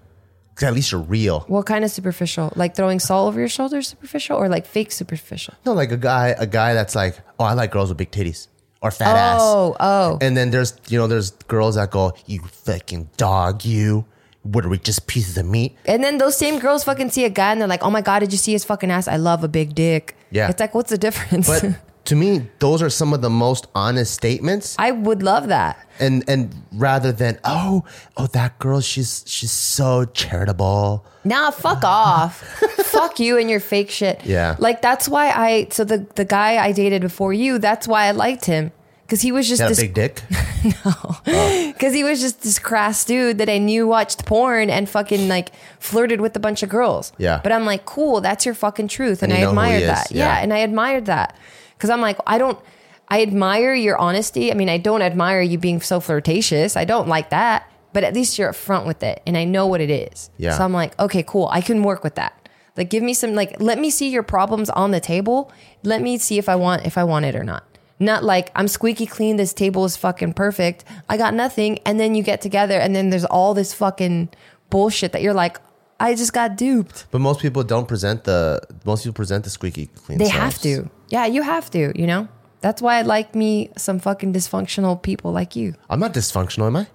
Because 0.50 0.68
at 0.68 0.74
least 0.74 0.92
you're 0.92 1.02
real. 1.02 1.42
What 1.48 1.66
kind 1.66 1.84
of 1.84 1.92
superficial? 1.92 2.52
Like 2.56 2.76
throwing 2.76 3.00
salt 3.00 3.28
over 3.28 3.40
your 3.40 3.50
shoulders, 3.50 3.90
superficial, 3.90 4.38
or 4.38 4.48
like 4.48 4.66
fake 4.66 4.92
superficial? 4.92 5.54
No, 5.66 5.74
like 5.74 5.92
a 5.92 5.98
guy, 5.98 6.36
a 6.38 6.46
guy 6.48 6.74
that's 6.74 6.96
like, 6.96 7.20
"Oh, 7.40 7.44
I 7.46 7.54
like 7.54 7.72
girls 7.72 7.90
with 7.90 7.98
big 7.98 8.12
titties 8.12 8.48
or 8.82 8.90
fat 8.92 9.16
ass." 9.16 9.40
Oh, 9.42 9.76
oh, 9.80 10.18
And 10.22 10.36
then 10.38 10.52
there's, 10.52 10.74
you 10.88 10.98
know, 10.98 11.08
there's 11.08 11.32
girls 11.48 11.76
that 11.76 11.92
go, 11.92 12.14
"You 12.26 12.40
fucking 12.42 13.10
dog, 13.18 13.64
you." 13.66 14.06
What 14.44 14.64
are 14.64 14.70
we 14.70 14.78
just 14.78 15.08
pieces 15.08 15.38
of 15.40 15.46
meat? 15.48 15.76
and 15.88 16.04
then 16.04 16.20
those 16.20 16.38
same 16.38 16.60
girls 16.60 16.84
fucking 16.84 17.10
see 17.10 17.26
a 17.26 17.30
guy 17.30 17.52
and 17.52 17.60
they're 17.60 17.68
like, 17.68 17.84
"Oh 17.84 17.90
my 17.90 18.02
god, 18.02 18.20
did 18.20 18.32
you 18.32 18.38
see 18.38 18.52
his 18.54 18.64
fucking 18.64 18.92
ass? 18.92 19.08
I 19.08 19.16
love 19.18 19.44
a 19.44 19.48
big 19.50 19.74
dick." 19.76 20.16
Yeah. 20.32 20.50
it's 20.50 20.60
like, 20.60 20.74
what's 20.76 20.90
the 20.92 20.98
difference? 20.98 21.48
But 21.48 21.80
to 22.06 22.16
me, 22.16 22.47
those 22.60 22.82
are 22.82 22.89
some 22.89 23.14
of 23.14 23.22
the 23.22 23.30
most 23.30 23.68
honest 23.74 24.14
statements. 24.14 24.76
I 24.78 24.91
would 24.91 25.24
love 25.24 25.47
that. 25.47 25.78
And 25.99 26.24
and 26.28 26.53
rather 26.74 27.12
than 27.12 27.39
oh 27.43 27.84
oh 28.18 28.28
that 28.28 28.60
girl 28.60 28.82
she's 28.82 29.24
she's 29.28 29.51
so 29.51 30.06
charitable. 30.06 31.06
Nah, 31.24 31.51
fuck 31.51 31.84
off. 31.84 32.38
fuck 32.86 33.20
you 33.20 33.38
and 33.38 33.49
your 33.49 33.60
fake 33.60 33.89
shit. 33.89 34.24
Yeah. 34.26 34.56
Like 34.60 34.82
that's 34.82 35.08
why 35.08 35.30
I 35.32 35.68
so 35.72 35.84
the 35.84 36.06
the 36.16 36.26
guy 36.26 36.64
I 36.64 36.72
dated 36.72 37.01
before 37.01 37.34
you, 37.34 37.58
that's 37.60 37.88
why 37.88 38.06
I 38.06 38.12
liked 38.12 38.45
him. 38.45 38.72
Cause 39.08 39.22
he 39.22 39.32
was 39.32 39.47
just 39.47 39.62
a 39.62 39.68
this 39.68 39.80
big 39.80 39.93
dick. 39.93 40.22
No, 40.66 40.93
oh. 41.28 41.72
because 41.74 41.93
he 41.93 42.03
was 42.03 42.20
just 42.20 42.41
this 42.41 42.58
crass 42.58 43.06
dude 43.06 43.38
that 43.38 43.49
I 43.49 43.60
knew 43.60 43.86
watched 43.86 44.26
porn 44.26 44.72
and 44.72 44.89
fucking 44.89 45.28
like 45.28 45.51
flirted 45.80 46.20
with 46.20 46.36
a 46.36 46.39
bunch 46.39 46.64
of 46.64 46.70
girls. 46.70 47.14
Yeah. 47.20 47.39
But 47.43 47.51
I'm 47.51 47.66
like, 47.66 47.86
cool, 47.86 48.20
that's 48.20 48.47
your 48.47 48.56
fucking 48.56 48.88
truth. 48.88 49.22
And, 49.22 49.32
And 49.32 49.38
I 49.38 49.41
you 49.41 49.53
know 49.53 49.62
who 49.62 49.68
he 49.68 49.76
admired 49.76 49.89
that. 49.95 50.12
Yeah. 50.12 50.26
yeah. 50.26 50.41
And 50.41 50.51
I 50.51 50.58
admired 50.58 51.06
that. 51.06 51.38
Because 51.78 51.90
I'm 51.90 52.02
like, 52.02 52.18
I 52.26 52.38
don't, 52.38 52.60
I 53.08 53.22
admire 53.22 53.74
your 53.74 53.98
honesty. 53.98 54.52
I 54.52 54.56
mean, 54.56 54.70
I 54.70 54.78
don't 54.78 55.02
admire 55.02 55.42
you 55.42 55.58
being 55.58 55.82
so 55.82 56.00
flirtatious. 56.00 56.76
I 56.76 56.86
don't 56.86 57.08
like 57.08 57.30
that. 57.30 57.72
But 57.94 58.04
at 58.04 58.14
least 58.14 58.38
you're 58.38 58.52
upfront 58.52 58.86
with 58.86 59.04
it. 59.04 59.22
And 59.26 59.38
I 59.38 59.46
know 59.46 59.68
what 59.68 59.80
it 59.80 59.90
is. 59.90 60.30
Yeah. 60.38 60.58
So 60.58 60.66
I'm 60.66 60.74
like, 60.74 60.98
okay, 61.00 61.24
cool. 61.24 61.48
I 61.52 61.62
can 61.62 61.82
work 61.84 62.04
with 62.04 62.16
that. 62.16 62.50
Like, 62.76 62.90
give 62.90 63.02
me 63.02 63.14
some, 63.14 63.36
like, 63.36 63.56
let 63.62 63.80
me 63.80 63.90
see 63.90 64.10
your 64.10 64.24
problems 64.24 64.70
on 64.70 64.92
the 64.92 65.00
table. 65.00 65.52
Let 65.84 66.02
me 66.02 66.18
see 66.18 66.38
if 66.38 66.50
I 66.50 66.56
want, 66.56 66.86
if 66.86 66.98
I 66.98 67.06
want 67.06 67.24
it 67.24 67.36
or 67.36 67.44
not. 67.44 67.64
Not 68.00 68.24
like 68.24 68.52
I'm 68.54 68.68
squeaky 68.68 69.06
clean. 69.06 69.38
This 69.38 69.54
table 69.54 69.86
is 69.86 69.96
fucking 69.96 70.34
perfect. 70.34 70.84
I 71.08 71.16
got 71.16 71.34
nothing. 71.34 71.80
And 71.86 71.98
then 72.00 72.16
you 72.16 72.24
get 72.24 72.42
together 72.42 72.78
and 72.78 72.94
then 72.94 73.10
there's 73.10 73.24
all 73.24 73.54
this 73.54 73.74
fucking 73.74 74.30
bullshit 74.70 75.14
that 75.14 75.22
you're 75.22 75.34
like, 75.34 75.58
I 76.00 76.14
just 76.16 76.34
got 76.34 76.58
duped. 76.58 77.06
But 77.12 77.20
most 77.20 77.40
people 77.40 77.64
don't 77.64 77.88
present 77.88 78.26
the 78.26 78.60
most 78.84 79.04
people 79.04 79.14
present 79.14 79.46
the 79.46 79.50
squeaky 79.50 79.86
clean. 79.88 80.18
They 80.18 80.26
selves. 80.26 80.38
have 80.38 80.62
to. 80.64 80.90
Yeah, 81.16 81.28
you 81.28 81.43
have 81.43 81.72
to, 81.72 81.97
you 81.97 82.07
know? 82.07 82.28
That's 82.59 82.82
why 82.82 82.97
I 82.97 83.03
like 83.03 83.36
me 83.36 83.70
some 83.78 83.99
fucking 83.99 84.34
dysfunctional 84.34 85.01
people 85.01 85.32
like 85.32 85.55
you. 85.55 85.76
I'm 85.89 86.01
not 86.01 86.13
dysfunctional, 86.13 86.68
am 86.68 86.76
I? 86.76 86.88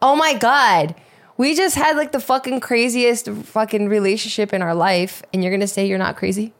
Oh 0.00 0.16
my 0.16 0.32
God. 0.32 0.94
We 1.36 1.54
just 1.54 1.76
had 1.76 1.94
like 1.94 2.12
the 2.12 2.18
fucking 2.18 2.60
craziest 2.60 3.28
fucking 3.28 3.90
relationship 3.90 4.54
in 4.54 4.62
our 4.62 4.74
life, 4.74 5.22
and 5.34 5.44
you're 5.44 5.52
gonna 5.52 5.66
say 5.66 5.86
you're 5.86 5.98
not 5.98 6.16
crazy? 6.16 6.54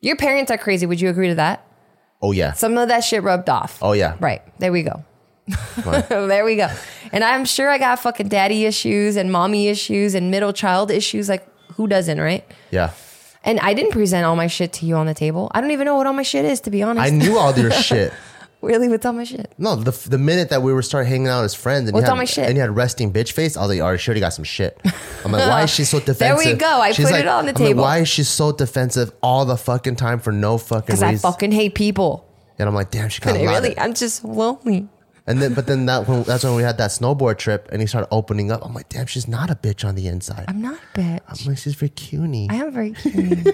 Your 0.00 0.16
parents 0.16 0.50
are 0.50 0.56
crazy. 0.56 0.86
Would 0.86 1.02
you 1.02 1.10
agree 1.10 1.28
to 1.28 1.34
that? 1.34 1.66
Oh 2.22 2.32
yeah. 2.32 2.52
Some 2.52 2.78
of 2.78 2.88
that 2.88 3.00
shit 3.00 3.22
rubbed 3.22 3.50
off. 3.50 3.78
Oh 3.82 3.92
yeah. 3.92 4.16
Right. 4.18 4.40
There 4.58 4.72
we 4.72 4.84
go. 4.84 5.04
there 6.08 6.46
we 6.46 6.56
go. 6.56 6.68
And 7.12 7.22
I'm 7.22 7.44
sure 7.44 7.68
I 7.68 7.76
got 7.76 7.98
fucking 7.98 8.28
daddy 8.28 8.64
issues 8.64 9.16
and 9.16 9.30
mommy 9.30 9.68
issues 9.68 10.14
and 10.14 10.30
middle 10.30 10.54
child 10.54 10.90
issues. 10.90 11.28
Like, 11.28 11.46
who 11.74 11.86
doesn't, 11.88 12.18
right? 12.18 12.42
Yeah. 12.70 12.92
And 13.44 13.58
I 13.60 13.74
didn't 13.74 13.92
present 13.92 14.24
all 14.24 14.36
my 14.36 14.46
shit 14.46 14.72
to 14.74 14.86
you 14.86 14.94
on 14.96 15.06
the 15.06 15.14
table. 15.14 15.50
I 15.54 15.60
don't 15.60 15.72
even 15.72 15.84
know 15.84 15.96
what 15.96 16.06
all 16.06 16.12
my 16.12 16.22
shit 16.22 16.44
is, 16.44 16.60
to 16.60 16.70
be 16.70 16.82
honest. 16.82 17.04
I 17.04 17.10
knew 17.10 17.36
all 17.38 17.52
your 17.58 17.70
shit. 17.88 18.12
really, 18.60 18.88
what's 18.88 19.04
all 19.04 19.12
my 19.12 19.24
shit? 19.24 19.52
No, 19.58 19.74
the 19.74 19.90
the 20.08 20.18
minute 20.18 20.50
that 20.50 20.62
we 20.62 20.72
were 20.72 20.82
start 20.82 21.06
hanging 21.08 21.26
out 21.26 21.42
as 21.42 21.52
friends 21.54 21.88
and 21.88 21.94
What's 21.94 22.02
you 22.02 22.06
had, 22.06 22.10
all 22.12 22.16
my 22.16 22.24
shit? 22.24 22.46
and 22.46 22.54
you 22.54 22.60
had 22.60 22.74
resting 22.76 23.12
bitch 23.12 23.32
face, 23.32 23.56
I 23.56 23.60
was 23.62 23.70
like, 23.70 23.80
all 23.80 23.90
right, 23.90 24.00
she 24.00 24.08
already 24.08 24.20
got 24.20 24.32
some 24.32 24.44
shit. 24.44 24.80
I'm 25.24 25.32
like, 25.32 25.48
why 25.48 25.62
is 25.64 25.70
she 25.70 25.84
so 25.84 25.98
defensive? 25.98 26.18
There 26.44 26.52
we 26.54 26.54
go. 26.54 26.80
I 26.80 26.92
put 26.92 27.10
it 27.12 27.26
on 27.26 27.46
the 27.46 27.50
I'm 27.50 27.54
table. 27.56 27.82
Like, 27.82 27.90
why 27.90 27.98
is 27.98 28.08
she 28.08 28.22
so 28.22 28.52
defensive 28.52 29.10
all 29.22 29.44
the 29.44 29.56
fucking 29.56 29.96
time 29.96 30.20
for 30.20 30.30
no 30.32 30.56
fucking 30.58 30.82
Because 30.86 31.02
reason? 31.02 31.26
I 31.28 31.32
fucking 31.32 31.50
hate 31.52 31.74
people. 31.74 32.24
and 32.60 32.68
I'm 32.68 32.74
like, 32.76 32.92
damn, 32.92 33.08
she 33.08 33.20
kind 33.20 33.36
And 33.40 33.46
of 33.46 33.50
I 33.52 33.54
really, 33.58 33.76
I'm 33.78 33.94
just 33.94 34.24
lonely. 34.24 34.88
And 35.26 35.40
then, 35.40 35.54
but 35.54 35.66
then 35.68 35.86
that 35.86 36.08
when, 36.08 36.24
that's 36.24 36.42
when 36.42 36.56
we 36.56 36.62
had 36.62 36.78
that 36.78 36.90
snowboard 36.90 37.38
trip, 37.38 37.68
and 37.70 37.80
he 37.80 37.86
started 37.86 38.08
opening 38.10 38.50
up. 38.50 38.64
I'm 38.64 38.74
like, 38.74 38.88
damn, 38.88 39.06
she's 39.06 39.28
not 39.28 39.50
a 39.50 39.54
bitch 39.54 39.84
on 39.86 39.94
the 39.94 40.08
inside. 40.08 40.46
I'm 40.48 40.60
not 40.60 40.74
a 40.74 40.98
bitch. 40.98 41.20
I'm 41.28 41.48
like, 41.48 41.58
she's 41.58 41.74
very 41.76 41.90
cuny. 41.90 42.48
I 42.50 42.56
am 42.56 42.72
very 42.72 42.92
cute. 42.94 43.46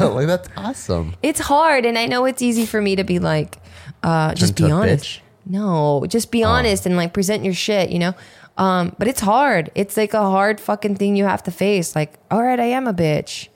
like 0.00 0.26
that's 0.26 0.48
awesome. 0.56 1.16
it's 1.22 1.40
hard, 1.40 1.84
and 1.86 1.98
I 1.98 2.06
know 2.06 2.24
it's 2.24 2.40
easy 2.42 2.66
for 2.66 2.80
me 2.80 2.96
to 2.96 3.04
be 3.04 3.18
like, 3.18 3.58
uh, 4.02 4.34
just 4.34 4.56
be 4.56 4.70
honest. 4.70 5.04
bitch? 5.04 5.20
No, 5.48 6.04
just 6.08 6.30
be 6.32 6.42
honest 6.42 6.86
and 6.86 6.96
like 6.96 7.12
present 7.12 7.44
your 7.44 7.54
shit, 7.54 7.90
you 7.90 8.00
know? 8.00 8.14
Um, 8.58 8.94
but 8.98 9.06
it's 9.06 9.20
hard. 9.20 9.70
It's 9.74 9.96
like 9.96 10.14
a 10.14 10.22
hard 10.22 10.60
fucking 10.60 10.96
thing 10.96 11.14
you 11.14 11.24
have 11.24 11.42
to 11.44 11.50
face. 11.50 11.94
Like, 11.94 12.14
all 12.30 12.42
right, 12.42 12.58
I 12.58 12.64
am 12.64 12.86
a 12.88 12.94
bitch. 12.94 13.48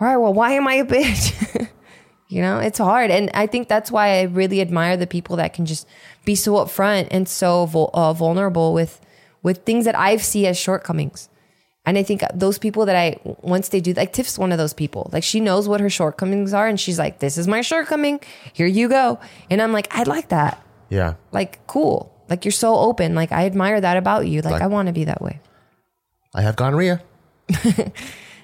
All 0.00 0.06
right, 0.06 0.16
well, 0.16 0.34
why 0.34 0.52
am 0.52 0.68
I 0.68 0.74
a 0.74 0.84
bitch? 0.84 1.68
you 2.28 2.40
know, 2.40 2.58
it's 2.58 2.78
hard. 2.78 3.10
And 3.10 3.30
I 3.34 3.46
think 3.46 3.68
that's 3.68 3.90
why 3.90 4.18
I 4.18 4.22
really 4.22 4.60
admire 4.60 4.96
the 4.96 5.06
people 5.06 5.36
that 5.36 5.52
can 5.54 5.66
just 5.66 5.86
be 6.24 6.34
so 6.34 6.54
upfront 6.54 7.08
and 7.10 7.28
so 7.28 7.66
vul- 7.66 7.90
uh, 7.94 8.12
vulnerable 8.12 8.72
with 8.72 9.00
with 9.42 9.58
things 9.64 9.84
that 9.84 9.94
I 9.98 10.16
see 10.16 10.46
as 10.46 10.56
shortcomings. 10.56 11.28
And 11.86 11.98
I 11.98 12.02
think 12.02 12.22
those 12.32 12.56
people 12.58 12.86
that 12.86 12.96
I 12.96 13.18
once 13.42 13.68
they 13.68 13.80
do 13.80 13.92
like 13.92 14.12
Tiff's 14.14 14.38
one 14.38 14.52
of 14.52 14.58
those 14.58 14.72
people. 14.72 15.10
Like 15.12 15.22
she 15.22 15.38
knows 15.38 15.68
what 15.68 15.80
her 15.80 15.90
shortcomings 15.90 16.54
are 16.54 16.66
and 16.66 16.80
she's 16.80 16.98
like, 16.98 17.18
This 17.18 17.36
is 17.36 17.46
my 17.46 17.60
shortcoming. 17.60 18.20
Here 18.54 18.66
you 18.66 18.88
go. 18.88 19.20
And 19.50 19.60
I'm 19.60 19.72
like, 19.72 19.94
I 19.94 20.04
like 20.04 20.28
that. 20.30 20.64
Yeah. 20.88 21.14
Like, 21.30 21.66
cool. 21.66 22.10
Like 22.30 22.46
you're 22.46 22.52
so 22.52 22.74
open. 22.76 23.14
Like 23.14 23.32
I 23.32 23.44
admire 23.44 23.80
that 23.82 23.98
about 23.98 24.26
you. 24.26 24.40
Like, 24.40 24.52
Like- 24.52 24.62
I 24.62 24.66
want 24.66 24.86
to 24.86 24.92
be 24.94 25.04
that 25.04 25.20
way. 25.20 25.40
I 26.34 26.40
have 26.40 26.56
gonorrhea. 26.56 27.02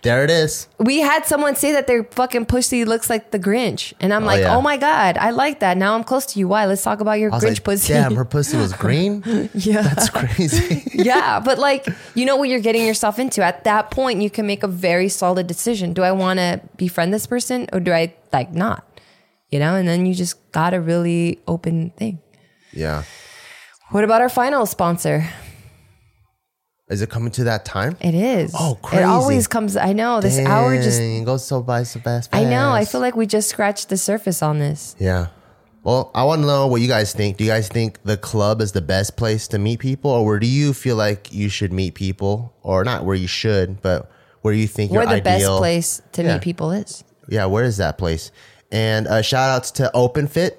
there 0.03 0.25
it 0.25 0.31
is. 0.31 0.67
We 0.79 1.01
had 1.01 1.27
someone 1.27 1.57
say 1.57 1.73
that 1.73 1.87
their 1.87 2.05
fucking 2.05 2.47
pussy 2.47 2.85
looks 2.85 3.11
like 3.11 3.33
the 3.33 3.39
Grinch. 3.39 3.93
And 4.01 4.15
I'm 4.15 4.23
oh, 4.23 4.27
like, 4.27 4.41
yeah. 4.41 4.57
oh 4.57 4.63
my 4.63 4.77
God, 4.77 5.19
I 5.19 5.31
like 5.31 5.61
that. 5.61 5.77
Now 5.77 5.95
I'm 5.95 6.05
close 6.05 6.25
to 6.27 6.39
you. 6.39 6.49
Why? 6.49 6.65
Let's 6.65 6.83
talk 6.83 7.01
about 7.01 7.19
your 7.19 7.31
Grinch 7.31 7.43
like, 7.43 7.65
pussy. 7.65 7.93
damn, 7.93 8.15
her 8.15 8.25
pussy 8.25 8.57
was 8.57 8.73
green. 8.85 9.23
yeah. 9.55 9.83
That's 9.83 10.09
crazy. 10.09 10.83
yeah, 10.95 11.41
but 11.41 11.59
like 11.59 11.87
you 12.15 12.25
know 12.25 12.37
what 12.37 12.49
you're 12.49 12.61
getting 12.61 12.87
yourself 12.87 13.19
into. 13.19 13.43
At 13.45 13.65
that 13.65 13.91
point, 13.91 14.23
you 14.23 14.31
can 14.31 14.47
make 14.47 14.63
a 14.63 14.69
very 14.69 15.09
solid 15.09 15.47
decision. 15.47 15.93
Do 15.93 16.03
I 16.03 16.13
want 16.13 16.39
to 16.39 16.61
befriend 16.77 17.13
this 17.13 17.27
person 17.27 17.69
or 17.73 17.81
do 17.81 17.93
I 17.93 18.15
like 18.33 18.53
not? 18.53 18.87
You 19.51 19.59
know, 19.59 19.75
and 19.75 19.87
then 19.87 20.07
you 20.07 20.15
just 20.15 20.53
got 20.53 20.75
a 20.75 20.81
really 20.81 21.41
open 21.47 21.91
thing. 21.91 22.21
yeah. 22.73 23.03
What 23.91 24.05
about 24.05 24.21
our 24.21 24.29
final 24.29 24.67
sponsor? 24.67 25.29
Is 26.91 27.03
it 27.03 27.09
coming 27.09 27.31
to 27.33 27.45
that 27.45 27.65
time? 27.65 27.97
It 28.01 28.15
is. 28.15 28.53
Oh, 28.59 28.77
crazy! 28.83 29.03
It 29.05 29.07
always 29.07 29.47
comes. 29.47 29.77
I 29.77 29.93
know 29.93 30.21
this 30.21 30.39
hour 30.41 30.77
just. 30.77 31.01
It 31.01 31.25
goes 31.25 31.47
so 31.47 31.63
by 31.63 31.85
so 31.85 32.01
fast. 32.01 32.29
I 32.35 32.45
know. 32.45 32.71
I 32.73 32.85
feel 32.85 33.01
like 33.01 33.15
we 33.17 33.27
just 33.27 33.49
scratched 33.49 33.89
the 33.89 33.97
surface 33.97 34.43
on 34.43 34.59
this. 34.59 34.97
Yeah. 34.99 35.29
Well, 35.83 36.11
I 36.15 36.25
want 36.25 36.43
to 36.43 36.47
know 36.47 36.67
what 36.67 36.83
you 36.83 36.89
guys 36.89 37.15
think. 37.15 37.39
Do 37.39 37.45
you 37.45 37.51
guys 37.51 37.69
think 37.69 38.03
the 38.03 38.17
club 38.19 38.61
is 38.61 38.73
the 38.73 38.83
best 38.83 39.17
place 39.17 39.49
to 39.49 39.59
meet 39.59 39.79
people, 39.79 40.11
or 40.11 40.27
where 40.27 40.39
do 40.39 40.47
you 40.47 40.75
feel 40.75 40.97
like 40.97 41.33
you 41.33 41.49
should 41.49 41.73
meet 41.73 41.95
people, 41.95 42.53
or 42.63 42.85
not 42.85 43.05
where 43.05 43.17
you 43.17 43.29
should, 43.29 43.81
but 43.81 44.11
where 44.43 44.53
you 44.53 44.67
think 44.67 44.91
Where 44.91 45.05
your 45.05 45.15
the 45.17 45.23
best 45.23 45.47
place 45.47 46.03
to 46.13 46.23
Yeah. 46.23 46.35
meet 46.35 46.43
people 46.43 46.71
is. 46.73 47.03
Yeah, 47.29 47.47
where 47.47 47.65
is 47.65 47.77
that 47.79 47.97
place? 47.99 48.31
And 48.73 49.07
uh, 49.07 49.23
shout 49.23 49.49
outs 49.51 49.71
to 49.73 49.91
OpenFit. 49.95 50.53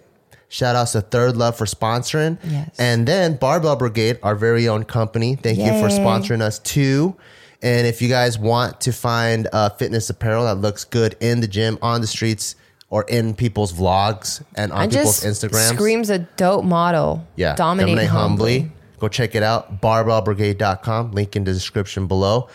Shout 0.51 0.75
outs 0.75 0.91
to 0.91 1.01
Third 1.01 1.37
Love 1.37 1.55
for 1.57 1.65
sponsoring. 1.65 2.37
Yes. 2.43 2.75
And 2.77 3.07
then 3.07 3.37
Barbell 3.37 3.77
Brigade, 3.77 4.19
our 4.21 4.35
very 4.35 4.67
own 4.67 4.83
company. 4.83 5.35
Thank 5.35 5.57
you 5.59 5.71
for 5.79 5.87
sponsoring 5.87 6.41
us 6.41 6.59
too. 6.59 7.15
And 7.61 7.87
if 7.87 8.01
you 8.01 8.09
guys 8.09 8.37
want 8.37 8.81
to 8.81 8.91
find 8.91 9.47
uh, 9.53 9.69
fitness 9.69 10.09
apparel 10.09 10.43
that 10.45 10.55
looks 10.55 10.83
good 10.83 11.15
in 11.21 11.39
the 11.39 11.47
gym, 11.47 11.77
on 11.81 12.01
the 12.01 12.07
streets, 12.07 12.55
or 12.89 13.03
in 13.03 13.33
people's 13.33 13.71
vlogs 13.71 14.43
and 14.55 14.73
on 14.73 14.79
I 14.79 14.87
people's 14.87 15.21
Instagrams, 15.23 15.73
screams 15.73 16.09
a 16.09 16.19
dope 16.19 16.65
model. 16.65 17.25
yeah, 17.37 17.55
dominate, 17.55 18.09
humbly. 18.09 18.71
Go 18.99 19.07
check 19.07 19.33
it 19.35 19.43
out. 19.43 19.81
Barbellbrigade.com. 19.81 21.11
Link 21.13 21.35
in 21.35 21.45
the 21.45 21.53
description 21.53 22.07
below. 22.07 22.49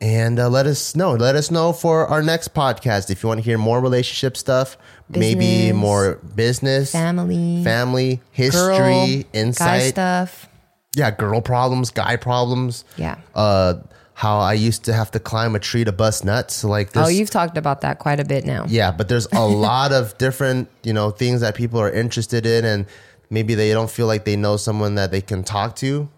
And 0.00 0.38
uh, 0.40 0.48
let 0.48 0.66
us 0.66 0.96
know. 0.96 1.12
Let 1.12 1.36
us 1.36 1.50
know 1.50 1.72
for 1.72 2.06
our 2.06 2.22
next 2.22 2.52
podcast 2.52 3.10
if 3.10 3.22
you 3.22 3.28
want 3.28 3.38
to 3.38 3.44
hear 3.44 3.58
more 3.58 3.80
relationship 3.80 4.36
stuff, 4.36 4.76
maybe 5.08 5.72
more 5.72 6.16
business, 6.34 6.92
Family. 6.92 7.62
family, 7.64 8.20
history, 8.32 8.60
Girl, 8.76 9.22
insight. 9.32 9.90
stuff. 9.90 10.48
Yeah, 10.96 11.10
girl 11.10 11.40
problems, 11.40 11.90
guy 11.90 12.16
problems. 12.16 12.84
Yeah. 12.96 13.16
Uh, 13.34 13.74
how 14.16 14.38
I 14.38 14.52
used 14.52 14.84
to 14.84 14.92
have 14.92 15.10
to 15.10 15.18
climb 15.18 15.56
a 15.56 15.58
tree 15.58 15.82
to 15.82 15.90
bust 15.90 16.24
nuts. 16.24 16.62
Like 16.62 16.92
this. 16.92 17.04
Oh, 17.04 17.08
you've 17.08 17.30
talked 17.30 17.58
about 17.58 17.80
that 17.80 17.98
quite 17.98 18.20
a 18.20 18.24
bit 18.24 18.44
now. 18.44 18.64
Yeah, 18.68 18.92
but 18.92 19.08
there's 19.08 19.26
a 19.32 19.40
lot 19.46 19.92
of 19.92 20.16
different, 20.18 20.68
you 20.84 20.92
know, 20.92 21.10
things 21.10 21.40
that 21.40 21.56
people 21.56 21.80
are 21.80 21.90
interested 21.90 22.46
in 22.46 22.64
and 22.64 22.86
maybe 23.28 23.56
they 23.56 23.72
don't 23.72 23.90
feel 23.90 24.06
like 24.06 24.24
they 24.24 24.36
know 24.36 24.56
someone 24.56 24.94
that 24.94 25.10
they 25.10 25.20
can 25.20 25.42
talk 25.42 25.74
to. 25.76 26.08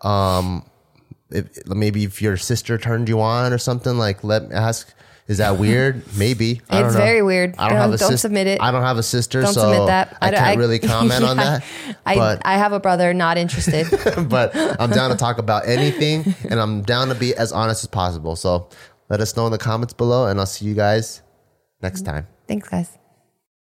Um 0.00 0.64
if, 1.30 1.66
maybe 1.66 2.04
if 2.04 2.22
your 2.22 2.36
sister 2.36 2.78
turned 2.78 3.08
you 3.08 3.20
on 3.20 3.52
or 3.52 3.58
something 3.58 3.98
like 3.98 4.22
let 4.24 4.50
ask 4.52 4.94
is 5.26 5.38
that 5.38 5.58
weird? 5.58 6.02
Maybe. 6.16 6.60
I 6.68 6.78
don't 6.80 6.86
It's 6.88 6.96
very 6.96 7.22
weird. 7.22 7.54
I 7.58 7.68
don't, 7.68 7.78
Don't- 7.78 7.78
have 7.90 7.94
a 7.94 7.98
don't 7.98 8.10
sis- 8.10 8.20
submit 8.22 8.46
it. 8.46 8.60
I 8.60 8.70
don't 8.70 8.82
have 8.82 8.98
a 8.98 9.02
sister, 9.02 9.42
Don't 9.42 9.54
so 9.54 9.60
submit 9.60 9.86
that. 9.86 10.16
I 10.20 10.30
don't- 10.30 10.40
can't 10.40 10.58
really 10.58 10.78
comment 10.94 11.24
on 11.24 11.36
Yeah. 11.38 11.44
that. 11.60 11.96
I, 12.04 12.14
But 12.16 12.42
I 12.44 12.58
have 12.58 12.72
a 12.72 12.80
brother, 12.80 13.14
not 13.14 13.38
interested. 13.38 13.86
but 14.28 14.52
I'm 14.80 14.90
down 14.90 15.10
to 15.10 15.16
talk 15.16 15.38
about 15.38 15.66
anything 15.68 16.34
and 16.50 16.60
I'm 16.60 16.82
down 16.82 17.08
to 17.08 17.14
be 17.14 17.34
as 17.34 17.52
honest 17.52 17.84
as 17.84 17.88
possible. 17.88 18.36
So 18.36 18.68
let 19.08 19.20
us 19.20 19.36
know 19.36 19.46
in 19.46 19.52
the 19.52 19.58
comments 19.58 19.94
below 19.94 20.26
and 20.26 20.38
I'll 20.38 20.46
see 20.46 20.64
you 20.66 20.74
guys 20.74 21.22
next 21.82 22.02
time. 22.02 22.26
Thanks, 22.46 22.68
guys. 22.68 22.98